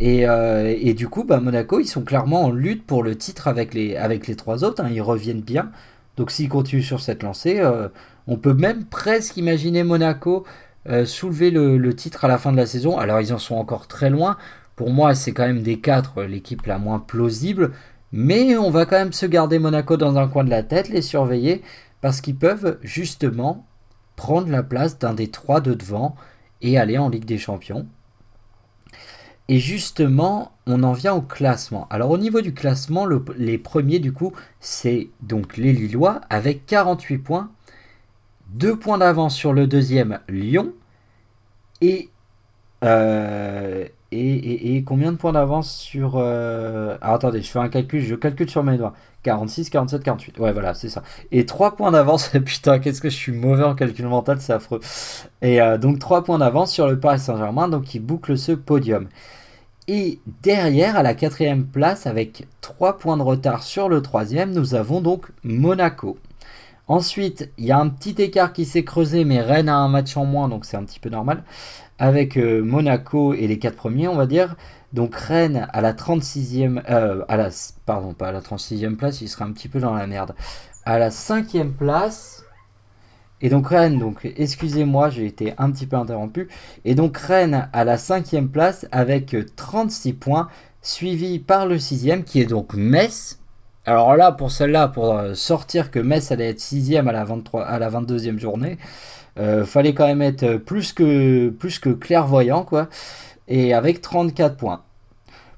Euh, 0.00 0.74
et, 0.76 0.94
du 0.94 1.08
coup, 1.08 1.24
bah, 1.24 1.40
Monaco, 1.40 1.80
ils 1.80 1.86
sont 1.86 2.02
clairement 2.02 2.44
en 2.44 2.50
lutte 2.50 2.84
pour 2.86 3.02
le 3.02 3.16
titre 3.16 3.48
avec 3.48 3.74
les, 3.74 3.96
avec 3.96 4.26
les 4.26 4.36
trois 4.36 4.64
autres. 4.64 4.82
Hein. 4.82 4.90
ils 4.92 5.02
reviennent 5.02 5.42
bien. 5.42 5.70
Donc 6.16 6.30
s'ils 6.30 6.48
continuent 6.48 6.82
sur 6.82 7.00
cette 7.00 7.22
lancée, 7.22 7.58
euh, 7.58 7.88
on 8.26 8.36
peut 8.36 8.54
même 8.54 8.84
presque 8.84 9.36
imaginer 9.36 9.82
Monaco 9.82 10.44
euh, 10.88 11.06
soulever 11.06 11.50
le, 11.50 11.94
titre 11.94 12.24
à 12.24 12.28
la 12.28 12.38
fin 12.38 12.52
de 12.52 12.56
la 12.56 12.66
saison. 12.66 12.98
Alors 12.98 13.20
ils 13.20 13.32
en 13.32 13.38
sont 13.38 13.56
encore 13.56 13.88
très 13.88 14.10
loin. 14.10 14.36
Pour 14.76 14.90
moi, 14.90 15.14
c'est 15.14 15.32
quand 15.32 15.46
même 15.46 15.62
des 15.62 15.78
quatre 15.80 16.22
l'équipe 16.22 16.66
la 16.66 16.78
moins 16.78 16.98
plausible. 16.98 17.72
Mais 18.16 18.56
on 18.56 18.70
va 18.70 18.86
quand 18.86 18.96
même 18.96 19.12
se 19.12 19.26
garder 19.26 19.58
Monaco 19.58 19.96
dans 19.96 20.18
un 20.18 20.28
coin 20.28 20.44
de 20.44 20.50
la 20.50 20.62
tête, 20.62 20.88
les 20.88 21.02
surveiller, 21.02 21.62
parce 22.00 22.20
qu'ils 22.20 22.36
peuvent 22.36 22.78
justement 22.80 23.66
prendre 24.14 24.48
la 24.52 24.62
place 24.62 25.00
d'un 25.00 25.14
des 25.14 25.32
trois 25.32 25.60
de 25.60 25.74
devant 25.74 26.14
et 26.62 26.78
aller 26.78 26.96
en 26.96 27.08
Ligue 27.08 27.24
des 27.24 27.38
Champions. 27.38 27.88
Et 29.48 29.58
justement, 29.58 30.52
on 30.64 30.84
en 30.84 30.92
vient 30.92 31.14
au 31.14 31.22
classement. 31.22 31.88
Alors 31.90 32.12
au 32.12 32.16
niveau 32.16 32.40
du 32.40 32.54
classement, 32.54 33.04
les 33.36 33.58
premiers 33.58 33.98
du 33.98 34.12
coup, 34.12 34.32
c'est 34.60 35.08
donc 35.20 35.56
les 35.56 35.72
Lillois 35.72 36.20
avec 36.30 36.66
48 36.66 37.18
points, 37.18 37.50
2 38.50 38.76
points 38.76 38.98
d'avance 38.98 39.34
sur 39.34 39.52
le 39.52 39.66
deuxième 39.66 40.20
Lyon, 40.28 40.72
et, 41.80 42.10
euh, 42.84 43.88
et, 44.14 44.84
combien 44.84 45.12
de 45.12 45.16
points 45.16 45.32
d'avance 45.32 45.72
sur... 45.72 46.14
Euh, 46.16 46.96
alors 47.00 47.16
attendez, 47.16 47.42
je 47.42 47.50
fais 47.50 47.58
un 47.58 47.68
calcul, 47.68 48.00
je 48.02 48.14
calcule 48.14 48.48
sur 48.48 48.62
mes 48.62 48.76
doigts. 48.76 48.94
46, 49.22 49.70
47, 49.70 50.02
48. 50.02 50.38
Ouais, 50.38 50.52
voilà, 50.52 50.74
c'est 50.74 50.88
ça. 50.88 51.02
Et 51.32 51.46
3 51.46 51.76
points 51.76 51.90
d'avance. 51.90 52.28
Putain, 52.44 52.78
qu'est-ce 52.78 53.00
que 53.00 53.08
je 53.08 53.16
suis 53.16 53.32
mauvais 53.32 53.64
en 53.64 53.74
calcul 53.74 54.06
mental, 54.06 54.40
c'est 54.40 54.52
affreux. 54.52 54.80
Et 55.42 55.60
euh, 55.60 55.78
donc 55.78 55.98
3 55.98 56.24
points 56.24 56.38
d'avance 56.38 56.72
sur 56.72 56.88
le 56.88 56.98
Paris 56.98 57.18
Saint-Germain, 57.18 57.68
donc 57.68 57.94
il 57.94 58.00
boucle 58.00 58.38
ce 58.38 58.52
podium. 58.52 59.08
Et 59.88 60.20
derrière, 60.42 60.96
à 60.96 61.02
la 61.02 61.14
quatrième 61.14 61.66
place, 61.66 62.06
avec 62.06 62.46
3 62.60 62.98
points 62.98 63.16
de 63.16 63.22
retard 63.22 63.62
sur 63.62 63.88
le 63.88 64.00
troisième, 64.02 64.52
nous 64.52 64.74
avons 64.74 65.00
donc 65.00 65.26
Monaco. 65.42 66.18
Ensuite, 66.86 67.50
il 67.56 67.64
y 67.64 67.72
a 67.72 67.78
un 67.78 67.88
petit 67.88 68.20
écart 68.20 68.52
qui 68.52 68.66
s'est 68.66 68.84
creusé, 68.84 69.24
mais 69.24 69.40
Rennes 69.40 69.70
a 69.70 69.76
un 69.76 69.88
match 69.88 70.16
en 70.18 70.26
moins, 70.26 70.48
donc 70.48 70.66
c'est 70.66 70.76
un 70.76 70.84
petit 70.84 71.00
peu 71.00 71.08
normal. 71.08 71.42
Avec 71.98 72.36
euh, 72.36 72.62
Monaco 72.62 73.32
et 73.32 73.46
les 73.46 73.58
4 73.58 73.74
premiers, 73.74 74.08
on 74.08 74.16
va 74.16 74.26
dire. 74.26 74.54
Donc 74.92 75.14
Rennes 75.14 75.66
à 75.72 75.80
la 75.80 75.94
36e, 75.94 76.82
euh, 76.90 77.24
pardon, 77.86 78.12
pas 78.12 78.28
à 78.28 78.32
la 78.32 78.40
36e 78.40 78.96
place, 78.96 79.22
il 79.22 79.28
serait 79.28 79.44
un 79.44 79.52
petit 79.52 79.68
peu 79.68 79.80
dans 79.80 79.94
la 79.94 80.06
merde. 80.06 80.34
À 80.84 80.98
la 80.98 81.08
5e 81.08 81.72
place. 81.72 82.44
Et 83.40 83.48
donc 83.48 83.68
Rennes, 83.68 83.98
donc 83.98 84.30
excusez-moi, 84.36 85.08
j'ai 85.08 85.26
été 85.26 85.54
un 85.56 85.70
petit 85.70 85.86
peu 85.86 85.96
interrompu. 85.96 86.48
Et 86.84 86.94
donc 86.94 87.16
Rennes 87.16 87.68
à 87.72 87.84
la 87.84 87.96
cinquième 87.96 88.50
place 88.50 88.86
avec 88.92 89.34
36 89.56 90.12
points, 90.12 90.48
suivi 90.82 91.38
par 91.38 91.66
le 91.66 91.78
sixième 91.78 92.24
qui 92.24 92.40
est 92.40 92.46
donc 92.46 92.74
Metz. 92.74 93.38
Alors 93.86 94.16
là, 94.16 94.32
pour 94.32 94.50
celle-là, 94.50 94.88
pour 94.88 95.20
sortir 95.34 95.90
que 95.90 95.98
Metz 95.98 96.32
allait 96.32 96.50
être 96.50 96.60
sixième 96.60 97.08
à 97.08 97.12
la, 97.12 97.24
23, 97.24 97.64
à 97.64 97.78
la 97.78 97.90
22e 97.90 98.38
journée, 98.38 98.78
euh, 99.38 99.64
fallait 99.64 99.94
quand 99.94 100.06
même 100.06 100.22
être 100.22 100.56
plus 100.56 100.92
que, 100.92 101.50
plus 101.50 101.78
que 101.78 101.90
clairvoyant, 101.90 102.62
quoi. 102.62 102.88
Et 103.48 103.74
avec 103.74 104.00
34 104.00 104.56
points. 104.56 104.82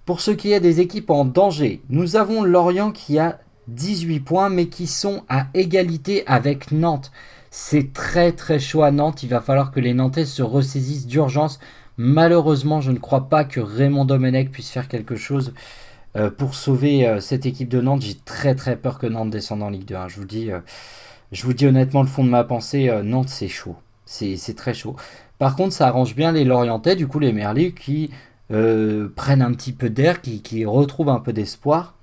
Pour 0.06 0.20
ce 0.20 0.30
qui 0.30 0.52
est 0.52 0.60
des 0.60 0.80
équipes 0.80 1.10
en 1.10 1.24
danger, 1.24 1.82
nous 1.88 2.16
avons 2.16 2.42
Lorient 2.42 2.90
qui 2.90 3.18
a 3.18 3.38
18 3.68 4.20
points, 4.20 4.48
mais 4.48 4.66
qui 4.66 4.86
sont 4.86 5.24
à 5.28 5.46
égalité 5.54 6.24
avec 6.26 6.72
Nantes. 6.72 7.12
C'est 7.50 7.92
très 7.92 8.32
très 8.32 8.58
chaud 8.58 8.82
à 8.82 8.90
Nantes. 8.90 9.22
Il 9.22 9.28
va 9.28 9.40
falloir 9.40 9.72
que 9.72 9.80
les 9.80 9.94
Nantais 9.94 10.24
se 10.24 10.42
ressaisissent 10.42 11.06
d'urgence. 11.06 11.58
Malheureusement, 11.96 12.80
je 12.80 12.92
ne 12.92 12.98
crois 12.98 13.28
pas 13.28 13.44
que 13.44 13.60
Raymond 13.60 14.04
Domenech 14.04 14.50
puisse 14.50 14.70
faire 14.70 14.88
quelque 14.88 15.16
chose 15.16 15.54
euh, 16.16 16.30
pour 16.30 16.54
sauver 16.54 17.06
euh, 17.06 17.20
cette 17.20 17.44
équipe 17.44 17.68
de 17.68 17.80
Nantes. 17.80 18.00
J'ai 18.02 18.14
très 18.14 18.54
très 18.54 18.76
peur 18.76 18.98
que 18.98 19.06
Nantes 19.06 19.30
descende 19.30 19.62
en 19.62 19.68
Ligue 19.68 19.84
2. 19.84 19.94
Hein. 19.96 20.08
Je, 20.08 20.16
vous 20.16 20.24
dis, 20.24 20.50
euh, 20.50 20.60
je 21.30 21.44
vous 21.44 21.52
dis 21.52 21.66
honnêtement 21.66 22.00
le 22.00 22.08
fond 22.08 22.24
de 22.24 22.30
ma 22.30 22.42
pensée, 22.44 22.90
Nantes 23.04 23.28
c'est 23.28 23.48
chaud. 23.48 23.76
C'est 24.06 24.56
très 24.56 24.72
chaud. 24.72 24.96
Par 25.38 25.56
contre, 25.56 25.74
ça 25.74 25.88
arrange 25.88 26.14
bien 26.14 26.32
les 26.32 26.44
Lorientais, 26.44 26.96
du 26.96 27.06
coup 27.06 27.18
les 27.18 27.32
Merlus 27.32 27.72
qui 27.72 28.10
prennent 28.48 29.42
un 29.42 29.52
petit 29.52 29.72
peu 29.72 29.90
d'air, 29.90 30.22
qui, 30.22 30.40
qui, 30.40 30.64
retrouvent 30.64 31.08
un 31.08 31.18
peu 31.18 31.32
d'espoir. 31.32 31.94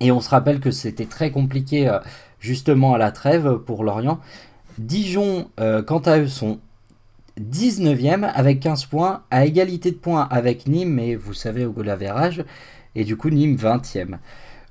Et 0.00 0.12
on 0.12 0.20
se 0.20 0.30
rappelle 0.30 0.60
que 0.60 0.70
c'était 0.70 1.06
très 1.06 1.32
compliqué 1.32 1.90
justement 2.38 2.94
à 2.94 2.98
la 2.98 3.10
trêve 3.10 3.58
pour 3.58 3.82
Lorient. 3.82 4.20
Dijon, 4.78 5.50
quant 5.86 5.98
à 5.98 6.18
eux, 6.18 6.28
sont 6.28 6.60
19e 7.40 8.30
avec 8.32 8.60
15 8.60 8.86
points, 8.86 9.22
à 9.32 9.44
égalité 9.44 9.90
de 9.90 9.96
points 9.96 10.28
avec 10.30 10.68
Nîmes, 10.68 10.94
mais 10.94 11.16
vous 11.16 11.34
savez 11.34 11.66
au 11.66 11.72
goal 11.72 11.88
et 12.98 13.04
du 13.04 13.16
coup 13.16 13.30
Nîmes 13.30 13.56
20e. 13.56 14.18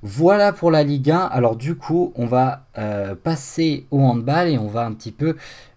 Voilà 0.02 0.52
pour 0.52 0.70
la 0.70 0.84
Ligue 0.84 1.10
1. 1.10 1.18
Alors 1.18 1.56
du 1.56 1.74
coup, 1.74 2.12
on 2.14 2.26
va 2.26 2.66
euh, 2.76 3.16
passer 3.16 3.86
au 3.90 4.00
handball 4.00 4.48
et 4.48 4.58
on 4.58 4.68
va 4.68 4.84
un 4.84 4.92
petit 4.92 5.10
peu 5.10 5.36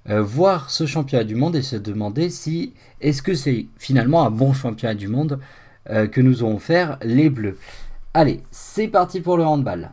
euh, 0.09 0.21
voir 0.21 0.69
ce 0.69 0.85
championnat 0.85 1.23
du 1.23 1.33
monde 1.33 1.55
et 1.55 1.63
se 1.63 1.77
demander 1.77 2.29
si 2.29 2.73
est-ce 2.99 3.23
que 3.23 3.33
c'est 3.33 3.65
finalement 3.77 4.23
un 4.25 4.29
bon 4.29 4.53
championnat 4.53 4.95
du 4.95 5.07
monde 5.07 5.39
que 6.11 6.21
nous 6.21 6.43
allons 6.43 6.59
faire 6.59 6.99
les 7.01 7.31
Bleus. 7.31 7.57
Allez, 8.13 8.43
c'est 8.51 8.87
parti 8.87 9.19
pour 9.19 9.35
le 9.35 9.43
handball. 9.43 9.89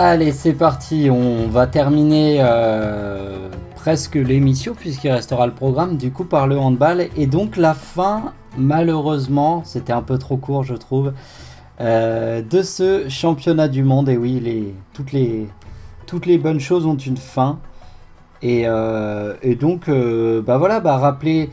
Allez, 0.00 0.30
c'est 0.30 0.52
parti. 0.52 1.10
On 1.10 1.48
va 1.48 1.66
terminer 1.66 2.38
euh, 2.40 3.48
presque 3.74 4.14
l'émission 4.14 4.76
puisqu'il 4.76 5.10
restera 5.10 5.44
le 5.44 5.52
programme 5.52 5.96
du 5.96 6.12
coup 6.12 6.22
par 6.22 6.46
le 6.46 6.56
handball. 6.56 7.08
Et 7.16 7.26
donc 7.26 7.56
la 7.56 7.74
fin, 7.74 8.32
malheureusement, 8.56 9.64
c'était 9.64 9.92
un 9.92 10.02
peu 10.02 10.16
trop 10.16 10.36
court 10.36 10.62
je 10.62 10.74
trouve, 10.74 11.14
euh, 11.80 12.42
de 12.42 12.62
ce 12.62 13.08
championnat 13.08 13.66
du 13.66 13.82
monde. 13.82 14.08
Et 14.08 14.16
oui, 14.16 14.72
toutes, 14.92 15.10
les, 15.12 16.38
bonnes 16.38 16.60
choses 16.60 16.86
ont 16.86 16.96
une 16.96 17.16
fin. 17.16 17.58
Et, 18.40 18.68
euh, 18.68 19.34
donc, 19.58 19.90
bah 19.90 20.58
voilà, 20.58 20.78
bah 20.78 20.96
rappeler 20.96 21.50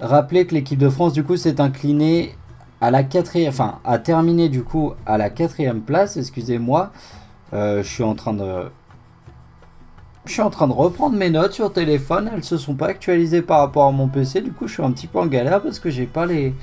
que 0.00 0.54
l'équipe 0.56 0.80
de 0.80 0.88
France 0.88 1.12
du 1.12 1.22
coup 1.22 1.36
s'est 1.36 1.60
inclinée 1.60 2.34
à 2.80 2.90
la 2.90 3.04
quatrième, 3.04 3.50
enfin 3.50 3.78
a 3.84 3.98
terminé 3.98 4.48
du 4.48 4.64
coup 4.64 4.92
à 5.06 5.18
la 5.18 5.30
quatrième 5.30 5.82
place, 5.82 6.16
excusez-moi. 6.16 6.90
Euh, 7.52 7.82
je 7.82 7.88
suis 7.88 8.02
en 8.02 8.14
train 8.14 8.32
de. 8.32 8.70
Je 10.24 10.32
suis 10.32 10.42
en 10.42 10.50
train 10.50 10.66
de 10.66 10.72
reprendre 10.72 11.16
mes 11.16 11.30
notes 11.30 11.52
sur 11.52 11.72
téléphone. 11.72 12.30
Elles 12.34 12.44
se 12.44 12.56
sont 12.56 12.74
pas 12.74 12.88
actualisées 12.88 13.42
par 13.42 13.60
rapport 13.60 13.86
à 13.86 13.92
mon 13.92 14.08
PC. 14.08 14.40
Du 14.40 14.52
coup, 14.52 14.66
je 14.66 14.74
suis 14.74 14.82
un 14.82 14.90
petit 14.90 15.06
peu 15.06 15.18
en 15.20 15.26
galère 15.26 15.62
parce 15.62 15.78
que 15.78 15.90
j'ai 15.90 16.06
pas 16.06 16.26
les. 16.26 16.54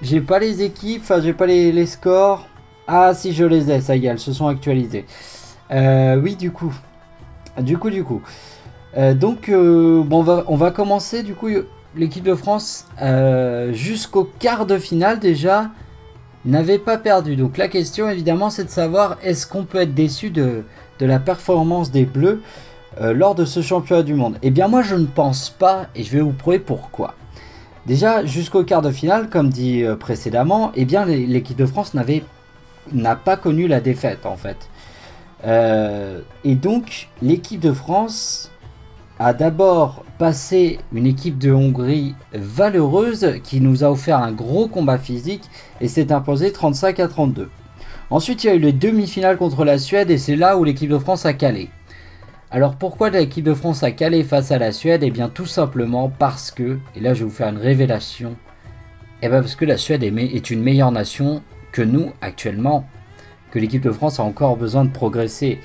J'ai 0.00 0.20
pas 0.20 0.38
les 0.38 0.62
équipes. 0.62 1.02
Enfin, 1.02 1.20
j'ai 1.20 1.34
pas 1.34 1.46
les, 1.46 1.86
scores. 1.86 2.46
Ah, 2.86 3.12
si 3.12 3.32
je 3.32 3.44
les 3.44 3.70
ai, 3.70 3.80
ça 3.80 3.96
y 3.96 4.06
est, 4.06 4.08
elles 4.08 4.18
se 4.18 4.32
sont 4.32 4.46
actualisées. 4.46 5.04
Euh, 5.70 6.16
oui, 6.16 6.36
du 6.36 6.50
coup. 6.50 6.74
Du 7.58 7.76
coup, 7.76 7.90
du 7.90 8.02
coup. 8.02 8.22
Euh, 8.96 9.12
donc, 9.12 9.50
bon, 9.50 10.18
on 10.18 10.22
va, 10.22 10.44
on 10.46 10.56
va 10.56 10.70
commencer. 10.70 11.22
Du 11.22 11.34
coup, 11.34 11.48
l'équipe 11.94 12.24
de 12.24 12.34
France 12.34 12.86
jusqu'au 13.72 14.24
quart 14.38 14.64
de 14.64 14.78
finale 14.78 15.18
déjà 15.18 15.70
n'avait 16.48 16.78
pas 16.78 16.98
perdu. 16.98 17.36
Donc 17.36 17.56
la 17.56 17.68
question 17.68 18.08
évidemment 18.08 18.50
c'est 18.50 18.64
de 18.64 18.70
savoir 18.70 19.16
est-ce 19.22 19.46
qu'on 19.46 19.64
peut 19.64 19.78
être 19.78 19.94
déçu 19.94 20.30
de, 20.30 20.64
la 21.00 21.20
performance 21.20 21.90
des 21.90 22.04
Bleus 22.04 22.42
euh, 23.00 23.12
lors 23.12 23.34
de 23.34 23.44
ce 23.44 23.62
championnat 23.62 24.02
du 24.02 24.14
monde? 24.14 24.36
Eh 24.42 24.50
bien 24.50 24.68
moi 24.68 24.82
je 24.82 24.96
ne 24.96 25.06
pense 25.06 25.50
pas 25.50 25.86
et 25.94 26.02
je 26.02 26.10
vais 26.10 26.20
vous 26.20 26.32
prouver 26.32 26.58
pourquoi. 26.58 27.14
Déjà 27.86 28.24
jusqu'au 28.24 28.64
quart 28.64 28.82
de 28.82 28.90
finale, 28.90 29.30
comme 29.30 29.48
dit 29.48 29.82
euh, 29.82 29.96
précédemment, 29.96 30.72
eh 30.74 30.84
bien 30.84 31.04
l'équipe 31.04 31.56
de 31.56 31.66
France 31.66 31.94
n'a 32.92 33.16
pas 33.16 33.36
connu 33.36 33.68
la 33.68 33.80
défaite 33.80 34.26
en 34.26 34.36
fait. 34.36 34.68
Euh, 35.44 36.20
et 36.44 36.54
donc 36.54 37.08
l'équipe 37.22 37.60
de 37.60 37.72
France 37.72 38.50
a 39.18 39.32
d'abord 39.32 40.04
passé 40.18 40.78
une 40.92 41.06
équipe 41.06 41.38
de 41.38 41.52
Hongrie 41.52 42.14
valeureuse 42.32 43.40
qui 43.42 43.60
nous 43.60 43.82
a 43.82 43.90
offert 43.90 44.18
un 44.18 44.32
gros 44.32 44.68
combat 44.68 44.98
physique 44.98 45.44
et 45.80 45.88
s'est 45.88 46.12
imposé 46.12 46.52
35 46.52 47.00
à 47.00 47.08
32. 47.08 47.50
Ensuite, 48.10 48.44
il 48.44 48.46
y 48.46 48.50
a 48.50 48.54
eu 48.54 48.60
les 48.60 48.72
demi-finales 48.72 49.36
contre 49.36 49.64
la 49.64 49.78
Suède 49.78 50.10
et 50.10 50.18
c'est 50.18 50.36
là 50.36 50.56
où 50.56 50.64
l'équipe 50.64 50.90
de 50.90 50.98
France 50.98 51.26
a 51.26 51.32
calé. 51.32 51.68
Alors 52.50 52.76
pourquoi 52.76 53.10
l'équipe 53.10 53.44
de 53.44 53.52
France 53.52 53.82
a 53.82 53.90
calé 53.90 54.24
face 54.24 54.50
à 54.52 54.58
la 54.58 54.72
Suède? 54.72 55.02
Eh 55.02 55.10
bien 55.10 55.28
tout 55.28 55.46
simplement 55.46 56.08
parce 56.08 56.50
que, 56.50 56.78
et 56.96 57.00
là 57.00 57.12
je 57.12 57.20
vais 57.20 57.24
vous 57.26 57.34
faire 57.34 57.48
une 57.48 57.58
révélation, 57.58 58.36
eh 59.20 59.28
bien 59.28 59.40
parce 59.40 59.56
que 59.56 59.66
la 59.66 59.76
Suède 59.76 60.02
est 60.02 60.50
une 60.50 60.62
meilleure 60.62 60.92
nation 60.92 61.42
que 61.72 61.82
nous 61.82 62.12
actuellement, 62.22 62.86
que 63.50 63.58
l'équipe 63.58 63.82
de 63.82 63.90
France 63.90 64.20
a 64.20 64.22
encore 64.22 64.56
besoin 64.56 64.84
de 64.84 64.90
progresser. 64.90 65.60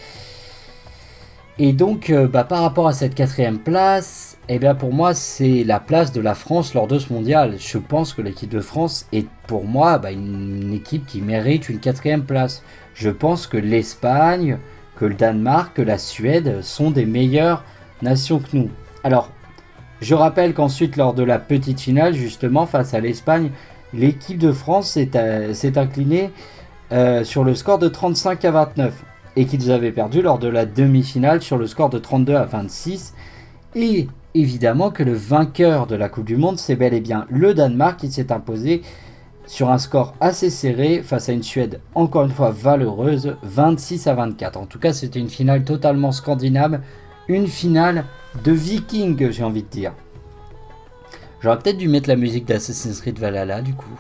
Et 1.60 1.72
donc, 1.72 2.10
euh, 2.10 2.28
bah, 2.28 2.44
par 2.44 2.62
rapport 2.62 2.88
à 2.88 2.94
cette 2.94 3.14
quatrième 3.14 3.60
place, 3.60 4.38
eh 4.50 4.58
bien 4.58 4.74
pour 4.74 4.92
moi, 4.92 5.14
c'est 5.14 5.64
la 5.64 5.80
place 5.80 6.12
de 6.12 6.20
la 6.20 6.34
France 6.34 6.74
lors 6.74 6.88
de 6.88 6.98
ce 6.98 7.14
mondial. 7.14 7.56
Je 7.60 7.78
pense 7.78 8.14
que 8.14 8.24
l'équipe 8.24 8.50
de 8.50 8.60
France 8.60 9.06
est 9.14 9.28
pour 9.46 9.66
moi 9.66 10.00
bah, 10.00 10.12
une, 10.12 10.74
équipe 10.74 11.06
qui 11.06 11.22
mérite 11.22 11.70
une 11.70 11.80
quatrième 11.80 12.24
place. 12.24 12.64
Je 12.96 13.12
pense 13.12 13.46
que 13.46 13.58
l'Espagne, 13.58 14.58
que 14.96 15.06
le 15.06 15.14
Danemark, 15.14 15.76
que 15.76 15.84
la 15.84 16.00
Suède 16.00 16.64
sont 16.64 16.90
des 16.90 17.06
meilleures 17.06 17.64
nations 18.02 18.40
que 18.40 18.58
nous. 18.58 18.70
Alors, 19.04 19.30
je 20.02 20.16
rappelle 20.16 20.56
qu'ensuite, 20.56 20.98
lors 20.98 21.14
de 21.14 21.24
la 21.24 21.38
petite 21.38 21.80
finale, 21.80 22.16
justement, 22.16 22.66
face 22.66 22.96
à 22.96 23.00
l'Espagne, 23.00 23.52
l'équipe 23.94 24.40
de 24.40 24.52
France 24.52 24.90
s'est 24.90 25.12
euh, 25.16 25.54
inclinée 25.76 26.32
euh, 26.92 27.24
sur 27.24 27.44
le 27.44 27.54
score 27.54 27.78
de 27.78 27.90
35 27.90 28.44
à 28.44 28.52
29 28.52 29.04
et 29.36 29.46
qu'ils 29.46 29.72
avaient 29.72 29.92
perdu 29.92 30.22
lors 30.22 30.40
de 30.40 30.48
la 30.48 30.66
demi-finale 30.66 31.42
sur 31.42 31.58
le 31.58 31.68
score 31.68 31.90
de 31.90 32.00
32 32.00 32.36
à 32.36 32.46
26. 32.46 33.14
Et 33.76 34.08
évidemment 34.36 34.92
que 34.92 35.04
le 35.04 35.14
vainqueur 35.14 35.88
de 35.88 35.96
la 35.96 36.10
Coupe 36.10 36.26
du 36.26 36.38
Monde, 36.38 36.60
c'est 36.60 36.76
bel 36.76 36.94
et 36.94 37.02
bien 37.02 37.26
le 37.30 37.54
Danemark 37.54 38.00
qui 38.00 38.12
s'est 38.12 38.32
imposé 38.32 38.82
sur 39.46 39.70
un 39.70 39.78
score 39.78 40.16
assez 40.22 40.50
serré 40.50 41.02
face 41.04 41.30
à 41.30 41.34
une 41.34 41.44
Suède 41.44 41.82
encore 41.96 42.24
une 42.24 42.32
fois 42.32 42.52
valeureuse, 42.52 43.36
26 43.44 44.08
à 44.08 44.14
24. 44.14 44.58
En 44.58 44.66
tout 44.66 44.80
cas, 44.80 44.94
c'était 44.94 45.20
une 45.20 45.30
finale 45.30 45.64
totalement 45.64 46.12
scandinave, 46.12 46.80
une 47.28 47.48
finale 47.48 48.06
de 48.44 48.52
viking, 48.52 49.32
j'ai 49.32 49.44
envie 49.44 49.64
de 49.64 49.68
dire. 49.68 49.94
J'aurais 51.42 51.60
peut-être 51.60 51.78
dû 51.78 51.90
mettre 51.90 52.08
la 52.08 52.16
musique 52.16 52.46
d'Assassin's 52.46 53.02
Creed 53.02 53.20
Valhalla 53.20 53.62
du 53.62 53.74
coup. 53.74 54.00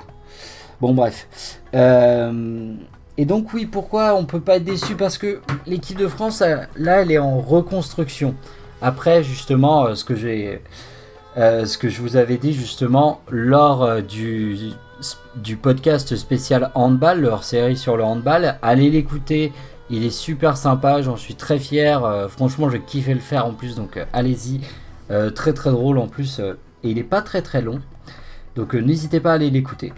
Bon 0.79 0.93
bref. 0.93 1.27
Euh, 1.75 2.73
et 3.18 3.26
donc 3.26 3.53
oui, 3.53 3.66
pourquoi 3.66 4.16
on 4.16 4.26
peut 4.26 4.39
pas 4.39 4.55
être 4.55 4.64
déçu? 4.64 4.95
Parce 4.95 5.18
que 5.18 5.39
l'équipe 5.68 5.97
de 5.97 6.07
France, 6.07 6.41
là, 6.41 7.01
elle 7.01 7.11
est 7.11 7.20
en 7.20 7.39
reconstruction. 7.39 8.34
Après, 8.82 9.24
justement, 9.24 9.86
euh, 9.86 9.95
ce 9.95 10.03
que 10.03 10.16
j'ai, 10.16 10.61
euh, 11.38 11.66
ce 11.66 11.78
que 11.78 11.89
je 11.89 12.01
vous 12.01 12.18
avais 12.18 12.38
dit 12.38 12.53
justement 12.53 13.22
lors 13.30 13.84
euh, 13.84 14.01
du, 14.01 14.57
podcast 15.61 16.16
spécial 16.16 16.72
handball, 16.74 17.22
leur 17.22 17.43
série 17.43 17.78
sur 17.78 17.97
le 17.97 18.03
handball, 18.03 18.57
allez 18.61 18.89
l'écouter. 18.89 19.53
Il 19.89 20.03
est 20.03 20.09
super 20.09 20.57
sympa, 20.57 21.01
j'en 21.03 21.18
suis 21.18 21.36
très 21.36 21.59
fier. 21.59 22.28
franchement, 22.30 22.70
je 22.70 22.78
kiffé 22.78 23.14
le 23.14 23.20
faire 23.20 23.45
en 23.45 23.51
plus, 23.51 23.76
donc 23.76 23.99
allez-y. 24.14 24.61
très 25.36 25.53
très 25.53 25.72
drôle 25.72 25.97
en 25.99 26.07
plus, 26.07 26.39
et 26.39 26.89
il 26.89 26.97
est 26.97 27.03
pas 27.03 27.22
très 27.22 27.41
très 27.41 27.61
long. 27.61 27.80
Donc 28.55 28.74
n'hésitez 28.74 29.20
pas 29.20 29.32
à 29.32 29.34
aller 29.36 29.49
l'écouter. 29.49 29.93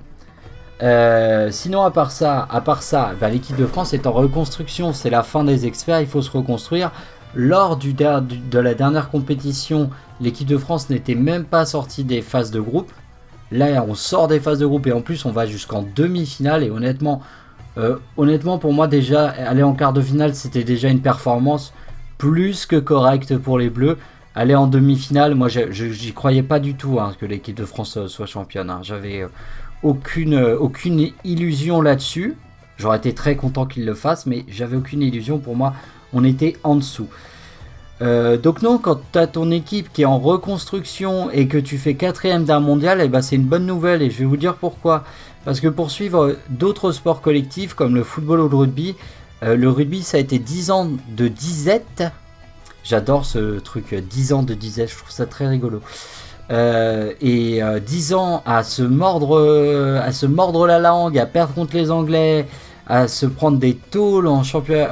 Euh, 0.83 1.49
sinon, 1.51 1.83
à 1.83 1.91
part 1.91 2.11
ça, 2.11 2.47
à 2.49 2.61
part 2.61 2.83
ça, 2.83 3.13
bah, 3.19 3.29
l'équipe 3.29 3.55
de 3.55 3.65
France 3.65 3.93
est 3.93 4.07
en 4.07 4.11
reconstruction. 4.11 4.93
C'est 4.93 5.09
la 5.09 5.23
fin 5.23 5.43
des 5.43 5.65
experts, 5.65 6.01
il 6.01 6.07
faut 6.07 6.21
se 6.21 6.31
reconstruire. 6.31 6.91
lors 7.33 7.77
du, 7.77 7.93
de 7.93 8.59
la 8.59 8.73
dernière 8.73 9.09
compétition, 9.09 9.89
l'équipe 10.21 10.47
de 10.47 10.57
France 10.57 10.89
n'était 10.89 11.15
même 11.15 11.45
pas 11.45 11.65
sortie 11.65 12.03
des 12.03 12.21
phases 12.21 12.51
de 12.51 12.59
groupe. 12.59 12.91
Là, 13.51 13.83
on 13.87 13.93
sort 13.93 14.27
des 14.27 14.39
phases 14.39 14.59
de 14.59 14.65
groupe 14.65 14.87
et 14.87 14.91
en 14.91 15.01
plus, 15.01 15.25
on 15.25 15.31
va 15.31 15.45
jusqu'en 15.45 15.85
demi-finale. 15.95 16.63
Et 16.63 16.69
honnêtement, 16.69 17.21
euh, 17.77 17.97
honnêtement, 18.17 18.57
pour 18.57 18.73
moi, 18.73 18.87
déjà, 18.87 19.27
aller 19.29 19.63
en 19.63 19.73
quart 19.73 19.93
de 19.93 20.01
finale, 20.01 20.35
c'était 20.35 20.63
déjà 20.63 20.89
une 20.89 21.01
performance 21.01 21.73
plus 22.17 22.65
que 22.65 22.77
correcte 22.77 23.37
pour 23.37 23.59
les 23.59 23.69
Bleus. 23.69 23.97
Aller 24.33 24.55
en 24.55 24.67
demi-finale, 24.67 25.35
moi, 25.35 25.47
j'y 25.47 26.13
croyais 26.13 26.43
pas 26.43 26.59
du 26.59 26.75
tout 26.75 26.99
hein, 26.99 27.13
que 27.19 27.25
l'équipe 27.25 27.55
de 27.55 27.63
France 27.65 27.95
euh, 27.95 28.07
soit 28.07 28.25
championne. 28.25 28.69
Hein. 28.69 28.79
J'avais 28.81 29.25
aucune, 29.83 30.37
aucune 30.37 31.11
illusion 31.23 31.81
là-dessus. 31.81 32.35
J'aurais 32.77 32.97
été 32.97 33.13
très 33.13 33.35
content 33.35 33.65
qu'il 33.65 33.85
le 33.85 33.93
fasse, 33.93 34.25
mais 34.25 34.45
j'avais 34.47 34.75
aucune 34.75 35.01
illusion. 35.01 35.37
Pour 35.39 35.55
moi, 35.55 35.73
on 36.13 36.23
était 36.23 36.57
en 36.63 36.75
dessous. 36.75 37.07
Euh, 38.01 38.37
donc 38.37 38.61
non, 38.61 38.77
quand 38.77 38.99
tu 39.11 39.19
as 39.19 39.27
ton 39.27 39.51
équipe 39.51 39.91
qui 39.93 40.01
est 40.01 40.05
en 40.05 40.19
reconstruction 40.19 41.29
et 41.31 41.47
que 41.47 41.57
tu 41.57 41.77
fais 41.77 41.93
quatrième 41.95 42.43
d'un 42.43 42.59
mondial, 42.59 42.99
eh 43.01 43.07
ben 43.07 43.21
c'est 43.21 43.35
une 43.37 43.45
bonne 43.45 43.65
nouvelle 43.65 44.01
et 44.01 44.09
je 44.09 44.19
vais 44.19 44.25
vous 44.25 44.37
dire 44.37 44.55
pourquoi. 44.55 45.03
Parce 45.45 45.59
que 45.59 45.67
pour 45.67 45.91
suivre 45.91 46.35
d'autres 46.49 46.91
sports 46.91 47.21
collectifs 47.21 47.73
comme 47.73 47.95
le 47.95 48.03
football 48.03 48.41
ou 48.41 48.49
le 48.49 48.55
rugby, 48.57 48.95
euh, 49.43 49.55
le 49.55 49.69
rugby 49.69 50.03
ça 50.03 50.17
a 50.17 50.19
été 50.19 50.39
10 50.39 50.71
ans 50.71 50.89
de 51.15 51.27
disette. 51.27 52.03
J'adore 52.83 53.25
ce 53.25 53.59
truc, 53.59 53.95
10 53.95 54.33
ans 54.33 54.43
de 54.43 54.53
disette, 54.53 54.91
je 54.91 54.97
trouve 54.97 55.11
ça 55.11 55.25
très 55.25 55.47
rigolo. 55.47 55.81
Euh, 56.51 57.11
et 57.21 57.61
10 57.85 58.13
ans 58.13 58.43
à 58.45 58.63
se 58.63 58.83
mordre 58.83 59.99
à 60.03 60.11
se 60.11 60.25
mordre 60.25 60.67
la 60.67 60.79
langue, 60.79 61.17
à 61.17 61.25
perdre 61.25 61.53
contre 61.53 61.75
les 61.75 61.89
Anglais, 61.89 62.45
à 62.87 63.07
se 63.07 63.25
prendre 63.25 63.57
des 63.57 63.73
tôles 63.73 64.27
en, 64.27 64.43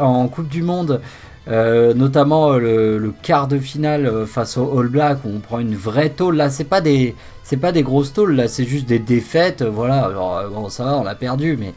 en 0.02 0.28
Coupe 0.28 0.48
du 0.48 0.64
Monde. 0.64 1.02
Euh, 1.50 1.94
notamment 1.94 2.54
euh, 2.54 2.98
le, 2.98 3.14
quart 3.22 3.50
de 3.50 3.60
finale 3.60 4.06
euh, 4.06 4.26
face 4.26 4.56
au 4.58 4.80
All 4.80 4.88
Black 4.88 5.26
où 5.26 5.28
on 5.28 5.40
prend 5.40 5.60
une 5.60 5.76
vraie 5.76 6.10
tôle. 6.10 6.38
Là, 6.38 6.50
c'est 6.50 6.64
pas 6.64 6.80
des 6.80 7.16
c'est 7.44 7.58
pas 7.58 7.74
des 7.74 7.84
grosses 7.84 8.14
tôles, 8.14 8.36
là, 8.36 8.48
c'est 8.48 8.64
juste 8.64 8.88
des 8.88 9.00
défaites. 9.00 9.62
Voilà, 9.62 10.10
bon, 10.50 10.70
ça 10.70 10.86
va, 10.86 10.98
on 10.98 11.06
a 11.06 11.16
perdu, 11.16 11.58
mais 11.60 11.74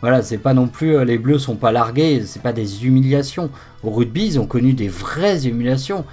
voilà, 0.00 0.22
c'est 0.22 0.38
pas 0.38 0.54
non 0.54 0.68
plus 0.68 1.04
les 1.04 1.18
Bleus 1.18 1.40
sont 1.40 1.56
pas 1.56 1.72
largués, 1.72 2.22
c'est 2.24 2.42
pas 2.42 2.52
des 2.52 2.86
humiliations. 2.86 3.50
Au 3.82 3.90
rugby, 3.90 4.26
ils 4.26 4.40
ont 4.40 4.46
connu 4.46 4.74
des 4.74 4.88
vraies 4.88 5.46
humiliations, 5.48 6.04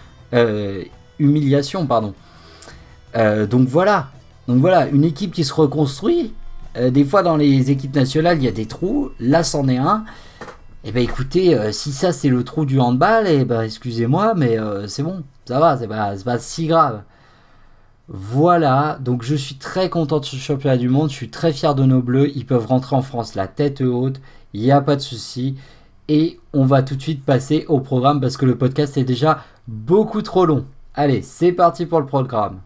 humiliations, 1.19 1.85
pardon. 1.85 2.15
Donc 3.15 3.67
voilà, 3.67 4.07
donc 4.47 4.59
voilà, 4.59 4.87
une 4.87 5.03
équipe 5.03 5.33
qui 5.33 5.43
se 5.43 5.53
reconstruit. 5.53 6.33
des 6.75 7.03
fois, 7.03 7.23
dans 7.23 7.37
les 7.37 7.71
équipes 7.71 7.95
nationales, 7.95 8.37
il 8.37 8.43
y 8.43 8.47
a 8.47 8.51
des 8.51 8.65
trous. 8.65 9.09
Là, 9.19 9.43
c'en 9.43 9.67
est 9.67 9.77
un. 9.77 10.05
Eh 10.85 10.93
ben 10.93 11.03
écoutez, 11.03 11.55
euh, 11.55 11.73
si 11.73 11.91
ça 11.91 12.13
c'est 12.13 12.29
le 12.29 12.43
trou 12.45 12.65
du 12.65 12.79
handball, 12.79 13.27
eh 13.27 13.43
ben 13.43 13.61
excusez-moi, 13.63 14.33
mais 14.35 14.57
euh, 14.57 14.87
c'est 14.87 15.03
bon, 15.03 15.23
ça 15.45 15.59
va, 15.59 15.77
c'est 15.77 15.89
pas, 15.89 16.15
pas 16.23 16.39
si 16.39 16.67
grave. 16.67 17.03
Voilà, 18.07 18.97
donc 19.01 19.23
je 19.23 19.35
suis 19.35 19.55
très 19.55 19.89
content 19.89 20.19
de 20.19 20.25
ce 20.25 20.37
championnat 20.37 20.77
du 20.77 20.87
monde, 20.89 21.09
je 21.09 21.15
suis 21.15 21.29
très 21.29 21.51
fier 21.53 21.75
de 21.75 21.83
nos 21.83 22.01
bleus, 22.01 22.31
ils 22.35 22.45
peuvent 22.45 22.65
rentrer 22.65 22.95
en 22.95 23.01
France 23.01 23.35
la 23.35 23.47
tête 23.47 23.81
haute, 23.81 24.21
il 24.53 24.61
n'y 24.61 24.71
a 24.71 24.81
pas 24.81 24.95
de 24.95 25.01
souci. 25.01 25.55
Et 26.07 26.39
on 26.53 26.65
va 26.65 26.81
tout 26.81 26.95
de 26.95 27.01
suite 27.01 27.25
passer 27.25 27.65
au 27.67 27.81
programme 27.81 28.21
parce 28.21 28.37
que 28.37 28.45
le 28.45 28.57
podcast 28.57 28.97
est 28.97 29.03
déjà 29.03 29.43
beaucoup 29.67 30.21
trop 30.21 30.45
long. 30.45 30.65
Allez, 30.95 31.21
c'est 31.21 31.51
parti 31.51 31.85
pour 31.85 31.99
le 31.99 32.07
programme. 32.07 32.61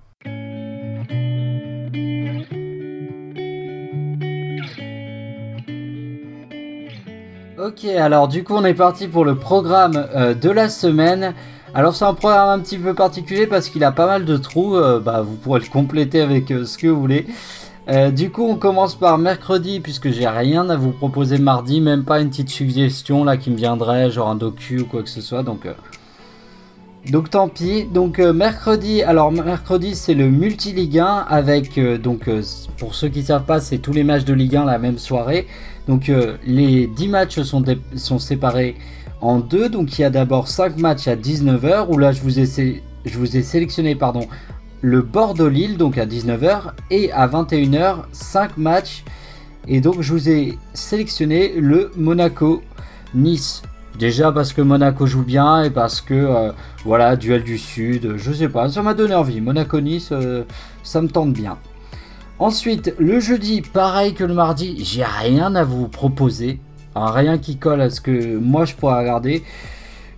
Ok, 7.64 7.86
alors 7.86 8.28
du 8.28 8.43
coup 8.43 8.55
on 8.55 8.66
est 8.66 8.74
parti 8.74 9.07
pour 9.07 9.24
le 9.24 9.36
programme 9.36 10.05
euh, 10.16 10.34
de 10.34 10.49
la 10.49 10.68
semaine. 10.68 11.34
Alors 11.74 11.95
c'est 11.95 12.03
un 12.03 12.14
programme 12.14 12.49
un 12.49 12.59
petit 12.61 12.78
peu 12.78 12.93
particulier 12.93 13.47
parce 13.47 13.70
qu'il 13.70 13.86
a 13.86 13.93
pas 13.93 14.05
mal 14.05 14.26
de 14.26 14.36
trous, 14.36 14.76
euh, 14.76 14.99
bah, 14.99 15.22
vous 15.22 15.36
pourrez 15.36 15.61
le 15.61 15.68
compléter 15.68 16.20
avec 16.20 16.51
euh, 16.51 16.66
ce 16.66 16.78
que 16.78 16.88
vous 16.88 16.99
voulez. 16.99 17.26
du 18.11 18.32
coup 18.32 18.45
on 18.45 18.55
commence 18.55 18.95
par 18.95 19.18
mercredi 19.18 19.80
puisque 19.80 20.09
j'ai 20.09 20.28
rien 20.28 20.70
à 20.70 20.76
vous 20.76 20.91
proposer 20.91 21.38
mardi, 21.38 21.80
même 21.80 22.03
pas 22.03 22.20
une 22.20 22.32
petite 22.32 22.49
suggestion 22.49 23.24
là 23.24 23.38
qui 23.38 23.49
me 23.49 23.55
viendrait, 23.55 24.11
genre 24.11 24.28
un 24.28 24.36
docu 24.36 24.82
ou 24.82 24.86
quoi 24.86 25.01
que 25.01 25.09
ce 25.09 25.22
soit, 25.22 25.43
donc... 25.43 25.66
donc 27.10 27.30
tant 27.30 27.49
pis. 27.49 27.86
Donc 27.86 28.20
mercredi, 28.20 29.04
alors 29.04 29.32
mercredi 29.32 29.95
c'est 29.95 30.14
le 30.14 30.30
multi 30.30 30.72
Ligue 30.72 30.99
1 30.99 31.26
avec 31.28 31.80
donc 32.01 32.30
pour 32.78 32.95
ceux 32.95 33.10
qui 33.10 33.24
savent 33.24 33.45
pas 33.45 33.60
c'est 33.60 33.78
tous 33.78 33.93
les 33.93 34.04
matchs 34.04 34.26
de 34.26 34.34
Ligue 34.34 34.56
1 34.56 34.66
la 34.66 34.80
même 34.80 34.97
soirée. 34.97 35.47
Donc 35.88 36.10
euh, 36.10 36.38
les 36.45 36.88
10 36.88 37.08
matchs 37.10 37.41
sont, 37.41 37.64
sont 37.95 38.20
séparés 38.20 38.76
en 39.22 39.39
deux. 39.39 39.70
Donc 39.70 39.97
il 39.97 40.01
y 40.01 40.06
a 40.06 40.10
d'abord 40.10 40.47
5 40.47 40.78
matchs 40.78 41.08
à 41.08 41.16
19h 41.16 41.88
où 41.89 41.97
là 41.97 42.12
je 42.12 42.22
vous 42.22 42.39
ai, 42.39 42.84
je 43.06 43.18
vous 43.18 43.38
ai 43.38 43.43
sélectionné 43.43 43.95
pardon, 43.95 44.28
le 44.82 45.01
Bordeaux-Lille 45.01 45.78
donc 45.78 45.97
à 45.97 46.06
19h 46.06 46.74
et 46.89 47.12
à 47.12 47.28
21h 47.28 48.04
5 48.12 48.58
matchs. 48.58 49.04
Et 49.68 49.82
donc 49.82 50.01
je 50.01 50.14
vous 50.14 50.30
ai 50.30 50.58
sélectionné 50.74 51.54
le 51.58 51.91
Monaco-Nice. 51.95 53.64
Déjà 53.98 54.32
parce 54.32 54.54
que 54.54 54.62
Monaco 54.62 55.06
joue 55.06 55.24
bien 55.24 55.64
et 55.64 55.70
parce 55.70 56.02
que 56.02 56.16
euh, 56.16 56.52
voilà, 56.84 57.16
duel 57.16 57.44
du 57.44 57.60
sud, 57.60 58.16
je 58.18 58.32
sais 58.32 58.50
pas, 58.50 58.68
ça 58.70 58.82
m'a 58.82 58.96
donné 58.96 59.14
envie. 59.14 59.39
Monaco-Nice, 59.39 60.10
euh, 60.12 60.44
ça 60.82 61.02
me 61.02 61.08
tente 61.08 61.32
bien. 61.32 61.58
Ensuite, 62.39 62.96
le 62.98 63.20
jeudi, 63.20 63.62
pareil 63.62 64.16
que 64.16 64.24
le 64.24 64.34
mardi, 64.34 64.84
j'ai 64.84 65.04
rien 65.04 65.54
à 65.54 65.64
vous 65.64 65.88
proposer. 65.88 66.60
rien 66.96 67.38
qui 67.38 67.58
colle 67.58 67.82
à 67.82 67.89
ce 67.89 68.02
que 68.02 68.38
moi 68.38 68.66
je 68.66 68.74
pourrais 68.74 69.00
regarder. 69.00 69.44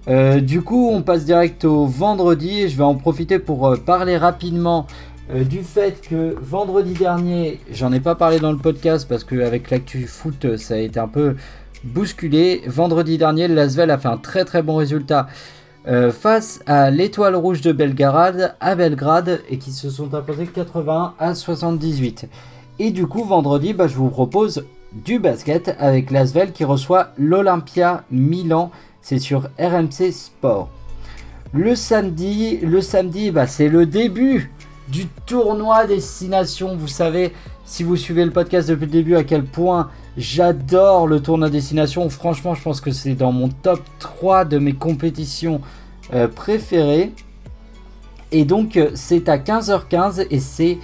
Euh, 0.07 0.39
du 0.39 0.61
coup, 0.61 0.89
on 0.91 1.01
passe 1.01 1.25
direct 1.25 1.65
au 1.65 1.85
vendredi 1.85 2.61
et 2.61 2.69
je 2.69 2.77
vais 2.77 2.83
en 2.83 2.95
profiter 2.95 3.39
pour 3.39 3.77
parler 3.85 4.17
rapidement 4.17 4.87
du 5.33 5.63
fait 5.63 6.07
que 6.07 6.35
vendredi 6.39 6.93
dernier, 6.93 7.59
j'en 7.71 7.91
ai 7.91 7.99
pas 7.99 8.13
parlé 8.13 8.39
dans 8.39 8.51
le 8.51 8.59
podcast 8.59 9.07
parce 9.09 9.23
qu'avec 9.23 9.71
l'actu 9.71 10.05
foot, 10.05 10.55
ça 10.57 10.75
a 10.75 10.77
été 10.77 10.99
un 10.99 11.07
peu 11.07 11.35
bousculé. 11.85 12.63
Vendredi 12.67 13.17
dernier, 13.17 13.47
Lasvel 13.47 13.91
a 13.91 13.97
fait 13.97 14.07
un 14.07 14.17
très 14.17 14.43
très 14.43 14.61
bon 14.61 14.75
résultat 14.75 15.27
euh, 15.87 16.11
face 16.11 16.61
à 16.65 16.89
l'Étoile 16.89 17.35
Rouge 17.35 17.61
de 17.61 17.71
Belgrade 17.71 18.55
à 18.59 18.75
Belgrade 18.75 19.41
et 19.49 19.59
qui 19.59 19.71
se 19.71 19.89
sont 19.89 20.13
imposés 20.13 20.47
80 20.47 21.13
à 21.19 21.35
78. 21.35 22.27
Et 22.79 22.91
du 22.91 23.05
coup, 23.07 23.23
vendredi, 23.23 23.73
bah, 23.73 23.87
je 23.87 23.95
vous 23.95 24.09
propose 24.09 24.65
du 24.91 25.19
basket 25.19 25.75
avec 25.79 26.09
l'Asvel 26.11 26.51
qui 26.51 26.63
reçoit 26.63 27.11
l'Olympia 27.17 28.03
Milan. 28.09 28.71
C'est 29.01 29.19
sur 29.19 29.49
RMC 29.59 30.11
Sport. 30.11 30.69
Le 31.53 31.75
samedi, 31.75 32.57
le 32.57 32.81
samedi, 32.81 33.31
bah, 33.31 33.47
c'est 33.47 33.69
le 33.69 33.85
début 33.85 34.51
du 34.89 35.05
tournoi 35.25 35.85
destination. 35.85 36.75
Vous 36.75 36.87
savez, 36.87 37.31
si 37.65 37.83
vous 37.83 37.95
suivez 37.95 38.25
le 38.25 38.31
podcast 38.31 38.69
depuis 38.69 38.85
le 38.85 38.91
début, 38.91 39.15
à 39.15 39.23
quel 39.23 39.45
point 39.45 39.89
J'adore 40.17 41.07
le 41.07 41.21
tournoi 41.21 41.49
destination. 41.49 42.09
Franchement, 42.09 42.55
je 42.55 42.61
pense 42.61 42.79
que 42.79 42.91
c'est 42.91 43.15
dans 43.15 43.31
mon 43.31 43.49
top 43.49 43.81
3 43.99 44.45
de 44.45 44.57
mes 44.59 44.73
compétitions 44.73 45.61
euh, 46.13 46.27
préférées. 46.27 47.11
Et 48.31 48.45
donc, 48.45 48.77
euh, 48.77 48.91
c'est 48.95 49.27
à 49.27 49.37
15h15 49.37 50.27
et 50.29 50.39
c'est 50.39 50.77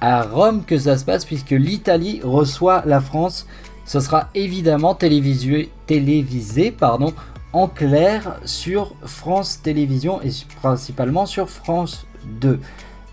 à 0.00 0.22
Rome 0.22 0.64
que 0.64 0.78
ça 0.78 0.96
se 0.96 1.04
passe 1.04 1.24
puisque 1.24 1.50
l'Italie 1.50 2.20
reçoit 2.22 2.82
la 2.86 3.00
France. 3.00 3.46
Ce 3.84 3.98
sera 3.98 4.28
évidemment 4.34 4.94
télévisé, 4.94 5.70
télévisé 5.86 6.70
pardon, 6.70 7.12
en 7.52 7.66
clair 7.66 8.38
sur 8.44 8.94
France 9.04 9.60
Télévisions 9.62 10.22
et 10.22 10.30
principalement 10.60 11.26
sur 11.26 11.50
France 11.50 12.06
2. 12.40 12.60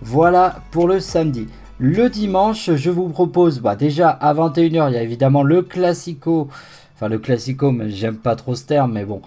Voilà 0.02 0.62
pour 0.72 0.88
le 0.88 1.00
samedi. 1.00 1.48
Le 1.82 2.10
dimanche, 2.10 2.72
je 2.76 2.90
vous 2.90 3.08
propose, 3.08 3.62
bah 3.62 3.78
déjà 3.78 4.10
à 4.10 4.34
21h, 4.34 4.90
il 4.90 4.96
y 4.96 4.98
a 4.98 5.02
évidemment 5.02 5.44
le 5.44 5.62
classico. 5.62 6.50
Enfin, 6.94 7.08
le 7.08 7.20
classico, 7.20 7.72
mais 7.72 7.90
j'aime 7.90 8.18
pas 8.18 8.36
trop 8.36 8.54
ce 8.54 8.66
terme, 8.66 8.92
mais 8.92 9.06
bon. 9.06 9.22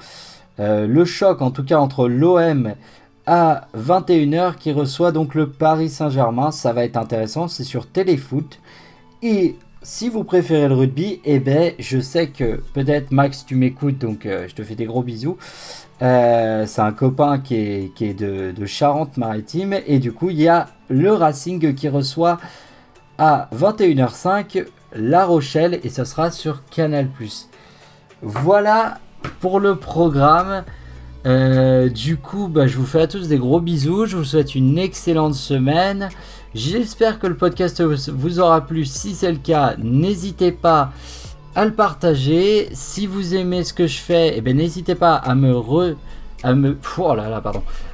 Euh, 0.60 0.86
le 0.86 1.06
choc, 1.06 1.40
en 1.40 1.50
tout 1.50 1.64
cas, 1.64 1.78
entre 1.78 2.08
l'OM 2.08 2.74
à 3.26 3.68
21h 3.74 4.56
qui 4.56 4.70
reçoit 4.70 5.12
donc 5.12 5.34
le 5.34 5.48
Paris 5.48 5.88
Saint-Germain. 5.88 6.50
Ça 6.50 6.74
va 6.74 6.84
être 6.84 6.98
intéressant, 6.98 7.48
c'est 7.48 7.64
sur 7.64 7.86
Téléfoot. 7.86 8.60
Et 9.22 9.56
si 9.82 10.10
vous 10.10 10.22
préférez 10.22 10.68
le 10.68 10.74
rugby, 10.74 11.20
eh 11.24 11.38
ben, 11.38 11.72
je 11.78 12.00
sais 12.00 12.28
que 12.28 12.62
peut-être 12.74 13.12
Max, 13.12 13.46
tu 13.46 13.54
m'écoutes, 13.56 13.98
donc 13.98 14.26
euh, 14.26 14.46
je 14.46 14.54
te 14.54 14.62
fais 14.62 14.74
des 14.74 14.84
gros 14.84 15.02
bisous. 15.02 15.38
Euh, 16.02 16.66
c'est 16.66 16.80
un 16.80 16.92
copain 16.92 17.38
qui 17.38 17.54
est, 17.54 18.14
de, 18.14 18.66
Charente-Maritime. 18.66 19.76
Et 19.86 19.98
du 19.98 20.12
coup, 20.12 20.30
il 20.30 20.40
y 20.40 20.48
a 20.48 20.68
le 20.92 21.12
Racing 21.12 21.74
qui 21.74 21.88
reçoit 21.88 22.38
à 23.18 23.48
21h05 23.56 24.66
La 24.94 25.24
Rochelle. 25.24 25.80
Et 25.82 25.88
ce 25.88 26.04
sera 26.04 26.30
sur 26.30 26.64
Canal. 26.66 27.08
Voilà 28.20 28.98
pour 29.40 29.58
le 29.58 29.76
programme. 29.76 30.64
Euh, 31.24 31.88
du 31.88 32.16
coup, 32.16 32.48
bah, 32.48 32.66
je 32.66 32.76
vous 32.76 32.86
fais 32.86 33.02
à 33.02 33.06
tous 33.06 33.28
des 33.28 33.38
gros 33.38 33.60
bisous. 33.60 34.06
Je 34.06 34.16
vous 34.16 34.24
souhaite 34.24 34.54
une 34.54 34.78
excellente 34.78 35.34
semaine. 35.34 36.08
J'espère 36.54 37.18
que 37.18 37.26
le 37.26 37.36
podcast 37.36 37.82
vous 37.82 38.40
aura 38.40 38.66
plu. 38.66 38.84
Si 38.84 39.14
c'est 39.14 39.32
le 39.32 39.38
cas, 39.38 39.74
n'hésitez 39.78 40.52
pas 40.52 40.92
à 41.54 41.64
le 41.64 41.72
partager. 41.72 42.68
Si 42.72 43.06
vous 43.06 43.34
aimez 43.34 43.64
ce 43.64 43.72
que 43.72 43.86
je 43.86 43.98
fais, 43.98 44.34
eh 44.36 44.40
ben, 44.40 44.56
n'hésitez 44.56 44.94
pas 44.94 45.14
à 45.14 45.34
me 45.34 45.56
à 46.42 46.54
me, 46.54 46.76
oh 46.98 47.14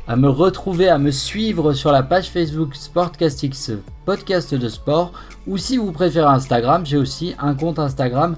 à 0.07 0.17
me 0.17 0.29
retrouver, 0.29 0.89
à 0.89 0.99
me 0.99 1.11
suivre 1.11 1.73
sur 1.73 1.93
la 1.93 2.03
page 2.03 2.31
Facebook 2.31 2.75
Sportcastix 2.75 3.73
podcast 4.05 4.55
de 4.55 4.69
sport, 4.69 5.13
ou 5.47 5.59
si 5.59 5.77
vous 5.77 5.93
préférez 5.93 6.27
Instagram, 6.27 6.85
j'ai 6.87 6.97
aussi 6.97 7.35
un 7.39 7.55
compte 7.55 7.79
Instagram 7.79 8.37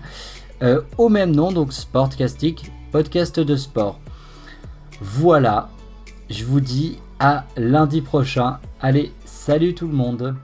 euh, 0.63 0.83
au 0.99 1.09
même 1.09 1.35
nom, 1.35 1.53
donc 1.53 1.73
Sportcastic 1.73 2.71
podcast 2.93 3.39
de 3.41 3.57
sport. 3.57 3.99
Voilà, 5.01 5.69
je 6.29 6.45
vous 6.45 6.61
dis 6.61 6.99
à 7.19 7.45
lundi 7.57 8.01
prochain. 8.01 8.59
Allez, 8.81 9.13
salut 9.25 9.75
tout 9.75 9.87
le 9.87 9.95
monde 9.95 10.35